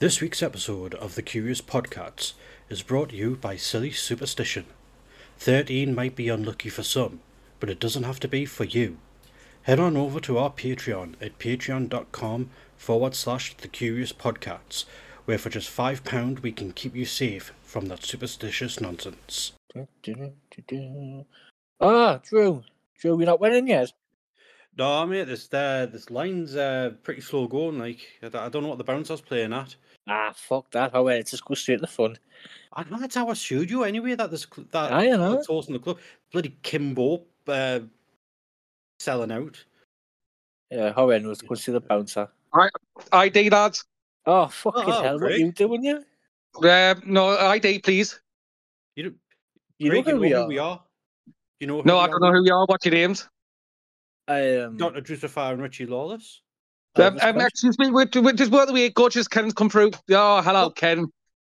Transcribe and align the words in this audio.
This 0.00 0.20
week's 0.20 0.44
episode 0.44 0.94
of 0.94 1.16
the 1.16 1.22
Curious 1.22 1.60
Podcasts 1.60 2.34
is 2.68 2.84
brought 2.84 3.08
to 3.08 3.16
you 3.16 3.34
by 3.34 3.56
Silly 3.56 3.90
Superstition. 3.90 4.66
13 5.38 5.92
might 5.92 6.14
be 6.14 6.28
unlucky 6.28 6.68
for 6.68 6.84
some, 6.84 7.18
but 7.58 7.68
it 7.68 7.80
doesn't 7.80 8.04
have 8.04 8.20
to 8.20 8.28
be 8.28 8.44
for 8.46 8.62
you. 8.62 8.98
Head 9.62 9.80
on 9.80 9.96
over 9.96 10.20
to 10.20 10.38
our 10.38 10.52
Patreon 10.52 11.14
at 11.20 11.40
patreon.com 11.40 12.48
forward 12.76 13.16
slash 13.16 13.56
the 13.56 13.66
Curious 13.66 14.12
Podcasts, 14.12 14.84
where 15.24 15.36
for 15.36 15.50
just 15.50 15.76
£5 15.76 16.42
we 16.42 16.52
can 16.52 16.72
keep 16.72 16.94
you 16.94 17.04
safe 17.04 17.52
from 17.64 17.86
that 17.86 18.04
superstitious 18.04 18.80
nonsense. 18.80 19.50
Ah, 21.80 22.20
Drew. 22.22 22.62
Drew, 23.00 23.18
you're 23.18 23.26
not 23.26 23.40
winning 23.40 23.66
yet. 23.66 23.90
No, 24.78 25.04
mate, 25.06 25.24
this 25.24 25.52
uh, 25.52 25.88
this 25.90 26.08
line's 26.08 26.54
uh, 26.54 26.92
pretty 27.02 27.20
slow 27.20 27.48
going. 27.48 27.80
Like, 27.80 27.98
I 28.22 28.28
don't 28.28 28.42
I 28.42 28.48
don't 28.48 28.62
know 28.62 28.68
what 28.68 28.78
the 28.78 28.84
bouncer's 28.84 29.20
playing 29.20 29.52
at. 29.52 29.74
Ah, 30.08 30.32
fuck 30.34 30.70
that. 30.70 30.92
Oh, 30.94 31.02
well, 31.04 31.22
just 31.22 31.44
go 31.44 31.54
straight 31.54 31.76
to 31.76 31.80
the 31.82 31.86
front. 31.86 32.18
I 32.72 32.84
know 32.84 32.98
that's 32.98 33.14
how 33.14 33.28
I 33.28 33.34
showed 33.34 33.70
you 33.70 33.84
anyway. 33.84 34.14
That 34.14 34.30
this 34.30 34.46
cl- 34.52 34.66
that 34.72 34.92
I 34.92 35.06
know. 35.08 35.34
that's 35.34 35.46
horse 35.46 35.66
in 35.68 35.74
the 35.74 35.78
club, 35.78 35.98
bloody 36.32 36.56
Kimbo, 36.62 37.24
uh, 37.46 37.80
selling 39.00 39.32
out. 39.32 39.62
Yeah, 40.70 40.92
how 40.94 41.08
well 41.08 41.22
was 41.22 41.40
go 41.42 41.54
see 41.54 41.72
the 41.72 41.80
bouncer. 41.80 42.28
ID, 43.12 43.50
lads. 43.50 43.84
Oh, 44.26 44.46
fucking 44.48 44.82
Oh, 44.86 45.02
hell, 45.02 45.20
what 45.20 45.32
are 45.32 45.36
you 45.36 45.52
doing, 45.52 45.84
you? 45.84 46.04
Uh, 46.62 46.94
no, 47.06 47.36
ID, 47.36 47.78
please. 47.80 48.20
You 48.96 49.04
don't, 49.04 49.16
You 49.78 49.90
Craig, 49.90 50.06
know 50.06 50.12
who 50.14 50.20
we 50.20 50.30
who 50.30 50.36
are. 50.40 50.48
we 50.48 50.58
are. 50.58 50.82
You 51.60 51.66
know. 51.66 51.76
Who 51.82 51.84
No, 51.84 51.96
we 51.96 52.00
I 52.00 52.06
don't 52.08 52.20
know 52.20 52.32
who 52.32 52.44
you 52.44 52.54
are. 52.54 52.66
What's 52.66 52.84
your 52.86 52.94
names? 52.94 53.28
I 54.26 54.56
um, 54.56 54.76
Dr. 54.76 55.00
Drewcifer 55.00 55.52
and 55.52 55.60
Richy 55.62 55.88
Lawless. 55.88 56.42
Um, 56.98 57.16
Elvis 57.16 57.22
um, 57.24 57.32
Presley. 57.34 57.44
excuse 57.46 57.78
me, 57.78 57.90
wait, 57.90 58.14
wait, 58.16 58.36
just 58.36 58.50
by 58.50 58.64
the 58.66 58.72
way, 58.72 58.90
gorgeous 58.90 59.28
Ken's 59.28 59.52
come 59.54 59.70
through. 59.70 59.92
Oh, 60.10 60.42
hello, 60.42 60.70
Ken. 60.70 61.06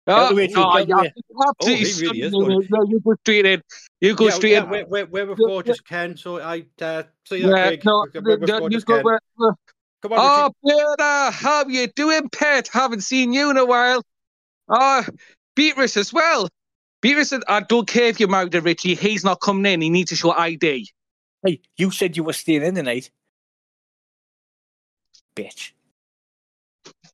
Get 0.06 0.16
Oh, 0.16 0.36
the 0.36 0.54
oh, 0.58 0.78
yeah, 0.80 0.96
way. 0.96 1.14
absolutely 1.48 1.90
he 1.90 2.02
really 2.02 2.22
is 2.22 2.32
good. 2.34 2.68
No, 2.70 2.86
you 2.90 3.00
go 3.00 3.16
straight 3.22 3.46
in. 3.46 3.62
You 4.02 4.16
go 4.16 4.26
yeah, 4.26 4.32
straight 4.32 4.52
yeah, 4.52 4.64
in. 4.64 4.70
we're, 4.70 4.86
we're, 4.86 5.06
we're 5.06 5.26
with 5.28 5.40
Yeah, 5.40 5.48
gorgeous 5.48 5.80
Ken, 5.82 6.18
so 6.18 6.42
I 6.42 6.66
uh, 6.82 7.04
see 7.26 7.38
you, 7.38 7.50
Yeah, 7.56 7.68
Craig. 7.68 7.86
no, 7.86 8.06
We're 8.14 8.38
with 8.38 8.50
no, 8.50 8.56
you 8.56 8.60
gorgeous 8.60 8.84
go. 8.84 8.96
Ken. 8.96 9.04
where- 9.06 9.20
where- 9.36 9.54
Come 10.02 10.12
on, 10.12 10.20
Oh, 10.20 10.50
Richy. 10.66 10.98
Peter, 10.98 11.32
how 11.32 11.66
you 11.68 11.88
doing, 11.88 12.28
pet? 12.30 12.68
Haven't 12.68 13.02
seen 13.02 13.32
you 13.32 13.50
in 13.50 13.56
a 13.56 13.64
while. 13.66 14.02
Ah, 14.70 15.06
Beatrice 15.56 15.96
as 15.96 16.12
well. 16.12 16.50
Beatrice, 17.02 17.34
I 17.48 17.62
don't 17.62 17.88
care 17.88 18.08
if 18.08 18.20
you're 18.20 18.28
married 18.28 18.52
to 18.52 18.62
Richy. 18.62 18.98
He's 18.98 19.24
not 19.24 19.40
coming 19.40 19.72
in. 19.72 19.80
He 19.80 19.90
needs 19.90 20.10
to 20.10 20.18
show 20.18 20.32
ID. 20.32 20.90
Hey, 21.46 21.62
you 21.78 21.92
said 21.92 22.18
you 22.18 22.26
were 22.26 22.34
staying 22.34 22.64
in 22.64 22.76
tonight. 22.76 23.10
Bitch. 25.36 25.72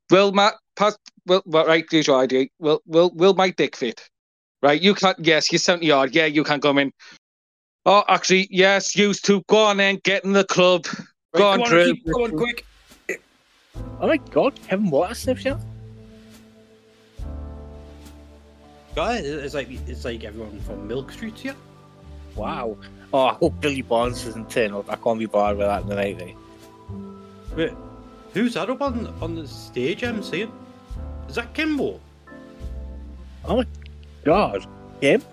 Will 0.09 0.31
Matt 0.31 0.55
pass? 0.75 0.97
Will 1.25 1.43
well, 1.45 1.65
right? 1.65 1.85
Here's 1.89 2.07
your 2.07 2.21
ID. 2.21 2.51
Will 2.59 2.81
will 2.85 3.11
will 3.13 3.33
my 3.33 3.51
dick 3.51 3.75
fit? 3.75 4.09
Right? 4.61 4.81
You 4.81 4.93
can't. 4.93 5.17
Yes, 5.19 5.51
you're 5.51 5.59
seventy 5.59 5.91
odd. 5.91 6.13
Yeah, 6.13 6.25
you 6.25 6.43
can 6.43 6.59
come 6.59 6.77
in. 6.79 6.91
Oh, 7.85 8.03
actually, 8.07 8.47
yes, 8.51 8.95
used 8.95 9.25
to. 9.25 9.41
Go 9.47 9.57
on 9.57 9.77
then, 9.77 9.99
get 10.03 10.25
in 10.25 10.33
the 10.33 10.43
club. 10.43 10.85
Right, 11.33 11.39
Go 11.39 11.47
on, 11.47 11.57
come 11.57 11.61
on, 11.63 11.69
Drew. 11.69 11.93
Richy, 11.93 12.11
come 12.11 12.21
on, 12.23 12.37
quick. 12.37 12.65
Oh 14.01 14.07
my 14.07 14.17
god, 14.17 14.59
Kevin 14.67 14.89
Water 14.89 15.13
sniffs 15.13 15.45
you? 15.45 15.57
Guy, 18.95 19.17
it's 19.17 19.53
like 19.53 19.69
it's 19.87 20.03
like 20.05 20.23
everyone 20.23 20.59
from 20.61 20.87
Milk 20.87 21.11
Street 21.11 21.37
here. 21.37 21.55
Wow. 22.35 22.77
Oh, 23.13 23.25
I 23.25 23.33
hope 23.33 23.59
Billy 23.59 23.81
Barnes 23.81 24.23
doesn't 24.23 24.49
turn 24.49 24.73
up. 24.73 24.89
I 24.91 24.95
can't 24.95 25.19
be 25.19 25.25
bothered 25.25 25.57
with 25.57 25.67
that 25.67 25.87
tonight, 25.87 26.21
eh? 26.21 26.33
Wait, 27.55 27.73
who's 28.33 28.53
that 28.53 28.69
up 28.69 28.81
on 28.81 29.07
on 29.21 29.35
the 29.35 29.47
stage? 29.47 30.03
I'm 30.03 30.23
seeing. 30.23 30.51
Is 31.27 31.35
that 31.35 31.53
Kimbo? 31.53 31.99
Oh 33.45 33.57
my 33.57 33.65
god. 34.23 34.65
Him? 35.01 35.23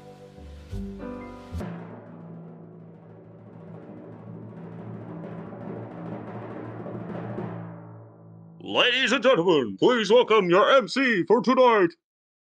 Ladies 8.61 9.13
and 9.13 9.23
gentlemen, 9.23 9.77
please 9.79 10.11
welcome 10.11 10.51
your 10.51 10.71
MC 10.71 11.25
for 11.25 11.41
tonight, 11.41 11.91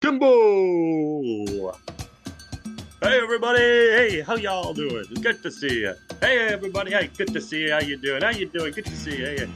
Kimbo. 0.01 1.71
Hey 3.01 3.19
everybody, 3.21 3.59
hey, 3.59 4.21
how 4.21 4.35
y'all 4.35 4.73
doing? 4.73 5.05
Good 5.21 5.43
to 5.43 5.51
see 5.51 5.81
you. 5.81 5.93
Hey 6.21 6.47
everybody, 6.47 6.91
hey, 6.91 7.09
good 7.15 7.31
to 7.33 7.39
see 7.39 7.63
you. 7.65 7.71
How 7.71 7.79
you 7.79 7.97
doing? 7.97 8.23
How 8.23 8.31
you 8.31 8.47
doing? 8.47 8.73
Good 8.73 8.85
to 8.85 8.95
see 8.95 9.17
you. 9.17 9.25
Hey, 9.25 9.47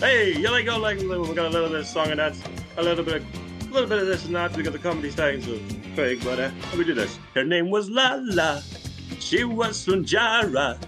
hey, 0.00 0.36
you 0.36 0.50
like 0.50 0.66
go 0.66 0.78
like 0.78 0.98
we 0.98 1.06
got 1.06 1.18
a 1.18 1.48
little 1.48 1.50
bit 1.50 1.62
of 1.64 1.70
this 1.72 1.90
song 1.90 2.08
and 2.08 2.20
that's 2.20 2.40
a 2.76 2.82
little 2.82 3.04
bit, 3.04 3.22
a 3.60 3.64
little 3.72 3.88
bit 3.88 3.98
of 3.98 4.06
this 4.06 4.24
and 4.26 4.34
that. 4.34 4.54
because 4.54 4.72
the 4.72 4.78
comedy 4.78 5.10
styles 5.10 5.46
of 5.48 5.60
Craig, 5.94 6.20
but 6.22 6.38
uh, 6.38 6.50
let 6.68 6.78
me 6.78 6.84
do 6.84 6.94
this. 6.94 7.18
Her 7.34 7.44
name 7.44 7.70
was 7.70 7.90
Lala. 7.90 8.62
She 9.18 9.44
was 9.44 9.84
from 9.84 10.04
Jarra. 10.04 10.78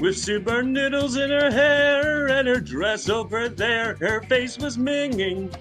With 0.00 0.16
super 0.16 0.62
noodles 0.62 1.16
in 1.16 1.30
her 1.30 1.50
hair 1.50 2.28
and 2.28 2.48
her 2.48 2.60
dress 2.60 3.08
over 3.08 3.48
there, 3.48 3.96
her 4.00 4.22
face 4.22 4.58
was 4.58 4.76
minging. 4.76 5.54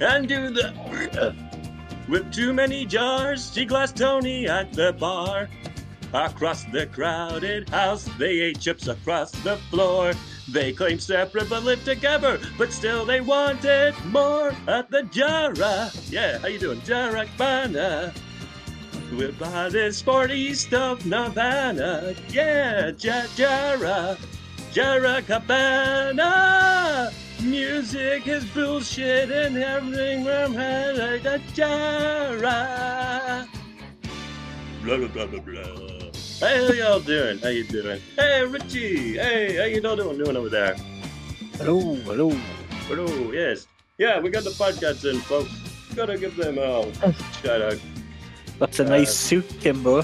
And 0.00 0.28
do 0.28 0.50
the. 0.50 1.34
With 2.08 2.30
too 2.34 2.52
many 2.52 2.84
jars, 2.84 3.50
she 3.54 3.64
glassed 3.64 3.96
Tony 3.96 4.46
at 4.46 4.72
the 4.74 4.92
bar. 4.92 5.48
Across 6.12 6.64
the 6.64 6.86
crowded 6.86 7.68
house, 7.70 8.08
they 8.18 8.40
ate 8.40 8.60
chips 8.60 8.88
across 8.88 9.30
the 9.30 9.56
floor. 9.70 10.12
They 10.48 10.72
claim 10.72 10.98
separate 10.98 11.48
but 11.48 11.62
lived 11.64 11.84
together, 11.86 12.38
but 12.58 12.72
still 12.72 13.04
they 13.04 13.20
wanted 13.20 13.94
more 14.06 14.52
at 14.68 14.90
the 14.90 15.02
Jarra. 15.04 15.90
Yeah, 16.10 16.38
how 16.38 16.48
you 16.48 16.58
doing? 16.58 16.80
Jarra 16.80 17.26
Cabana. 17.26 18.12
With 19.16 19.40
all 19.42 19.70
this 19.70 19.98
sporty 19.98 20.54
stuff, 20.54 21.04
Nirvana. 21.06 22.14
Yeah, 22.28 22.92
ja, 22.98 23.26
Jarra. 23.36 24.18
Jarra 24.72 25.22
Cabana. 25.26 27.10
Music 27.42 28.26
is 28.26 28.44
bullshit 28.46 29.30
and 29.30 29.56
everything 29.56 30.24
from 30.24 30.54
the 30.54 31.40
Jarra. 31.54 33.46
Blah, 34.82 34.96
blah, 34.96 35.08
blah, 35.08 35.26
blah, 35.26 35.40
blah. 35.40 35.93
Hey, 36.44 36.66
how 36.66 36.72
y'all 36.74 37.00
doing? 37.00 37.38
How 37.38 37.48
you 37.48 37.64
doing? 37.64 38.02
Hey, 38.16 38.42
Richy. 38.44 39.14
Hey, 39.14 39.56
how 39.56 39.64
you 39.64 39.80
all 39.88 39.96
doing, 39.96 40.18
doing 40.18 40.36
over 40.36 40.50
there? 40.50 40.74
Hello, 41.56 41.94
hello. 42.04 42.28
Hello, 42.86 43.32
yes. 43.32 43.66
Yeah, 43.96 44.20
we 44.20 44.28
got 44.28 44.44
the 44.44 44.50
podcast 44.50 45.10
in, 45.10 45.20
folks. 45.20 45.48
Gotta 45.96 46.18
give 46.18 46.36
them 46.36 46.58
a 46.58 46.92
shout 47.40 47.62
out. 47.62 47.80
That's 48.58 48.78
a 48.78 48.84
Uh, 48.84 48.88
nice 48.90 49.14
suit, 49.14 49.48
Kimbo. 49.58 50.02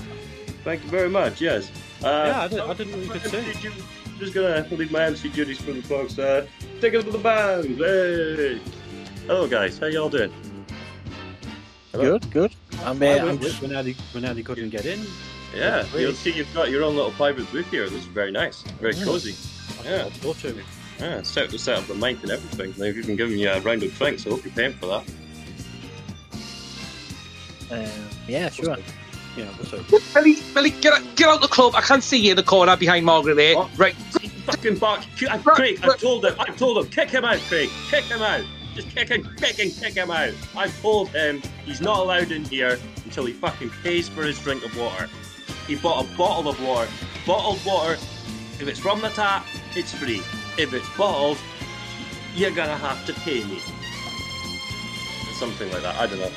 Thank 0.65 0.83
you 0.83 0.89
very 0.89 1.11
much, 1.11 1.43
yes. 1.43 1.71
Uh, 2.03 2.06
yeah, 2.09 2.41
I 2.41 2.49
didn't, 2.49 2.71
I 2.71 2.73
didn't 2.73 2.93
know 2.93 2.99
you 3.03 3.11
could 3.11 3.23
my 3.23 3.29
sing. 3.29 3.45
MC 3.45 3.71
Just 4.19 4.33
gonna 4.33 4.67
leave 4.71 4.91
my 4.91 5.05
MC 5.05 5.29
duties 5.29 5.61
for 5.61 5.73
the 5.73 5.83
folks. 5.83 6.19
Uh, 6.19 6.47
take 6.81 6.95
it 6.95 7.05
to 7.05 7.11
the 7.11 7.19
band. 7.19 7.77
Hey. 7.77 8.61
Hello, 9.27 9.47
guys. 9.47 9.77
How 9.77 9.89
y'all 9.89 10.09
doing? 10.09 10.33
Hello. 11.93 12.19
Good, 12.19 12.31
good. 12.31 12.53
I'm, 12.83 13.03
uh, 13.03 13.05
I 13.05 13.19
I'm 13.19 13.27
went 13.27 13.43
just, 13.43 13.61
when 13.61 13.77
Eddie 13.77 13.97
when 14.12 14.25
Eddie 14.25 14.43
couldn't 14.43 14.71
get 14.71 14.87
in. 14.87 15.05
Yeah, 15.55 15.84
Great. 15.91 16.03
you'll 16.03 16.12
see 16.15 16.31
you've 16.33 16.53
got 16.55 16.71
your 16.71 16.84
own 16.84 16.94
little 16.97 17.11
private 17.12 17.50
booth 17.50 17.71
here. 17.71 17.84
This 17.88 18.00
is 18.00 18.05
very 18.06 18.31
nice, 18.31 18.62
very 18.81 18.94
Yeah. 18.94 19.05
cozy. 19.05 19.34
Yeah. 19.84 20.05
I'll 20.05 20.11
go 20.22 20.33
to. 20.34 20.62
Yeah, 21.00 21.22
set 21.22 21.50
to 21.50 21.59
set 21.59 21.78
up 21.78 21.87
the 21.87 21.94
mic 21.94 22.22
and 22.22 22.31
everything. 22.31 22.72
They've 22.77 22.97
even 22.97 23.16
given 23.16 23.38
you 23.38 23.49
a 23.50 23.59
round 23.61 23.83
of 23.83 23.97
drinks. 23.97 24.27
I 24.27 24.31
hope 24.31 24.44
you're 24.44 24.53
paying 24.55 24.75
for 24.75 24.87
that. 24.87 25.05
uh, 27.71 27.88
yeah, 28.28 28.49
sure. 28.50 28.77
Yeah, 29.37 29.44
what's 29.56 29.72
up? 29.72 29.87
Billy, 30.15 30.37
Billy, 30.55 30.71
get 30.71 30.93
out, 30.93 31.03
get 31.16 31.28
out 31.28 31.41
the 31.41 31.49
club. 31.49 31.75
I 31.75 31.81
can't 31.81 32.03
see 32.03 32.19
you 32.19 32.31
in 32.32 32.37
the 32.37 32.43
corner 32.43 32.77
behind 32.77 33.06
Margaret 33.06 33.37
there. 33.37 33.55
Oh. 33.56 33.71
Right. 33.77 33.94
Fucking 33.94 34.77
box. 34.78 35.06
Craig, 35.17 35.78
I 35.82 35.97
told 35.97 36.25
him. 36.25 36.34
I 36.38 36.47
told 36.47 36.78
him. 36.84 36.91
Kick 36.91 37.11
him 37.11 37.25
out, 37.25 37.38
Craig. 37.49 37.71
Kick 37.88 38.05
him 38.05 38.21
out. 38.22 38.44
Just 38.75 38.88
kick 38.91 39.09
him, 39.09 39.28
kick 39.37 39.56
him, 39.56 39.71
kick 39.71 39.94
him 39.94 40.11
out. 40.11 40.32
I 40.56 40.69
told 40.69 41.09
him 41.11 41.43
he's 41.65 41.81
not 41.81 41.99
allowed 41.99 42.31
in 42.31 42.44
here 42.44 42.79
until 43.05 43.25
he 43.26 43.32
fucking 43.32 43.70
pays 43.82 44.08
for 44.08 44.23
his 44.23 44.38
drink 44.41 44.64
of 44.64 44.76
water. 44.76 45.08
He 45.67 45.77
bought 45.77 46.05
a 46.05 46.17
bottle 46.17 46.49
of 46.49 46.62
water. 46.62 46.91
Bottled 47.27 47.65
water. 47.65 47.95
If 47.95 48.69
it's 48.69 48.79
from 48.79 49.01
the 49.01 49.09
tap, 49.11 49.47
it's 49.75 49.93
free. 49.93 50.23
If 50.59 50.73
it's 50.75 50.89
bottled, 50.97 51.39
you're 52.35 52.51
gonna 52.51 52.77
have 52.77 53.05
to 53.07 53.12
pay 53.12 53.45
me. 53.45 53.61
Something 55.39 55.71
like 55.73 55.83
that. 55.83 55.97
I 55.97 56.07
don't 56.07 56.19
know. 56.19 56.31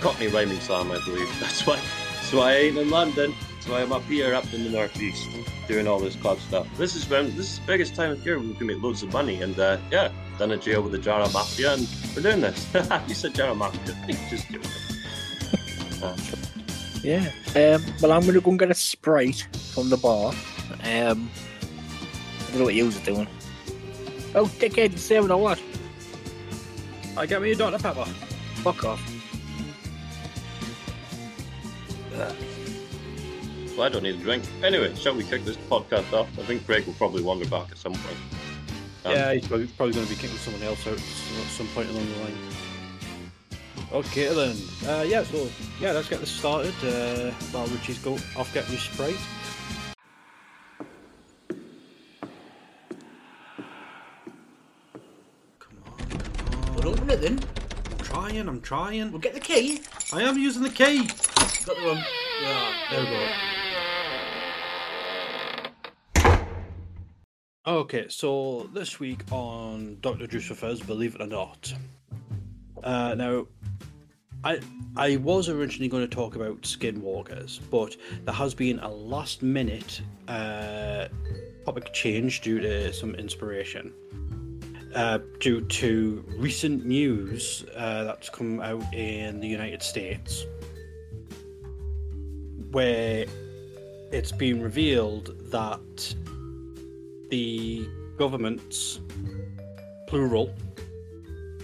Cockney 0.00 0.28
rhyming 0.28 0.60
slam, 0.60 0.90
I 0.90 1.04
believe. 1.04 1.28
That's 1.40 1.66
why. 1.66 1.76
That's 2.14 2.32
why 2.32 2.52
I 2.52 2.56
ain't 2.56 2.78
in 2.78 2.90
London. 2.90 3.34
That's 3.54 3.68
why 3.68 3.82
I'm 3.82 3.92
up 3.92 4.04
here, 4.04 4.34
up 4.34 4.50
in 4.54 4.64
the 4.64 4.70
northeast, 4.70 5.28
doing 5.68 5.86
all 5.86 5.98
this 5.98 6.16
club 6.16 6.38
stuff. 6.38 6.66
This 6.78 6.94
is 6.94 7.08
when 7.08 7.36
this 7.36 7.52
is 7.52 7.58
the 7.58 7.66
biggest 7.66 7.94
time 7.94 8.12
of 8.12 8.24
year 8.24 8.38
we 8.38 8.54
can 8.54 8.66
make 8.66 8.80
loads 8.80 9.02
of 9.02 9.12
money, 9.12 9.42
and 9.42 9.58
uh, 9.58 9.76
yeah, 9.90 10.10
done 10.38 10.52
a 10.52 10.56
jail 10.56 10.80
with 10.80 10.92
the 10.92 10.98
Jarra 10.98 11.30
Mafia, 11.32 11.74
and 11.74 11.88
we're 12.16 12.22
doing 12.22 12.40
this. 12.40 12.66
you 13.08 13.14
said 13.14 13.34
Jarra 13.34 13.54
Mafia, 13.54 13.94
just 14.30 14.48
doing 14.48 14.64
it. 14.64 16.02
Uh, 16.02 16.16
Yeah. 17.02 17.30
Um, 17.56 17.84
well, 18.00 18.12
I'm 18.12 18.22
going 18.22 18.34
to 18.34 18.40
go 18.40 18.50
and 18.50 18.58
get 18.58 18.70
a 18.70 18.74
Sprite 18.74 19.46
from 19.72 19.88
the 19.88 19.96
bar. 19.96 20.32
Um, 20.84 21.30
I 22.40 22.50
don't 22.50 22.58
know 22.58 22.64
what 22.64 22.74
you 22.74 22.88
are 22.88 23.04
doing. 23.04 23.28
Oh, 24.34 24.44
dickhead, 24.44 24.92
you 24.92 24.98
saving 24.98 25.30
or 25.30 25.40
what? 25.40 25.60
I 27.16 27.26
get 27.26 27.42
me 27.42 27.52
a 27.52 27.56
Dr 27.56 27.78
Pepper. 27.78 28.04
Fuck 28.62 28.84
off. 28.84 29.02
Well, 33.80 33.86
I 33.86 33.88
don't 33.88 34.02
need 34.02 34.16
a 34.16 34.18
drink. 34.18 34.44
Anyway, 34.62 34.94
shall 34.94 35.14
we 35.14 35.24
kick 35.24 35.44
this 35.44 35.56
podcast 35.56 36.12
off? 36.12 36.28
I 36.38 36.42
think 36.42 36.66
Greg 36.66 36.84
will 36.84 36.92
probably 36.94 37.22
wander 37.22 37.46
back 37.46 37.70
at 37.70 37.78
some 37.78 37.94
point. 37.94 38.18
Um, 39.06 39.12
yeah, 39.12 39.32
he's 39.32 39.48
probably, 39.48 39.66
probably 39.68 39.94
going 39.94 40.06
to 40.06 40.14
be 40.14 40.20
kicking 40.20 40.36
someone 40.36 40.62
else 40.62 40.86
out 40.86 40.94
at 40.94 41.00
some 41.48 41.66
point 41.68 41.88
along 41.88 42.06
the 42.06 42.18
line. 42.18 42.36
Okay 43.92 44.32
then. 44.32 44.56
Uh, 44.86 45.02
yeah, 45.02 45.24
so 45.24 45.48
yeah, 45.80 45.90
let's 45.92 46.08
get 46.08 46.20
this 46.20 46.30
started. 46.30 46.72
Uh, 46.84 47.32
while 47.50 47.66
Richy's 47.66 47.98
go 47.98 48.14
off 48.36 48.52
getting 48.54 48.70
his 48.70 48.82
Sprite. 48.82 49.16
Come 55.58 55.82
on, 55.86 55.98
come 55.98 56.68
on. 56.68 56.76
Well, 56.76 56.88
open 56.90 57.10
it 57.10 57.20
then. 57.20 57.40
I'm 57.90 57.98
trying. 57.98 58.48
I'm 58.48 58.60
trying. 58.60 59.10
We'll 59.10 59.20
get 59.20 59.34
the 59.34 59.40
key. 59.40 59.80
I 60.12 60.22
am 60.22 60.38
using 60.38 60.62
the 60.62 60.70
key. 60.70 61.06
Got 61.66 61.76
the 61.76 61.82
wrong. 61.84 62.04
Ah, 62.44 62.72
There 62.92 63.00
we 63.00 63.06
go. 63.06 63.28
Okay, 67.66 68.06
so 68.08 68.70
this 68.72 69.00
week 69.00 69.20
on 69.32 69.98
Dr. 70.00 70.26
Drewcifer's 70.26 70.80
Believe 70.80 71.16
It 71.16 71.20
or 71.20 71.26
Not. 71.26 71.74
Uh, 72.82 73.14
now, 73.14 73.46
I 74.42 74.60
I 74.96 75.16
was 75.16 75.48
originally 75.48 75.88
going 75.88 76.08
to 76.08 76.14
talk 76.14 76.34
about 76.34 76.62
Skinwalkers, 76.62 77.60
but 77.70 77.96
there 78.24 78.34
has 78.34 78.54
been 78.54 78.78
a 78.80 78.88
last 78.88 79.42
minute 79.42 80.00
uh, 80.28 81.08
topic 81.64 81.92
change 81.92 82.40
due 82.40 82.58
to 82.60 82.92
some 82.92 83.14
inspiration. 83.14 83.92
Uh, 84.94 85.18
due 85.38 85.60
to 85.60 86.24
recent 86.36 86.84
news 86.84 87.64
uh, 87.76 88.02
that's 88.02 88.28
come 88.28 88.60
out 88.60 88.82
in 88.92 89.38
the 89.38 89.46
United 89.46 89.82
States, 89.82 90.46
where 92.72 93.24
it's 94.10 94.32
been 94.32 94.60
revealed 94.60 95.36
that 95.52 96.16
the 97.28 97.86
governments, 98.18 98.98
plural, 100.08 100.52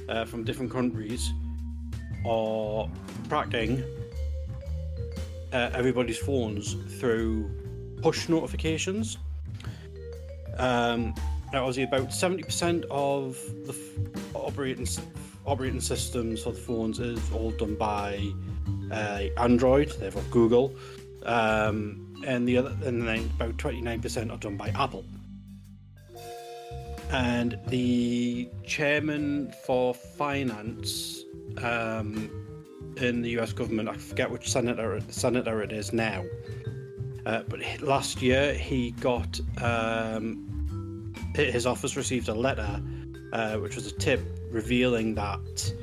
uh, 0.08 0.24
from 0.24 0.44
different 0.44 0.70
countries, 0.70 1.32
are 2.28 2.88
tracking 3.28 3.82
uh, 5.52 5.70
everybody's 5.74 6.18
phones 6.18 6.74
through 6.98 7.50
push 8.02 8.28
notifications. 8.28 9.18
Um, 10.58 11.14
now, 11.52 11.66
obviously, 11.66 11.84
about 11.84 12.12
seventy 12.12 12.42
percent 12.42 12.84
of 12.90 13.38
the 13.66 13.72
f- 13.72 14.34
operating 14.34 14.86
operating 15.44 15.80
systems 15.80 16.42
for 16.42 16.52
the 16.52 16.58
phones 16.58 16.98
is 16.98 17.20
all 17.32 17.52
done 17.52 17.76
by 17.76 18.20
uh, 18.90 19.22
Android, 19.36 19.90
therefore 20.00 20.24
Google, 20.30 20.74
um, 21.24 22.22
and 22.26 22.48
the 22.48 22.58
other, 22.58 22.76
and 22.84 23.06
then 23.06 23.30
about 23.36 23.56
twenty 23.58 23.80
nine 23.80 24.00
percent 24.00 24.30
are 24.30 24.38
done 24.38 24.56
by 24.56 24.70
Apple. 24.70 25.04
And 27.10 27.58
the 27.68 28.48
chairman 28.66 29.52
for 29.64 29.94
finance 29.94 31.22
um, 31.62 32.30
in 32.96 33.22
the 33.22 33.30
U.S. 33.30 33.52
government, 33.52 33.88
I 33.88 33.94
forget 33.94 34.30
which 34.30 34.50
senator 34.50 35.00
senator 35.08 35.62
it 35.62 35.72
is 35.72 35.92
now, 35.92 36.24
uh, 37.26 37.42
but 37.48 37.60
last 37.80 38.22
year 38.22 38.54
he 38.54 38.92
got 38.92 39.40
um, 39.62 41.14
his 41.34 41.66
office 41.66 41.96
received 41.96 42.28
a 42.28 42.34
letter, 42.34 42.80
uh, 43.32 43.56
which 43.56 43.74
was 43.74 43.86
a 43.86 43.92
tip 43.92 44.20
revealing 44.50 45.14
that 45.14 45.74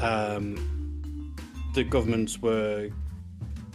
um, 0.00 1.34
the 1.74 1.84
governments 1.84 2.40
were 2.40 2.90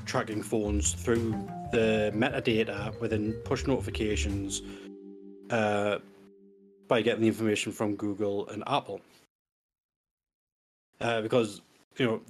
tracking 0.05 0.43
phones 0.43 0.93
through 0.93 1.31
the 1.71 2.11
metadata 2.13 2.99
within 2.99 3.33
push 3.45 3.65
notifications 3.65 4.61
uh, 5.49 5.99
by 6.87 7.01
getting 7.01 7.21
the 7.21 7.27
information 7.27 7.71
from 7.71 7.95
Google 7.95 8.47
and 8.49 8.63
Apple. 8.67 8.99
Uh, 11.01 11.21
because, 11.21 11.61
you 11.97 12.05
know, 12.05 12.21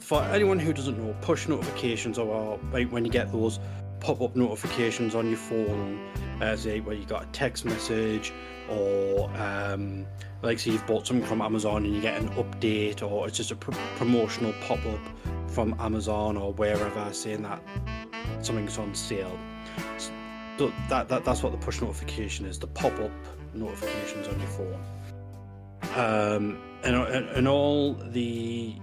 for 0.00 0.22
anyone 0.24 0.58
who 0.58 0.72
doesn't 0.72 0.98
know, 0.98 1.14
push 1.20 1.46
notifications 1.46 2.18
are 2.18 2.58
like 2.72 2.90
when 2.90 3.04
you 3.04 3.10
get 3.10 3.30
those 3.30 3.60
pop 4.00 4.20
up 4.20 4.34
notifications 4.34 5.14
on 5.14 5.28
your 5.28 5.38
phone, 5.38 6.00
uh, 6.40 6.56
say 6.56 6.80
where 6.80 6.96
you 6.96 7.04
got 7.04 7.22
a 7.22 7.26
text 7.26 7.64
message 7.64 8.32
or 8.68 9.30
um, 9.36 10.06
like 10.42 10.58
say 10.58 10.72
you've 10.72 10.86
bought 10.86 11.06
something 11.06 11.26
from 11.26 11.40
Amazon 11.40 11.84
and 11.84 11.94
you 11.94 12.00
get 12.00 12.20
an 12.20 12.28
update 12.30 13.02
or 13.02 13.26
it's 13.28 13.36
just 13.36 13.50
a 13.50 13.56
pr- 13.56 13.72
promotional 13.96 14.52
pop 14.62 14.84
up 14.86 15.00
from 15.48 15.74
Amazon 15.78 16.36
or 16.36 16.52
wherever 16.54 17.12
saying 17.12 17.42
that 17.42 17.60
something's 18.42 18.78
on 18.78 18.94
sale. 18.94 19.38
So 20.58 20.72
that, 20.88 21.08
that 21.08 21.24
that's 21.24 21.42
what 21.42 21.52
the 21.52 21.58
push 21.58 21.80
notification 21.80 22.44
is, 22.46 22.58
the 22.58 22.66
pop 22.66 22.98
up 22.98 23.12
notifications 23.54 24.26
on 24.26 24.38
your 24.40 24.48
phone. 24.48 24.80
Um, 25.94 26.58
and, 26.84 26.94
and, 26.94 27.48
all 27.48 27.94
the 27.94 28.74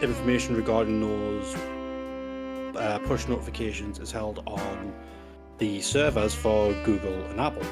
information 0.00 0.56
regarding 0.56 1.00
those 1.00 1.54
uh, 2.76 2.98
push 3.04 3.26
notifications 3.26 3.98
is 3.98 4.12
held 4.12 4.42
on 4.46 4.94
the 5.58 5.80
servers 5.80 6.34
for 6.34 6.72
Google 6.84 7.14
and 7.26 7.40
Apple. 7.40 7.66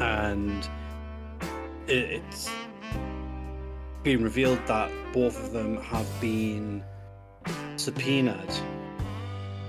And 0.00 0.68
it, 1.86 2.22
it's 2.22 2.50
been 4.02 4.22
revealed 4.22 4.60
that 4.66 4.90
both 5.12 5.42
of 5.42 5.52
them 5.52 5.76
have 5.78 6.06
been 6.20 6.84
subpoenaed 7.76 8.52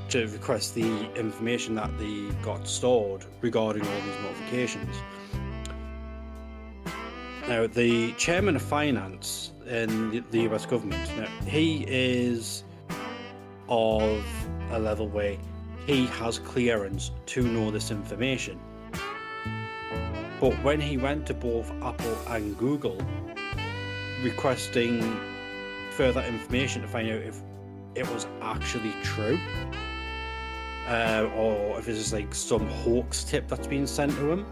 to 0.09 0.27
request 0.27 0.75
the 0.75 1.11
information 1.13 1.75
that 1.75 1.97
they 1.97 2.29
got 2.41 2.67
stored 2.67 3.25
regarding 3.41 3.85
all 3.85 4.01
these 4.01 4.21
notifications. 4.23 4.95
Now, 7.47 7.67
the 7.67 8.11
chairman 8.13 8.55
of 8.55 8.63
finance 8.63 9.51
in 9.67 10.23
the- 10.31 10.41
US 10.49 10.65
government, 10.65 11.07
now, 11.15 11.27
he 11.45 11.85
is 11.87 12.63
of 13.69 14.25
a 14.71 14.79
level 14.79 15.07
where 15.07 15.37
he 15.85 16.07
has 16.07 16.39
clearance 16.39 17.11
to 17.27 17.43
know 17.43 17.69
this 17.69 17.91
information. 17.91 18.59
But 20.41 20.53
when 20.63 20.81
he 20.81 20.97
went 20.97 21.27
to 21.27 21.35
both 21.35 21.71
Apple 21.83 22.17
and 22.29 22.57
Google 22.57 22.99
requesting 24.23 25.19
further 25.91 26.23
information 26.23 26.81
to 26.81 26.87
find 26.87 27.11
out 27.11 27.21
if 27.21 27.41
it 27.93 28.09
was 28.11 28.25
actually 28.41 28.93
true, 29.03 29.37
uh, 30.87 31.29
or 31.35 31.77
if 31.77 31.87
it's 31.87 32.11
like 32.11 32.33
some 32.33 32.67
hoax 32.67 33.23
tip 33.23 33.47
that's 33.47 33.67
been 33.67 33.85
sent 33.85 34.11
to 34.13 34.31
him, 34.31 34.45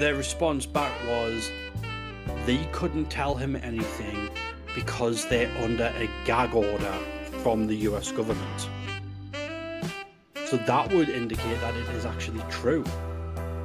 their 0.00 0.14
response 0.14 0.64
back 0.64 0.92
was 1.06 1.50
they 2.46 2.66
couldn't 2.72 3.10
tell 3.10 3.34
him 3.34 3.54
anything 3.54 4.30
because 4.74 5.26
they're 5.26 5.54
under 5.62 5.92
a 5.98 6.08
gag 6.24 6.54
order 6.54 6.98
from 7.42 7.66
the 7.66 7.76
US 7.88 8.10
government. 8.10 8.68
So 10.46 10.56
that 10.56 10.90
would 10.92 11.10
indicate 11.10 11.60
that 11.60 11.76
it 11.76 11.88
is 11.90 12.06
actually 12.06 12.42
true. 12.48 12.82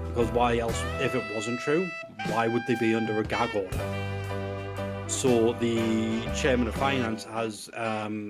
Because 0.10 0.30
why 0.32 0.58
else, 0.58 0.84
if 1.00 1.16
it 1.16 1.24
wasn't 1.34 1.62
true, 1.62 1.90
why 2.28 2.50
would 2.50 2.64
they 2.68 2.76
be 2.76 2.94
under 2.96 3.18
a 3.18 3.24
gag 3.24 3.56
order? 3.56 5.06
So 5.08 5.54
the 5.54 6.22
chairman 6.36 6.68
of 6.68 6.76
finance 6.76 7.24
has 7.24 7.70
um, 7.76 8.30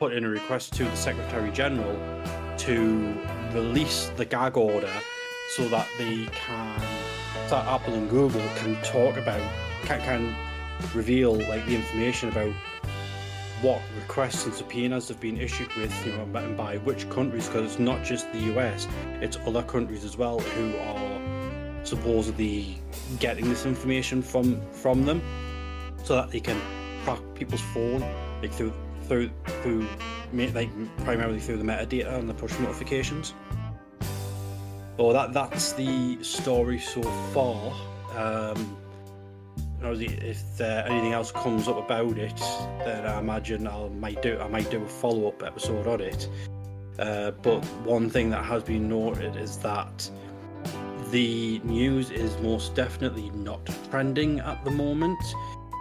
put 0.00 0.12
in 0.14 0.24
a 0.24 0.28
request 0.28 0.72
to 0.74 0.84
the 0.84 0.96
secretary 0.96 1.52
general 1.52 1.96
to 2.58 3.14
release 3.52 4.10
the 4.16 4.24
gag 4.24 4.56
order 4.56 4.92
so 5.50 5.68
that 5.68 5.88
they 5.98 6.26
can, 6.26 6.80
that 7.50 7.66
Apple 7.66 7.94
and 7.94 8.08
Google 8.08 8.42
can 8.56 8.80
talk 8.82 9.16
about, 9.16 9.42
can, 9.82 10.00
can 10.00 10.36
reveal 10.94 11.34
like 11.34 11.66
the 11.66 11.74
information 11.74 12.28
about 12.28 12.52
what 13.60 13.82
requests 13.98 14.46
and 14.46 14.54
subpoenas 14.54 15.08
have 15.08 15.20
been 15.20 15.36
issued 15.36 15.72
with, 15.74 15.92
you 16.06 16.12
know, 16.12 16.28
and 16.38 16.56
by 16.56 16.78
which 16.78 17.08
countries, 17.10 17.46
because 17.48 17.72
it's 17.72 17.80
not 17.80 18.04
just 18.04 18.32
the 18.32 18.38
US, 18.54 18.86
it's 19.20 19.36
other 19.46 19.62
countries 19.62 20.04
as 20.04 20.16
well 20.16 20.38
who 20.38 20.76
are 20.78 21.84
supposedly 21.84 22.78
getting 23.18 23.48
this 23.48 23.66
information 23.66 24.22
from 24.22 24.60
from 24.70 25.04
them, 25.04 25.20
so 26.04 26.14
that 26.14 26.30
they 26.30 26.40
can 26.40 26.58
track 27.04 27.20
people's 27.34 27.60
phone, 27.60 28.00
like 28.42 28.52
through 28.52 28.72
through 29.02 29.30
through 29.62 29.86
like 30.32 30.70
primarily 31.04 31.40
through 31.40 31.56
the 31.56 31.64
metadata 31.64 32.14
and 32.14 32.28
the 32.28 32.34
push 32.34 32.58
notifications. 32.60 33.34
So 35.00 35.14
that 35.14 35.32
that's 35.32 35.72
the 35.72 36.22
story 36.22 36.78
so 36.78 37.00
far. 37.32 37.72
Um, 38.14 38.76
if 39.82 40.60
uh, 40.60 40.84
anything 40.86 41.14
else 41.14 41.32
comes 41.32 41.68
up 41.68 41.78
about 41.78 42.18
it, 42.18 42.38
then 42.84 43.06
I 43.06 43.18
imagine 43.18 43.66
I 43.66 43.88
might 43.88 44.20
do 44.20 44.38
I 44.38 44.46
might 44.48 44.70
do 44.70 44.84
a 44.84 44.86
follow 44.86 45.28
up 45.28 45.42
episode 45.42 45.86
on 45.86 46.02
it. 46.02 46.28
Uh, 46.98 47.30
but 47.30 47.64
one 47.86 48.10
thing 48.10 48.28
that 48.28 48.44
has 48.44 48.62
been 48.62 48.90
noted 48.90 49.36
is 49.36 49.56
that 49.60 50.10
the 51.10 51.60
news 51.64 52.10
is 52.10 52.36
most 52.42 52.74
definitely 52.74 53.30
not 53.30 53.70
trending 53.88 54.40
at 54.40 54.62
the 54.66 54.70
moment, 54.70 55.18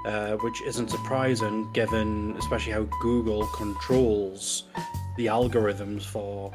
uh, 0.05 0.37
which 0.37 0.61
isn't 0.61 0.89
surprising 0.89 1.69
given, 1.73 2.37
especially 2.37 2.71
how 2.71 2.87
Google 3.01 3.45
controls 3.47 4.63
the 5.17 5.25
algorithms 5.25 6.03
for, 6.03 6.53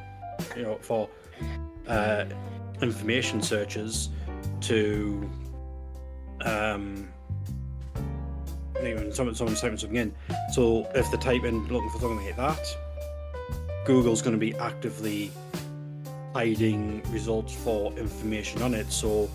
you 0.56 0.62
know, 0.62 0.78
for 0.80 1.11
uh, 1.88 2.25
information 2.81 3.43
searches 3.43 4.11
to 4.61 5.31
um, 6.45 7.09
when 8.81 9.12
someone 9.12 9.35
someone's 9.35 9.61
typing 9.61 9.79
something 9.79 9.97
in. 9.97 10.14
So 10.53 10.88
if 10.95 11.11
they 11.11 11.17
type 11.19 11.45
in 11.45 11.67
looking 11.69 11.91
for 11.91 11.99
something 11.99 12.25
like 12.25 12.37
that, 12.37 12.67
Google's 13.85 14.23
going 14.23 14.38
to 14.38 14.41
be 14.41 14.55
actively 14.57 15.31
hiding 16.33 17.03
results 17.11 17.55
for 17.55 17.93
information 17.93 18.62
on 18.62 18.75
it, 18.75 18.91
so 18.91 19.31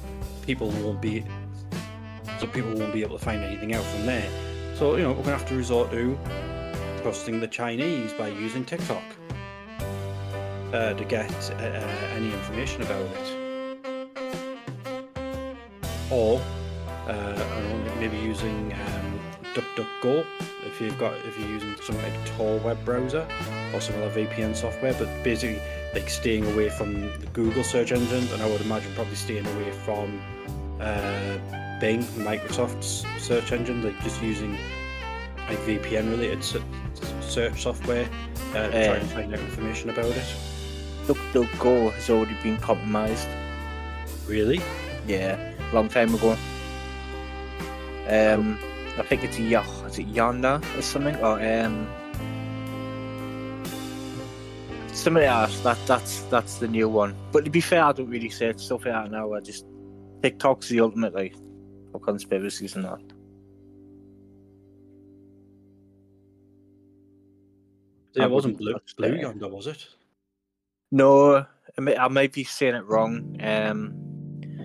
people 0.46 0.70
won't 0.70 1.02
be 1.02 1.24
so 2.40 2.48
people 2.48 2.74
won't 2.74 2.94
be 2.94 3.02
able 3.02 3.18
to 3.18 3.24
find 3.24 3.44
anything 3.44 3.74
out 3.74 3.84
from 3.84 4.06
there. 4.06 4.30
So 4.76 4.96
you 4.96 5.04
know 5.04 5.10
we're 5.10 5.24
going 5.24 5.26
to 5.26 5.38
have 5.38 5.48
to 5.50 5.56
resort 5.56 5.92
to 5.92 6.18
trusting 7.02 7.40
the 7.40 7.48
Chinese 7.48 8.12
by 8.14 8.28
using 8.28 8.66
TikTok 8.66 9.04
uh, 10.74 10.94
to 10.94 11.06
get 11.06 11.32
uh, 11.32 11.56
uh, 11.56 12.16
any 12.16 12.32
information 12.34 12.82
about 12.82 13.02
it, 13.02 13.28
or 16.12 16.42
uh, 17.08 17.14
know, 17.14 17.96
maybe 18.00 18.18
using 18.18 18.74
um, 18.74 19.20
DuckDuckGo 19.54 20.26
if 20.66 20.80
you've 20.80 20.98
got 20.98 21.14
if 21.26 21.40
you're 21.40 21.50
using 21.50 21.76
some 21.82 21.98
like 21.98 22.26
Tor 22.38 22.60
web 22.60 22.84
browser 22.86 23.28
or 23.74 23.82
some 23.82 23.96
other 24.02 24.10
VPN 24.12 24.56
software, 24.56 24.94
but 24.94 25.08
basically 25.24 25.62
like 25.94 26.10
staying 26.10 26.46
away 26.54 26.70
from 26.70 27.02
the 27.02 27.28
Google 27.34 27.64
search 27.64 27.92
engines, 27.92 28.32
and 28.32 28.42
I 28.42 28.50
would 28.50 28.62
imagine 28.62 28.94
probably 28.94 29.16
staying 29.16 29.46
away 29.46 29.72
from 29.72 30.22
uh, 30.80 31.38
Bing, 31.80 32.04
Microsoft's 32.04 33.06
search 33.24 33.52
engine, 33.52 33.84
like 33.84 34.00
just 34.02 34.22
using 34.22 34.58
like 35.48 35.58
VPN 35.60 36.12
related 36.12 36.44
search 37.22 37.62
software 37.62 38.08
uh, 38.52 38.68
to 38.68 38.70
try 38.70 38.96
and 38.98 39.10
find 39.10 39.34
out 39.34 39.40
information 39.40 39.90
about 39.90 40.06
it. 40.06 40.59
DuckDuckGo 41.10 41.92
has 41.94 42.10
already 42.12 42.36
been 42.44 42.58
compromised. 42.58 43.28
Really? 44.28 44.62
Yeah, 45.08 45.54
long 45.74 45.90
time 45.90 46.14
ago. 46.14 46.38
Um, 48.08 48.60
I 48.98 49.02
think 49.02 49.24
it's 49.24 49.40
Yah, 49.40 49.66
is 49.86 49.98
it 49.98 50.14
Yanda 50.14 50.62
or 50.78 50.82
something, 50.84 51.16
or 51.16 51.42
um, 51.42 51.88
something 54.94 55.24
else. 55.24 55.60
That 55.62 55.78
that's 55.88 56.22
that's 56.24 56.58
the 56.60 56.68
new 56.68 56.88
one. 56.88 57.16
But 57.32 57.44
to 57.46 57.50
be 57.50 57.62
fair, 57.62 57.86
I 57.86 57.92
don't 57.92 58.10
really 58.10 58.30
search 58.30 58.60
stuff 58.60 58.86
out 58.86 59.10
now. 59.10 59.34
I 59.34 59.40
just 59.40 59.66
TikTok's 60.22 60.70
the 60.70 60.82
ultimate 60.82 61.16
like 61.16 61.34
for 61.92 62.00
conspiracies 62.00 62.76
and 62.76 62.86
that. 62.86 63.02
Yeah, 68.14 68.26
it 68.26 68.32
wasn't 68.32 68.58
blue, 68.58 68.74
touch 68.74 68.96
blue 68.96 69.12
that. 69.12 69.20
yonder, 69.20 69.48
was 69.48 69.66
it? 69.66 69.88
No, 70.92 71.46
I 71.78 71.82
may, 71.82 71.96
I 71.96 72.08
might 72.08 72.34
be 72.34 72.44
saying 72.44 72.76
it 72.76 72.86
wrong. 72.86 73.38
Um, 73.42 73.96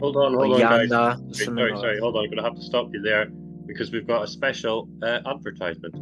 Hold 0.00 0.16
on, 0.16 0.34
or 0.34 0.44
hold 0.44 0.54
on, 0.54 0.60
guys. 0.60 0.90
Yanda, 0.90 1.20
Wait, 1.20 1.36
something 1.36 1.56
sorry, 1.56 1.76
sorry, 1.76 2.00
hold 2.00 2.16
on. 2.16 2.24
I'm 2.24 2.30
going 2.30 2.38
to 2.38 2.42
have 2.42 2.54
to 2.56 2.62
stop 2.62 2.88
you 2.92 3.00
there 3.00 3.26
because 3.66 3.92
we've 3.92 4.06
got 4.06 4.22
a 4.22 4.26
special 4.26 4.88
uh, 5.02 5.20
advertisement. 5.26 5.94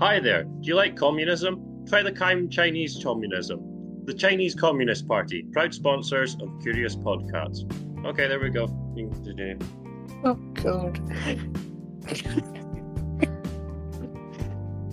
Hi 0.00 0.20
there. 0.20 0.44
Do 0.44 0.60
you 0.62 0.74
like 0.74 0.96
communism? 0.96 1.84
Try 1.88 2.02
the 2.02 2.12
Chi- 2.12 2.46
Chinese 2.50 3.00
communism. 3.02 3.60
The 4.04 4.14
Chinese 4.14 4.54
Communist 4.54 5.08
Party, 5.08 5.46
proud 5.52 5.74
sponsors 5.74 6.36
of 6.40 6.48
Curious 6.62 6.94
Podcasts. 6.94 7.64
Okay, 8.04 8.28
there 8.28 8.38
we 8.38 8.50
go. 8.50 8.66
You 8.94 9.08
can 9.08 9.24
continue. 9.24 9.58
Oh 10.24 10.34
god. 10.54 11.00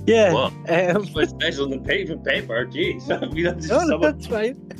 Yeah. 0.05 0.33
What? 0.33 0.53
Um, 0.69 1.05
special 1.05 1.71
in 1.71 1.81
the 1.81 1.87
paper? 1.87 2.17
Paper? 2.17 2.65
Jeez. 2.65 3.09
I 3.23 3.25
mean, 3.33 3.45
that's 3.45 3.67
no, 3.67 3.79
someone- 3.79 4.01
that's 4.01 4.27
fine. 4.27 4.71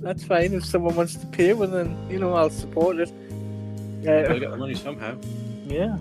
That's 0.00 0.24
fine. 0.24 0.52
If 0.54 0.64
someone 0.64 0.96
wants 0.96 1.14
to 1.16 1.26
pay, 1.26 1.52
well 1.52 1.68
then 1.68 1.96
you 2.10 2.18
know 2.18 2.34
I'll 2.34 2.50
support 2.50 2.98
it. 2.98 3.12
Gotta 4.04 4.30
Uh, 4.34 4.38
get 4.38 4.50
the 4.50 4.56
money 4.56 4.74
somehow. 4.74 5.14
yeah. 5.66 5.96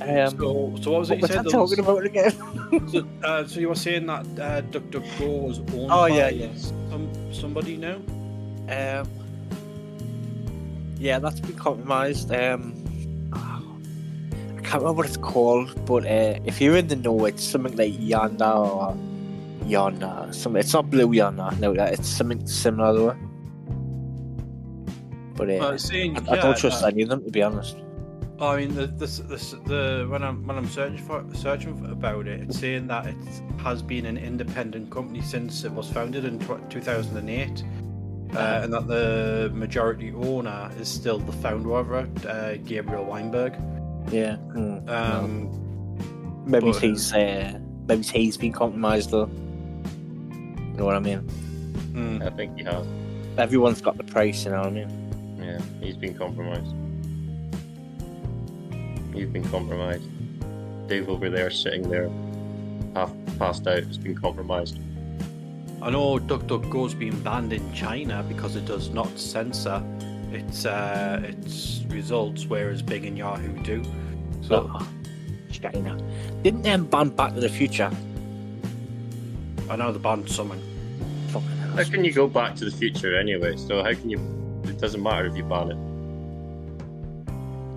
Um, 0.00 0.30
So, 0.38 0.74
so 0.82 0.90
what 0.90 1.00
was 1.00 1.10
it 1.10 1.20
what 1.20 1.20
you 1.20 1.20
was 1.22 1.30
said? 1.30 1.46
Talking 1.50 1.78
about 1.80 2.04
again? 2.04 2.32
So, 2.90 3.06
uh, 3.22 3.46
so 3.46 3.60
you 3.60 3.68
were 3.68 3.76
saying 3.76 4.06
that 4.06 4.26
uh, 4.40 4.62
DuckDuckGo 4.62 5.42
was 5.42 5.58
owned 5.60 5.72
Oh, 5.92 6.08
by 6.08 6.08
yeah, 6.08 6.28
yeah. 6.30 6.48
Some, 6.56 7.08
somebody 7.32 7.76
now? 7.76 7.96
Um, 8.68 9.08
yeah, 10.98 11.20
that's 11.20 11.38
been 11.38 11.54
compromised. 11.54 12.32
Um, 12.34 12.74
can't 14.64 14.82
remember 14.82 14.98
what 14.98 15.06
it's 15.06 15.16
called, 15.16 15.84
but 15.86 16.04
uh, 16.06 16.38
if 16.44 16.60
you're 16.60 16.76
in 16.76 16.88
the 16.88 16.96
know, 16.96 17.26
it's 17.26 17.44
something 17.44 17.76
like 17.76 17.92
Yanda 17.92 18.56
or 18.56 18.96
Yanda. 19.64 20.34
Something. 20.34 20.60
It's 20.60 20.72
not 20.72 20.90
Blue 20.90 21.08
Yanda. 21.08 21.58
No, 21.60 21.72
it's 21.72 22.08
something 22.08 22.46
similar 22.46 22.92
though. 22.92 23.16
But 25.36 25.50
uh, 25.50 25.56
Well, 25.60 25.78
saying, 25.78 26.16
I, 26.28 26.32
I 26.32 26.36
don't 26.36 26.56
trust 26.56 26.82
uh, 26.82 26.88
any 26.88 27.02
of 27.02 27.08
them 27.08 27.24
to 27.24 27.30
be 27.30 27.42
honest. 27.42 27.76
I 28.40 28.56
mean, 28.56 28.74
the, 28.74 28.88
the, 28.88 29.06
the, 29.06 29.60
the 29.66 30.06
when 30.08 30.22
I'm 30.22 30.46
when 30.46 30.56
I'm 30.56 30.68
searching 30.68 30.98
for 30.98 31.24
searching 31.34 31.86
about 31.90 32.26
it, 32.26 32.40
it's 32.40 32.58
saying 32.58 32.88
that 32.88 33.06
it 33.06 33.16
has 33.58 33.80
been 33.82 34.06
an 34.06 34.16
independent 34.16 34.90
company 34.90 35.20
since 35.20 35.64
it 35.64 35.72
was 35.72 35.88
founded 35.88 36.24
in 36.24 36.40
tw- 36.40 36.68
2008, 36.68 37.64
uh, 38.34 38.60
and 38.62 38.72
that 38.72 38.88
the 38.88 39.50
majority 39.54 40.12
owner 40.12 40.70
is 40.80 40.88
still 40.88 41.18
the 41.18 41.32
founder 41.32 41.74
of 41.74 41.92
it, 41.92 42.26
uh, 42.26 42.56
Gabriel 42.58 43.04
Weinberg. 43.04 43.54
Yeah. 44.10 44.36
Hmm. 44.36 44.88
Um, 44.88 46.44
Maybe 46.46 46.72
but- 46.72 46.80
he's 46.82 47.12
uh, 47.12 47.58
maybe 47.88 48.02
he's 48.02 48.36
been 48.36 48.52
compromised 48.52 49.10
though. 49.10 49.26
You 49.26 50.78
know 50.78 50.84
what 50.84 50.96
I 50.96 51.00
mean? 51.00 51.18
hmm. 51.20 52.22
I 52.22 52.30
think 52.30 52.58
he 52.58 52.64
has. 52.64 52.86
Everyone's 53.38 53.80
got 53.80 53.96
the 53.96 54.04
price. 54.04 54.44
You 54.44 54.50
know 54.52 54.58
what 54.58 54.66
I 54.68 54.70
mean? 54.70 55.38
Yeah, 55.42 55.60
he's 55.80 55.96
been 55.96 56.14
compromised. 56.14 56.74
He's 59.14 59.28
been 59.28 59.48
compromised. 59.50 60.08
Dave 60.88 61.08
over 61.08 61.30
there 61.30 61.50
sitting 61.50 61.88
there, 61.88 62.10
half 62.94 63.12
passed 63.38 63.66
out, 63.66 63.84
has 63.84 63.96
been 63.98 64.16
compromised. 64.16 64.78
I 65.80 65.90
know 65.90 66.18
DuckDuckGo's 66.18 66.94
been 66.94 67.18
banned 67.22 67.52
in 67.52 67.72
China 67.72 68.24
because 68.28 68.56
it 68.56 68.64
does 68.66 68.90
not 68.90 69.18
censor 69.18 69.82
its 70.34 70.66
uh, 70.66 71.20
its 71.24 71.82
results, 71.88 72.46
whereas 72.46 72.82
Bing 72.82 73.06
and 73.06 73.16
Yahoo 73.16 73.58
do. 73.62 73.82
So 74.42 74.70
Oh, 74.72 74.88
China. 75.50 75.98
Didn't 76.42 76.62
them 76.62 76.86
ban 76.86 77.10
Back 77.10 77.34
to 77.34 77.40
the 77.40 77.48
Future? 77.48 77.90
I 79.70 79.76
know 79.76 79.92
the 79.92 79.98
banned 79.98 80.28
something. 80.28 80.60
Fucking 81.28 81.48
hell. 81.48 81.76
How 81.76 81.84
can 81.84 82.04
you 82.04 82.12
go 82.12 82.28
back 82.28 82.54
to 82.56 82.64
the 82.66 82.70
future 82.70 83.16
anyway? 83.16 83.56
So 83.56 83.82
how 83.82 83.94
can 83.94 84.10
you? 84.10 84.18
It 84.64 84.78
doesn't 84.78 85.02
matter 85.02 85.26
if 85.26 85.36
you 85.36 85.44
ban 85.44 85.70
it. 85.70 85.78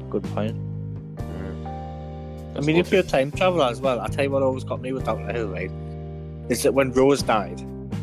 Good 0.09 0.23
point. 0.23 0.55
Mm. 1.17 2.57
I 2.57 2.59
mean, 2.61 2.75
if 2.75 2.91
you're 2.91 3.01
a 3.01 3.03
time 3.03 3.31
traveler 3.31 3.65
as 3.65 3.79
well, 3.79 4.01
I 4.01 4.07
tell 4.07 4.25
you 4.25 4.31
what 4.31 4.43
always 4.43 4.63
got 4.63 4.81
me 4.81 4.91
with 4.91 5.05
Doctor 5.05 5.31
Who, 5.31 5.47
right? 5.53 5.71
Is 6.49 6.63
that 6.63 6.73
when 6.73 6.91
Rose 6.91 7.21
died, 7.21 7.61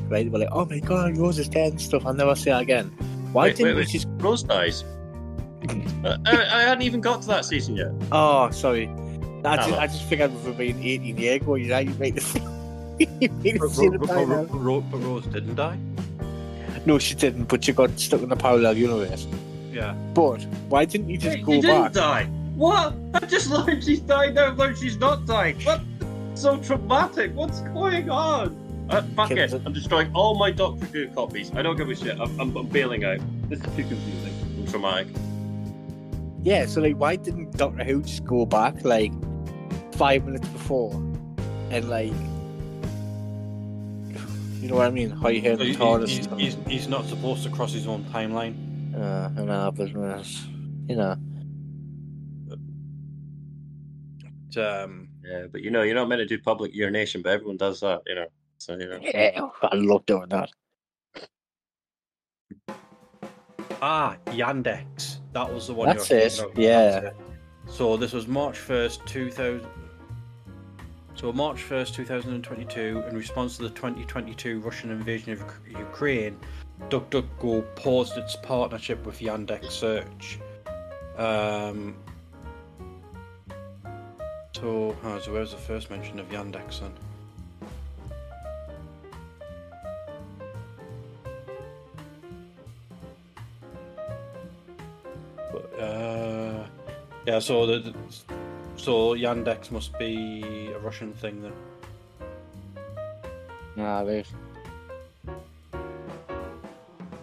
right? 0.08 0.30
We're 0.30 0.38
like, 0.40 0.48
oh 0.52 0.64
my 0.64 0.80
god, 0.80 1.16
Rose 1.18 1.38
is 1.38 1.48
dead 1.48 1.72
and 1.72 1.80
stuff. 1.80 2.06
I'll 2.06 2.14
never 2.14 2.34
see 2.34 2.50
her 2.50 2.60
again. 2.60 2.90
Why 3.34 3.46
Wait, 3.46 3.56
didn't 3.56 3.66
wait, 3.70 3.74
we 3.74 3.80
wait. 3.80 3.88
just? 3.88 4.06
Rose 4.18 4.44
dies. 4.44 4.84
Uh, 6.04 6.16
I, 6.24 6.30
I 6.36 6.62
hadn't 6.62 6.82
even 6.82 7.00
got 7.00 7.20
to 7.22 7.26
that 7.28 7.44
season 7.44 7.74
yet. 7.74 7.90
Oh, 8.12 8.48
sorry. 8.50 8.88
I 9.44 9.56
just, 9.56 9.72
I 9.72 9.86
just 9.88 10.04
figured 10.04 10.32
we 10.44 10.50
were 10.50 10.56
being 10.56 10.80
18 10.80 11.16
years 11.18 11.42
ago. 11.42 11.56
You 11.56 11.66
know, 11.66 11.78
you 11.80 11.94
made 11.94 12.14
the. 12.14 12.40
you 13.20 13.28
made 13.42 13.60
Ro- 13.60 13.68
it 13.68 13.98
Ro- 13.98 14.06
Ro- 14.06 14.24
Ro- 14.24 14.44
Ro- 14.58 14.80
but 14.82 14.98
Rose 14.98 15.26
didn't 15.26 15.56
die. 15.56 15.76
No, 16.86 17.00
she 17.00 17.16
didn't. 17.16 17.46
But 17.46 17.64
she 17.64 17.72
got 17.72 17.98
stuck 17.98 18.22
in 18.22 18.28
the 18.28 18.36
parallel 18.36 18.76
universe. 18.76 19.26
Yeah. 19.72 19.94
But 20.14 20.44
why 20.68 20.84
didn't 20.84 21.08
you 21.08 21.18
just 21.18 21.38
Wait, 21.38 21.44
go 21.44 21.52
she 21.54 21.60
didn't 21.62 21.82
back? 21.82 21.92
die. 21.92 22.24
What? 22.54 22.94
I 23.14 23.26
just 23.26 23.50
learned 23.50 23.82
she's 23.82 23.98
died. 24.00 24.34
Now 24.36 24.46
I've 24.46 24.58
learned 24.58 24.78
she's 24.78 24.96
not 24.96 25.26
died. 25.26 25.56
What? 25.64 25.80
So 26.36 26.56
traumatic. 26.58 27.34
What's 27.34 27.62
going 27.62 28.10
on? 28.10 28.56
Uh, 28.90 29.02
fuck 29.16 29.30
it. 29.30 29.36
Kids- 29.36 29.54
I'm 29.54 29.72
destroying 29.72 30.10
all 30.14 30.34
my 30.38 30.50
Doctor 30.50 30.84
Who 30.86 31.08
copies. 31.08 31.50
I 31.54 31.62
don't 31.62 31.76
give 31.76 31.88
a 31.88 31.94
shit. 31.96 32.18
I'm, 32.20 32.38
I'm, 32.40 32.56
I'm 32.56 32.66
bailing 32.68 33.04
out. 33.04 33.18
This 33.48 33.58
is 33.60 33.66
too 33.76 33.84
confusing 33.84 34.34
and 34.58 34.68
traumatic. 34.68 35.08
Yeah, 36.42 36.66
so 36.66 36.80
like, 36.82 36.96
why 36.96 37.16
didn't 37.16 37.56
Doctor 37.56 37.82
Who 37.84 38.02
just 38.02 38.24
go 38.24 38.44
back 38.44 38.84
like 38.84 39.12
five 39.94 40.24
minutes 40.26 40.46
before 40.48 40.92
and 41.70 41.88
like, 41.88 42.12
you 44.60 44.68
know 44.68 44.76
what 44.76 44.86
I 44.86 44.90
mean? 44.90 45.10
How 45.10 45.28
you 45.28 45.40
hear 45.40 45.54
So 45.56 45.64
the 45.64 45.70
he- 45.70 45.76
TARDIS 45.76 46.08
he's, 46.08 46.26
he's, 46.54 46.56
he's 46.66 46.88
not 46.88 47.06
supposed 47.06 47.42
to 47.44 47.50
cross 47.50 47.72
his 47.72 47.86
own 47.86 48.04
timeline. 48.04 48.54
Uh, 48.94 49.30
I 49.40 49.44
know, 49.44 49.72
but 49.74 49.94
uh, 49.96 50.22
you 50.88 50.96
know, 50.96 51.16
Um, 54.56 55.08
Yeah, 55.24 55.46
but 55.50 55.62
you 55.62 55.70
know, 55.70 55.82
you're 55.82 55.94
not 55.96 56.08
meant 56.08 56.20
to 56.20 56.26
do 56.26 56.38
public 56.38 56.74
urination, 56.74 57.22
but 57.22 57.32
everyone 57.32 57.56
does 57.56 57.80
that, 57.80 58.02
you 58.06 58.14
know. 58.14 58.26
So 58.64 58.78
you 58.78 58.88
know. 58.88 58.98
yeah, 59.02 59.46
I 59.60 59.74
love 59.74 60.06
doing 60.06 60.30
that. 60.30 60.48
Ah, 63.82 64.16
Yandex. 64.28 65.18
That 65.34 65.52
was 65.52 65.66
the 65.66 65.74
one. 65.74 65.88
That's 65.88 66.08
you 66.08 66.16
were 66.16 66.22
it, 66.22 66.32
thinking 66.32 66.52
of. 66.52 66.58
yeah. 66.58 67.00
That's 67.00 67.06
it. 67.06 67.16
So 67.66 67.98
this 67.98 68.14
was 68.14 68.26
March 68.26 68.56
first, 68.56 69.04
two 69.04 69.30
thousand. 69.30 69.68
So 71.14 71.30
March 71.30 71.60
first, 71.60 71.94
two 71.94 72.06
thousand 72.06 72.32
and 72.32 72.42
twenty-two, 72.42 73.04
in 73.06 73.14
response 73.14 73.58
to 73.58 73.64
the 73.64 73.70
twenty 73.70 74.06
twenty-two 74.06 74.60
Russian 74.60 74.90
invasion 74.90 75.32
of 75.32 75.42
Uk- 75.42 75.60
Ukraine, 75.68 76.38
DuckDuckGo 76.88 77.76
paused 77.76 78.16
its 78.16 78.34
partnership 78.36 79.04
with 79.04 79.18
Yandex 79.18 79.72
Search. 79.72 80.38
Um. 81.18 81.96
So, 84.54 84.96
oh, 85.04 85.18
so 85.18 85.34
where's 85.34 85.50
the 85.50 85.58
first 85.58 85.90
mention 85.90 86.18
of 86.18 86.30
Yandex 86.30 86.80
then? 86.80 86.94
But, 95.54 95.80
uh, 95.80 96.66
yeah, 97.26 97.38
so 97.38 97.64
the 97.66 97.94
so 98.76 99.14
Yandex 99.14 99.70
must 99.70 99.96
be 99.98 100.42
a 100.74 100.78
Russian 100.80 101.12
thing 101.12 101.42
then. 101.42 101.52
Nah, 103.76 104.02
wait. 104.02 104.26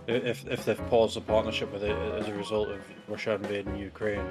I- 0.08 0.24
If 0.32 0.48
if 0.48 0.66
they've 0.66 0.86
paused 0.90 1.16
the 1.18 1.22
partnership 1.22 1.72
with 1.74 1.84
it 1.84 1.96
as 2.20 2.28
a 2.30 2.34
result 2.34 2.70
of 2.70 2.80
Russia 3.08 3.34
invading 3.34 3.76
Ukraine. 3.78 4.26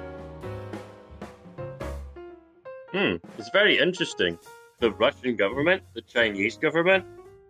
Hmm, 2.93 3.15
it's 3.37 3.49
very 3.53 3.77
interesting. 3.77 4.37
The 4.79 4.91
Russian 4.91 5.35
government, 5.35 5.83
the 5.93 6.01
Chinese 6.01 6.57
government. 6.57 7.05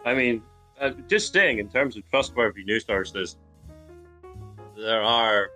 I 0.05 0.13
mean, 0.13 0.43
uh, 0.79 0.91
just 1.08 1.34
saying, 1.34 1.60
in 1.60 1.70
terms 1.70 1.96
of 1.98 2.03
trustworthy 2.12 2.63
news 2.63 2.86
sources, 2.86 3.38
there 4.77 5.01
are 5.01 5.50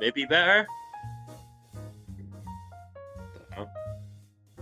maybe 0.00 0.24
better. 0.24 0.66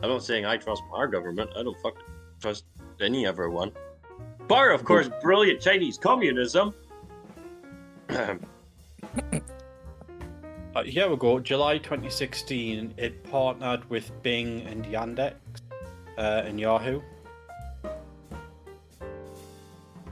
I'm 0.02 0.10
not 0.10 0.22
saying 0.22 0.44
I 0.46 0.56
trust 0.56 0.82
our 0.92 1.08
government. 1.08 1.50
I 1.56 1.62
don't 1.62 1.78
fucking 1.80 2.04
trust 2.40 2.64
any 3.00 3.26
other 3.26 3.48
one. 3.48 3.72
Bar, 4.46 4.70
of 4.70 4.84
course, 4.84 5.08
brilliant 5.22 5.60
Chinese 5.60 5.98
communism. 5.98 6.74
Uh, 10.76 10.84
here 10.84 11.08
we 11.08 11.16
go. 11.16 11.40
July 11.40 11.76
2016, 11.78 12.94
it 12.98 13.24
partnered 13.24 13.88
with 13.90 14.12
Bing 14.22 14.60
and 14.60 14.84
Yandex 14.84 15.34
uh, 16.16 16.42
and 16.44 16.60
Yahoo. 16.60 17.00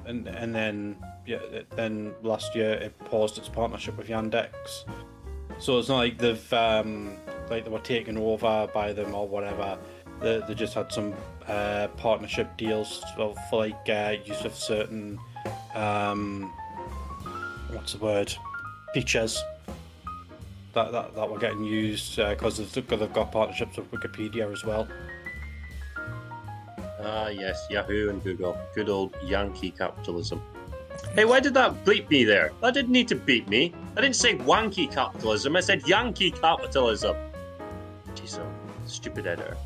And 0.07 0.27
and 0.27 0.53
then 0.53 0.97
yeah, 1.25 1.39
then 1.77 2.15
last 2.23 2.57
year 2.57 2.73
it 2.73 2.99
paused 2.99 3.39
its 3.39 3.49
partnership 3.49 3.97
with 3.97 4.09
Yandex. 4.09 4.87
So 5.59 5.79
it's 5.79 5.89
not 5.89 5.97
like 5.99 6.19
they've 6.19 6.53
um, 6.53 7.17
like 7.51 7.65
they 7.65 7.71
were 7.71 7.79
taken 7.81 8.17
over 8.19 8.69
by 8.73 8.93
them 8.93 9.15
or 9.15 9.27
whatever. 9.27 9.79
They, 10.21 10.43
they 10.47 10.55
just 10.55 10.75
had 10.75 10.93
some 10.93 11.15
uh, 11.47 11.89
partnership 11.97 12.57
deals 12.57 13.05
for, 13.17 13.35
for 13.51 13.61
like 13.67 13.89
uh, 13.89 14.17
use 14.25 14.45
of 14.45 14.55
certain 14.55 15.19
um, 15.75 16.53
what's 17.71 17.93
the 17.93 17.99
word 17.99 18.35
features 18.95 19.43
that, 20.73 20.91
that, 20.93 21.15
that 21.15 21.31
were 21.31 21.39
getting 21.39 21.65
used 21.65 22.17
because 22.17 22.59
they've, 22.73 22.87
got- 22.87 22.99
they've 23.01 23.13
got 23.13 23.31
partnerships 23.33 23.77
with 23.77 23.91
Wikipedia 23.91 24.51
as 24.53 24.65
well. 24.65 24.89
Ah, 27.03 27.29
yes, 27.29 27.67
Yahoo 27.71 28.09
and 28.11 28.23
Google. 28.25 28.59
Good 28.75 28.89
old 28.89 29.15
Yankee 29.25 29.71
capitalism. 29.71 30.41
Hey, 31.15 31.25
why 31.25 31.41
did 31.41 31.55
that 31.55 31.85
bleep 31.85 32.09
me 32.11 32.25
there? 32.25 32.53
That 32.61 32.75
didn't 32.75 32.93
need 32.93 33.09
to 33.09 33.15
beat 33.15 33.49
me. 33.49 33.75
I 33.97 34.01
didn't 34.01 34.17
say 34.17 34.37
wanky 34.37 34.91
capitalism, 34.91 35.57
I 35.57 35.61
said 35.61 35.87
Yankee 35.87 36.31
capitalism. 36.31 37.17
Jeez, 38.15 38.39
oh, 38.39 38.47
stupid 38.87 39.27
editor. 39.27 39.57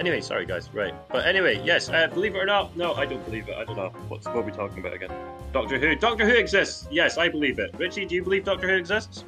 Anyway, 0.00 0.20
sorry 0.22 0.46
guys, 0.46 0.70
right. 0.72 0.94
But 1.10 1.26
anyway, 1.26 1.60
yes, 1.62 1.90
uh, 1.90 2.06
believe 2.06 2.34
it 2.34 2.38
or 2.38 2.46
not, 2.46 2.74
no, 2.74 2.94
I 2.94 3.04
don't 3.04 3.24
believe 3.26 3.48
it. 3.48 3.54
I 3.56 3.64
don't 3.64 3.76
know. 3.76 3.90
What's 4.08 4.26
what 4.26 4.36
are 4.36 4.42
we 4.42 4.52
talking 4.52 4.78
about 4.78 4.94
again? 4.94 5.10
Doctor 5.52 5.78
Who. 5.78 5.94
Doctor 5.94 6.24
Who 6.24 6.34
exists. 6.34 6.88
Yes, 6.90 7.18
I 7.18 7.28
believe 7.28 7.58
it. 7.58 7.72
Richy, 7.72 8.08
do 8.08 8.14
you 8.14 8.22
believe 8.22 8.44
Doctor 8.44 8.68
Who 8.68 8.76
exists? 8.76 9.24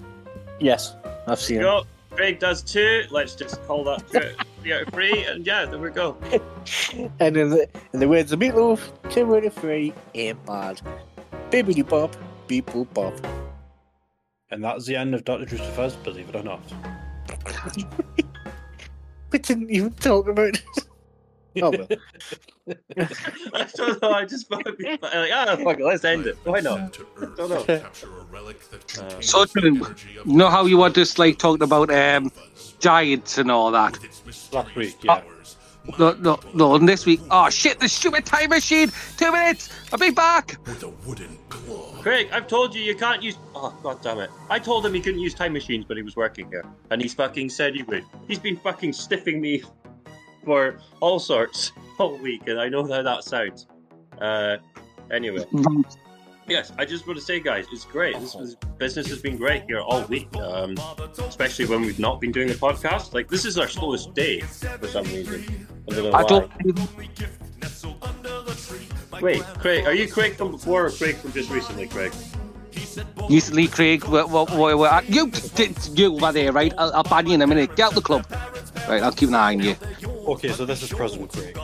Yes, 0.61 0.97
I've 1.27 1.41
seen 1.41 1.61
it. 1.61 1.87
Go. 2.13 2.17
Craig 2.17 2.39
does 2.39 2.63
too. 2.63 3.05
Let's 3.11 3.35
just 3.35 3.63
call 3.65 3.85
that 3.85 4.03
three 4.09 4.35
three 4.63 4.73
out 4.73 4.83
of 4.83 4.89
three, 4.95 5.25
and 5.25 5.47
yeah, 5.47 5.65
there 5.65 5.79
we 5.79 5.91
go. 5.91 6.17
And 7.19 7.37
in 7.37 7.51
the, 7.51 7.69
in 7.93 7.99
the 7.99 8.09
words 8.09 8.31
of 8.31 8.39
Meat 8.39 8.55
Loaf, 8.55 8.93
two 9.11 9.35
out 9.35 9.45
of 9.45 9.53
three 9.55 9.93
ain't 10.15 10.45
bad. 10.47 10.81
Bibbidi 11.51 11.87
bop, 11.87 12.17
beep 12.47 12.67
boop 12.67 12.93
bop. 12.95 13.15
And 14.51 14.63
that's 14.63 14.87
the 14.87 14.95
end 14.95 15.15
of 15.15 15.25
Dr. 15.25 15.45
Drewcifer's, 15.45 15.97
believe 15.97 16.29
it 16.29 16.37
or 16.37 16.43
not. 16.43 16.61
We 19.33 19.39
didn't 19.39 19.71
even 19.71 19.95
talk 19.95 20.29
about 20.29 20.57
it. 20.57 20.63
Oh, 21.61 21.71
well. 21.71 21.89
I 23.55 23.67
don't 23.75 24.01
know. 24.03 24.11
I 24.13 24.25
just 24.25 24.49
thought 24.49 24.61
it'd 24.61 24.79
be 24.79 24.85
like, 24.85 25.01
ah, 25.33 25.57
fuck 25.63 25.79
it, 25.81 25.85
let's 25.85 26.05
end 26.05 26.27
it. 26.27 26.37
Why 26.45 26.61
not? 26.61 26.99
Earth, 27.17 27.37
Don't 27.37 27.51
know. 27.51 27.65
capture 27.65 28.07
a 28.19 28.25
relic 28.25 28.61
that 28.71 28.99
Uh, 28.99 29.21
So, 29.21 29.45
the 29.45 29.61
energy 29.67 30.17
of 30.19 30.27
You 30.27 30.37
know 30.37 30.49
how 30.49 30.65
you 30.67 30.79
were 30.79 30.91
just 30.91 31.19
like 31.19 31.39
talking 31.39 31.63
about 31.63 31.91
um, 31.91 32.31
giants 32.79 33.39
and 33.39 33.51
all 33.51 33.71
that? 33.73 33.93
with 33.93 34.05
its 34.05 34.25
mysterious 34.25 34.53
Last 34.67 34.77
week, 34.77 34.97
yeah. 35.05 35.21
powers. 35.21 35.57
No, 35.99 36.13
no, 36.21 36.39
no. 36.55 36.77
And 36.77 36.89
this 36.89 37.05
week, 37.05 37.21
oh 37.33 37.51
shit, 37.51 37.81
the 37.81 37.89
stupid 37.89 38.25
time 38.25 38.51
machine. 38.51 38.91
Two 39.17 39.33
minutes, 39.33 39.69
I'll 39.93 39.99
be 39.99 40.11
back. 40.11 40.57
With 40.65 40.85
a 40.85 40.91
wooden 41.05 41.37
claw. 41.49 41.91
Craig, 42.01 42.29
I've 42.33 42.47
told 42.47 42.73
you 42.73 42.81
you 42.83 42.95
can't 42.95 43.21
use. 43.21 43.37
Oh, 43.57 43.77
god 43.83 44.01
damn 44.01 44.21
it. 44.21 44.31
I 44.49 44.61
told 44.61 44.87
him 44.87 44.95
he 44.95 45.01
couldn't 45.01 45.19
use 45.21 45.35
time 45.35 45.53
machines 45.53 45.89
when 45.89 45.97
he 45.99 46.05
was 46.05 46.15
working 46.15 46.49
here. 46.51 46.65
And 46.91 47.03
he's 47.03 47.15
fucking 47.15 47.49
said 47.51 47.75
he 47.75 47.83
would. 47.83 48.05
He's 48.29 48.39
been 48.39 48.57
fucking 48.59 48.93
stiffing 48.93 49.41
me 49.41 49.65
for 50.45 50.79
all 51.01 51.19
sorts 51.19 51.73
all 51.99 52.17
week, 52.19 52.49
and 52.49 52.61
I 52.61 52.69
know 52.69 52.87
how 52.87 53.03
that 53.03 53.25
sounds. 53.25 53.67
Uh, 54.21 54.57
anyway. 55.11 55.45
Yes, 56.49 56.73
I 56.77 56.85
just 56.85 57.07
want 57.07 57.19
to 57.19 57.25
say, 57.25 57.39
guys, 57.39 57.67
it's 57.73 57.85
great. 57.85 58.19
This 58.19 58.35
was, 58.35 58.57
business 58.77 59.09
has 59.09 59.23
been 59.23 59.37
great 59.37 59.63
here 59.69 59.81
all 59.81 60.03
week, 60.05 60.35
um, 60.37 60.77
especially 61.19 61.67
when 61.67 61.83
we've 61.83 62.01
not 62.01 62.21
been 62.21 62.33
doing 62.33 62.51
a 62.51 62.55
podcast. 62.55 63.15
Like, 63.15 63.29
this 63.29 63.45
is 63.45 63.59
our 63.59 63.69
slowest 63.69 64.13
day 64.15 64.41
for 64.41 64.89
some 64.89 65.05
reason. 65.05 65.69
I 65.89 65.95
don't 65.95 66.11
know 66.11 66.13
I 66.13 66.25
don't. 66.25 66.51
Wait, 69.21 69.43
Craig, 69.61 69.87
are 69.87 69.95
you 69.95 70.09
Craig 70.09 70.35
from 70.35 70.51
before 70.51 70.87
or 70.87 70.91
Craig 70.91 71.17
from 71.17 71.33
just 71.33 71.49
recently, 71.49 71.87
Craig? 71.87 72.13
Recently, 73.31 73.69
Craig, 73.69 74.05
what, 74.05 74.29
what, 74.31 74.51
what, 74.57 75.09
you, 75.09 75.31
you 75.95 76.13
were 76.13 76.33
there, 76.33 76.53
right? 76.53 76.75
I'll, 76.77 76.93
I'll 76.93 77.03
ban 77.05 77.27
you 77.29 77.35
in 77.35 77.43
a 77.43 77.47
minute. 77.47 77.77
Get 77.77 77.87
out 77.87 77.95
the 77.95 78.01
club. 78.01 78.27
Right, 78.89 79.03
I'll 79.03 79.13
keep 79.13 79.29
an 79.29 79.35
eye 79.35 79.55
on 79.55 79.61
you. 79.61 79.77
Okay, 80.27 80.49
so 80.49 80.65
this 80.65 80.83
is 80.83 80.91
President 80.91 81.33
Craig. 81.33 81.57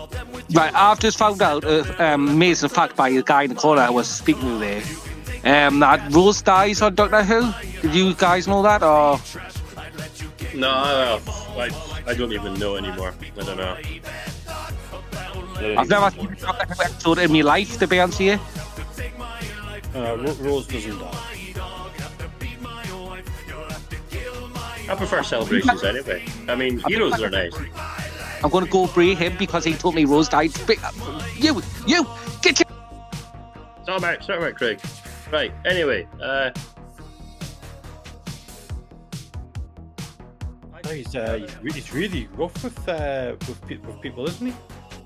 Right, 0.54 0.74
I've 0.74 1.00
just 1.00 1.18
found 1.18 1.42
out 1.42 1.64
uh, 1.64 1.84
um, 1.98 2.28
amazing 2.28 2.68
fact 2.68 2.96
by 2.96 3.08
a 3.08 3.22
guy 3.22 3.42
in 3.42 3.50
the 3.50 3.56
corner 3.56 3.82
I 3.82 3.90
was 3.90 4.08
speaking 4.08 4.42
to 4.42 4.58
there. 4.58 4.82
Um, 5.44 5.80
that 5.80 6.12
Rose 6.12 6.42
dies 6.42 6.82
on 6.82 6.94
Doctor 6.94 7.22
Who. 7.22 7.52
Did 7.82 7.94
you 7.94 8.14
guys 8.14 8.48
know 8.48 8.62
that, 8.62 8.82
or 8.82 9.20
No, 10.54 10.70
I, 10.70 11.20
I, 11.56 11.70
I 12.06 12.14
don't 12.14 12.32
even 12.32 12.54
know 12.54 12.76
anymore. 12.76 13.14
I 13.36 13.44
don't 13.44 13.56
know. 13.56 13.76
I've 15.78 15.88
never 15.88 16.10
seen 16.10 16.32
a 16.32 16.36
Doctor 16.36 16.66
Who 16.74 16.82
episode 16.82 17.18
in 17.18 17.32
my 17.32 17.40
life, 17.42 17.78
to 17.78 17.86
be 17.86 18.00
honest 18.00 18.20
with 18.20 18.40
you. 19.94 20.00
Uh, 20.00 20.16
Rose 20.40 20.66
doesn't 20.66 20.98
die. 20.98 21.37
I 24.88 24.94
prefer 24.94 25.22
celebrations 25.22 25.84
anyway. 25.84 26.24
I 26.48 26.54
mean, 26.54 26.78
heroes 26.86 27.20
are 27.20 27.30
nice. 27.30 27.54
I'm 28.42 28.50
going 28.50 28.64
to 28.64 28.70
go 28.70 28.86
free 28.86 29.14
him 29.14 29.36
because 29.38 29.64
he 29.64 29.74
told 29.74 29.94
me 29.94 30.04
Rose 30.04 30.28
died. 30.28 30.52
But, 30.66 30.78
you, 31.36 31.60
you, 31.86 32.06
get 32.40 32.60
your. 32.60 32.68
Stop 33.82 34.02
out, 34.02 34.22
stop 34.22 34.40
out, 34.40 34.54
Craig. 34.54 34.80
Right. 35.30 35.52
Anyway, 35.66 36.06
uh, 36.22 36.50
he's, 40.90 41.14
uh, 41.14 41.46
he's, 41.62 41.74
he's 41.74 41.92
really 41.92 42.28
rough 42.34 42.62
with, 42.64 42.88
uh, 42.88 43.34
with, 43.40 43.66
pe- 43.66 43.76
with 43.76 44.00
people, 44.00 44.26
isn't 44.26 44.46
he? 44.46 44.54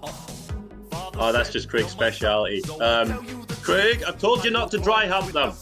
oh, 0.03 1.33
that's 1.33 1.51
just 1.51 1.69
Craig's 1.69 1.91
speciality. 1.91 2.63
Um, 2.81 3.47
Craig, 3.63 4.03
I've 4.07 4.19
told 4.19 4.45
you 4.45 4.51
not 4.51 4.71
to 4.73 4.79
dry 4.79 5.07
hump 5.07 5.33
them. 5.33 5.53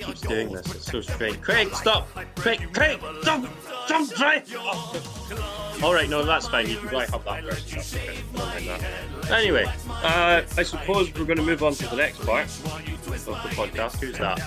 Keeps 0.00 0.20
doing 0.20 0.50
this. 0.52 0.66
It's 0.74 0.86
so 0.90 1.00
strange. 1.00 1.40
Craig, 1.40 1.72
stop! 1.74 2.08
Craig, 2.36 2.60
Craig, 2.72 3.00
don't, 3.22 3.48
don't 3.88 4.14
dry. 4.16 4.42
Oh. 4.56 5.78
All 5.82 5.94
right, 5.94 6.08
no, 6.08 6.24
that's 6.24 6.48
fine. 6.48 6.68
You 6.68 6.76
can 6.78 6.88
dry 6.88 7.06
hump 7.06 7.24
that 7.24 7.44
person. 7.44 7.76
That's 7.76 7.94
okay. 7.94 8.18
I 8.36 8.78
that. 9.22 9.30
Anyway, 9.30 9.64
uh, 9.88 10.42
I 10.56 10.62
suppose 10.62 11.12
we're 11.14 11.24
going 11.24 11.36
to 11.38 11.42
move 11.44 11.62
on 11.62 11.72
to 11.74 11.86
the 11.88 11.96
next 11.96 12.24
part 12.26 12.46
of 12.46 13.24
the 13.24 13.32
podcast. 13.54 14.00
Who's 14.00 14.18
that? 14.18 14.40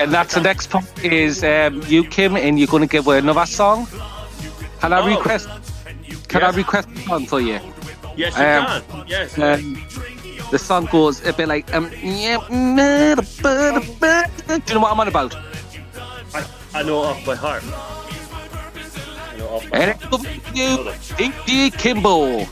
And 0.00 0.12
that's 0.12 0.34
the 0.34 0.40
next 0.40 0.68
part 0.70 1.04
is 1.04 1.44
um, 1.44 1.82
you, 1.86 2.02
Kim, 2.04 2.36
and 2.36 2.58
you're 2.58 2.66
going 2.68 2.82
to 2.82 2.88
give 2.88 3.04
her 3.06 3.16
another 3.18 3.46
song. 3.46 3.86
Can 4.80 4.92
I 4.92 5.00
Oh. 5.00 5.06
request? 5.16 5.48
Can 6.28 6.40
Yes. 6.40 6.54
I 6.54 6.56
request 6.56 6.88
one 7.08 7.26
for 7.26 7.40
you? 7.40 7.60
Yes, 8.16 8.36
you 8.36 8.44
Um, 8.44 8.82
can. 8.82 9.04
Yes. 9.06 9.38
Um, 9.38 9.86
the 10.50 10.58
song 10.58 10.86
goes 10.86 11.24
a 11.26 11.32
bit 11.32 11.48
like 11.48 11.72
um. 11.74 11.90
yeah, 12.02 12.38
Do 12.48 12.54
you 12.54 12.74
know 14.74 14.80
what 14.80 14.92
I'm 14.92 15.00
on 15.00 15.08
about? 15.08 15.34
I, 16.34 16.44
I 16.74 16.82
know 16.82 17.02
it 17.02 17.06
off 17.06 17.24
by 17.26 17.34
heart. 17.34 17.62
I 17.64 17.68
know 19.38 19.46
it 19.46 19.50
off 19.50 19.70
by 19.70 19.78
And 19.78 19.90
heart. 19.90 20.02
it's 20.02 20.14
over 20.14 20.24
to 20.24 20.30
you, 20.54 20.76
DJ 21.16 21.70
Kimbo. 21.76 22.44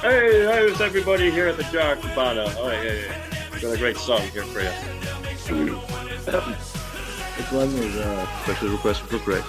Hey, 0.00 0.44
how's 0.46 0.80
everybody 0.80 1.30
here 1.30 1.48
at 1.48 1.56
the 1.56 1.62
Jarra 1.64 2.00
Cabana? 2.00 2.44
Oh, 2.58 2.70
yeah, 2.70 2.92
yeah. 2.92 3.14
Got 3.60 3.74
a 3.74 3.78
great 3.78 3.96
song 3.98 4.22
here 4.32 4.44
for 4.44 4.60
you. 4.60 4.70
This 7.36 7.50
one 7.52 7.68
is 7.68 7.96
a 7.96 8.26
special 8.42 8.68
request 8.68 9.02
for 9.02 9.18
Greg. 9.18 9.44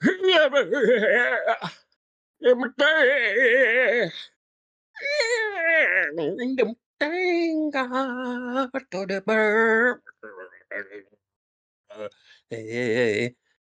Hey, 2.40 2.52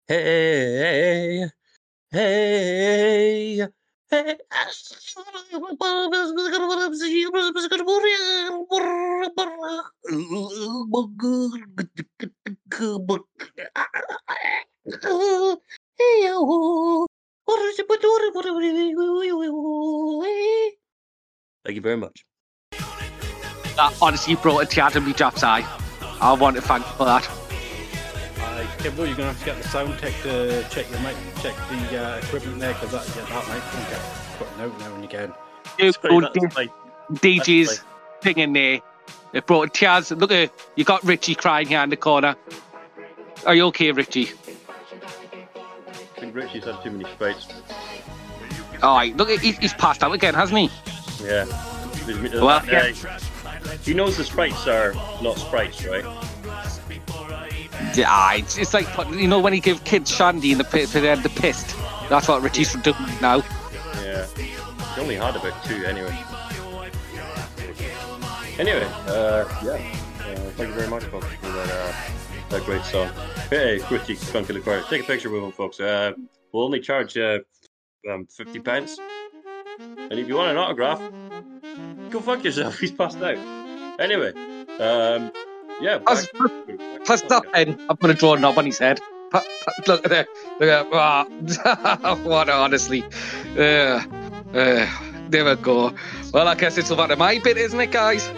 hey, 0.08 1.50
hey, 2.12 3.68
hey. 4.10 4.38
Thank 21.64 21.76
you 21.76 21.82
very 21.82 21.96
much. 21.96 22.24
That 23.76 23.96
honestly 24.02 24.34
brought 24.36 24.60
a 24.60 24.66
tear 24.66 24.90
to 24.90 25.00
me 25.00 25.12
Japs 25.12 25.42
eye. 25.42 25.64
I 26.20 26.32
want 26.34 26.56
to 26.56 26.62
thank 26.62 26.86
you 26.86 26.92
for 26.92 27.04
that. 27.04 27.28
Uh, 28.38 28.66
Kimbo, 28.78 29.04
you're 29.04 29.16
gonna 29.16 29.32
have 29.32 29.38
to 29.38 29.44
get 29.44 29.62
the 29.62 29.68
sound 29.68 29.98
tech 29.98 30.12
to 30.22 30.62
check 30.70 30.90
your 30.90 31.00
mic, 31.00 31.16
check 31.40 31.54
the 31.70 32.02
uh, 32.02 32.18
equipment 32.18 32.60
there, 32.60 32.74
because 32.74 32.92
that, 32.92 33.06
yeah, 33.16 33.40
that 33.40 33.48
mic 33.48 33.62
can 33.70 33.90
get 33.90 34.00
cutting 34.38 34.60
out 34.60 34.80
now 34.80 34.94
and 34.94 35.04
again. 35.04 35.32
You 35.78 35.86
That's 35.86 35.96
go 35.96 36.20
fine, 36.20 36.30
that's 36.34 36.54
fine. 36.54 36.70
DJ's 37.12 37.82
thing 38.20 38.38
in 38.38 38.52
there. 38.52 38.80
It 39.32 39.46
brought 39.46 39.72
tears. 39.72 40.10
Look 40.10 40.30
at 40.30 40.52
you 40.76 40.84
got 40.84 41.02
Richy 41.02 41.36
crying 41.36 41.68
here 41.68 41.80
in 41.82 41.90
the 41.90 41.96
corner. 41.96 42.36
Are 43.46 43.54
you 43.54 43.64
okay, 43.66 43.92
Richy? 43.92 44.32
I 46.22 46.24
think 46.26 46.36
Richy's 46.36 46.64
had 46.66 46.80
too 46.84 46.92
many. 46.92 47.04
All 48.80 48.94
right. 48.94 49.16
Look, 49.16 49.28
he's, 49.40 49.58
he's 49.58 49.74
passed 49.74 50.04
out 50.04 50.14
again, 50.14 50.34
hasn't 50.34 50.56
he? 50.56 50.70
Yeah. 51.20 51.46
Well, 52.40 52.64
yeah. 52.64 52.92
He 53.82 53.92
knows 53.92 54.18
the 54.18 54.22
sprites 54.22 54.68
are 54.68 54.92
not 55.20 55.36
sprites, 55.36 55.84
right? 55.84 56.04
Yeah, 57.96 58.06
ah, 58.06 58.36
it's, 58.36 58.56
it's 58.56 58.72
like 58.72 58.86
you 59.10 59.26
know 59.26 59.40
when 59.40 59.52
he 59.52 59.58
give 59.58 59.82
kids 59.82 60.14
shandy 60.14 60.52
in 60.52 60.58
the 60.58 60.64
pit 60.64 60.88
for 60.88 61.00
the 61.00 61.16
the 61.16 61.28
pissed. 61.28 61.74
That's 62.08 62.28
what 62.28 62.40
Richy's 62.40 62.72
doing 62.76 62.96
now. 63.20 63.42
Yeah. 63.96 64.24
He 64.36 65.00
only 65.00 65.16
had 65.16 65.34
about 65.34 65.64
two 65.64 65.84
anyway. 65.84 66.16
Anyway, 68.62 68.84
uh, 69.08 69.44
yeah. 69.64 69.72
Uh, 69.72 70.36
thank 70.54 70.68
you 70.68 70.74
very 70.74 70.86
much, 70.86 71.02
folks, 71.06 71.26
for 71.26 71.50
that, 71.50 71.68
uh, 71.68 71.92
that 72.48 72.64
great 72.64 72.84
song. 72.84 73.10
Hey, 73.50 73.80
Richy, 73.80 74.16
Skunk 74.16 74.50
in 74.50 74.54
the 74.54 74.62
Choir. 74.62 74.84
Take 74.88 75.02
a 75.02 75.04
picture 75.04 75.30
with 75.30 75.42
him, 75.42 75.50
folks. 75.50 75.80
Uh, 75.80 76.12
we'll 76.52 76.66
only 76.66 76.78
charge 76.78 77.18
uh, 77.18 77.40
um, 78.08 78.24
50 78.26 78.60
pence. 78.60 79.00
And 79.80 80.12
if 80.12 80.28
you 80.28 80.36
want 80.36 80.52
an 80.52 80.58
autograph, 80.58 81.00
go 82.10 82.20
fuck 82.20 82.44
yourself. 82.44 82.78
He's 82.80 82.92
passed 82.92 83.18
out. 83.20 83.36
Anyway, 83.98 84.30
um, 84.78 85.32
yeah. 85.80 85.98
Plus, 85.98 86.28
back- 86.28 87.04
plus 87.04 87.22
that 87.22 87.42
pen, 87.52 87.84
I'm 87.90 87.96
gonna 87.96 88.14
draw 88.14 88.34
a 88.34 88.38
knob 88.38 88.58
on 88.58 88.66
his 88.66 88.78
head. 88.78 89.00
Look 89.88 90.04
at 90.04 90.10
that. 90.10 90.28
Look 90.60 90.68
at 90.68 90.88
that. 90.88 91.98
Ah, 92.04 92.14
what 92.22 92.48
honestly. 92.48 93.02
Uh, 93.58 94.04
uh, 94.54 94.86
there 95.30 95.44
we 95.44 95.56
go. 95.56 95.92
Well, 96.32 96.46
I 96.46 96.54
guess 96.54 96.78
it's 96.78 96.90
to 96.90 97.16
my 97.16 97.40
bit, 97.40 97.56
isn't 97.56 97.80
it, 97.80 97.90
guys? 97.90 98.30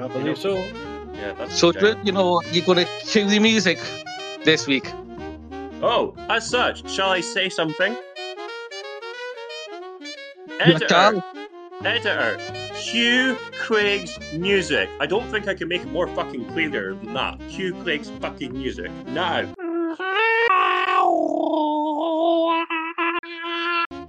I 0.00 0.06
believe 0.08 0.38
so. 0.38 0.56
Yeah, 0.56 1.32
that's 1.36 1.58
So, 1.58 1.72
the 1.72 1.98
you 2.04 2.12
know, 2.12 2.40
you're 2.52 2.64
gonna 2.64 2.86
cue 3.00 3.28
the 3.28 3.40
music 3.40 3.78
this 4.44 4.66
week. 4.66 4.92
Oh, 5.82 6.14
as 6.28 6.48
such, 6.48 6.88
shall 6.90 7.10
I 7.10 7.20
say 7.20 7.48
something? 7.48 7.96
Editor, 10.60 10.86
can. 10.86 11.22
editor, 11.84 12.38
cue 12.74 13.36
Craig's 13.58 14.18
music. 14.32 14.88
I 15.00 15.06
don't 15.06 15.28
think 15.30 15.46
I 15.48 15.54
can 15.54 15.68
make 15.68 15.82
it 15.82 15.88
more 15.88 16.08
fucking 16.08 16.46
clearer 16.52 16.94
than 16.94 17.14
that. 17.14 17.38
Cue 17.48 17.74
Craig's 17.82 18.10
fucking 18.20 18.52
music 18.52 18.90
now. 19.06 19.52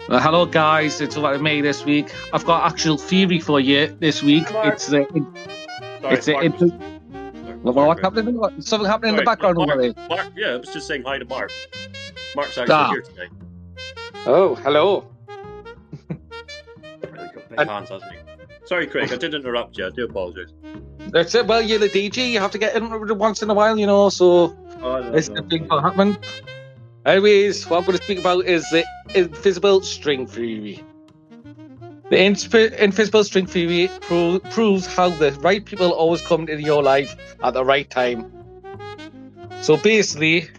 Well, 0.09 0.19
hello, 0.19 0.47
guys. 0.47 1.01
It's 1.01 1.15
over 1.17 1.33
to 1.33 1.39
me 1.39 1.61
this 1.61 1.85
week. 1.85 2.11
I've 2.33 2.43
got 2.43 2.71
actual 2.71 2.97
theory 2.97 3.39
for 3.39 3.59
you 3.59 3.95
this 3.99 4.23
week. 4.23 4.51
Mark. 4.51 4.73
It's 4.73 4.87
the. 4.87 5.05
Sorry, 6.01 6.15
It's 6.15 6.27
a- 6.27 6.31
Mark 6.33 6.45
it's 6.45 6.61
was- 6.61 6.71
a- 6.71 6.77
sorry, 6.77 7.57
Mark, 7.63 7.75
what's 7.75 8.01
happening? 8.01 8.27
in 8.29 8.35
the- 8.37 8.61
Something 8.61 8.89
happening 8.89 9.09
in 9.11 9.15
the 9.17 9.23
background 9.23 9.57
Mark, 9.57 9.69
over 9.71 9.81
there. 9.81 9.93
Mark, 10.09 10.27
yeah, 10.35 10.47
I 10.47 10.55
was 10.57 10.69
just 10.69 10.87
saying 10.87 11.03
hi 11.05 11.17
to 11.17 11.25
Mark. 11.25 11.51
Mark's 12.35 12.57
actually 12.57 12.73
Ah. 12.73 12.89
here 12.91 13.01
today. 13.01 13.27
Oh, 14.25 14.55
hello. 14.55 15.05
Really 16.09 17.29
got 17.33 17.49
big 17.49 17.67
hands, 17.67 17.89
hasn't 17.89 18.11
he? 18.11 18.17
Sorry, 18.65 18.85
Craig, 18.87 19.11
I 19.11 19.15
did 19.15 19.33
interrupt 19.33 19.77
you. 19.77 19.87
I 19.87 19.89
do 19.89 20.05
apologise. 20.05 20.51
That's 21.11 21.33
it. 21.33 21.47
Well, 21.47 21.61
you're 21.61 21.79
the 21.79 21.89
DJ. 21.89 22.31
You 22.31 22.39
have 22.39 22.51
to 22.51 22.57
get 22.59 22.75
in 22.75 23.17
once 23.17 23.41
in 23.41 23.49
a 23.49 23.53
while, 23.53 23.77
you 23.79 23.87
know. 23.87 24.09
So 24.09 24.55
Oh, 24.81 24.91
I 24.93 24.99
know, 25.01 25.13
it's 25.13 25.29
I 25.29 25.33
the 25.33 25.41
know. 25.41 25.47
thing 25.49 25.67
that 25.69 25.81
happened. 25.81 26.19
Anyways, 27.05 27.67
what 27.69 27.79
I'm 27.79 27.85
going 27.85 27.97
to 27.97 28.03
speak 28.03 28.19
about 28.19 28.45
is 28.45 28.63
the 28.69 28.83
invisible 29.15 29.81
string 29.81 30.27
theory. 30.27 30.83
The 32.09 32.15
insp- 32.15 32.73
invisible 32.73 33.23
string 33.23 33.45
theory 33.45 33.89
pro- 34.01 34.39
proves 34.51 34.87
how 34.87 35.09
the 35.09 35.31
right 35.41 35.63
people 35.63 35.91
always 35.91 36.21
come 36.21 36.41
into 36.41 36.61
your 36.61 36.81
life 36.81 37.15
at 37.43 37.53
the 37.53 37.63
right 37.63 37.89
time. 37.89 38.31
So 39.61 39.77
basically, 39.77 40.49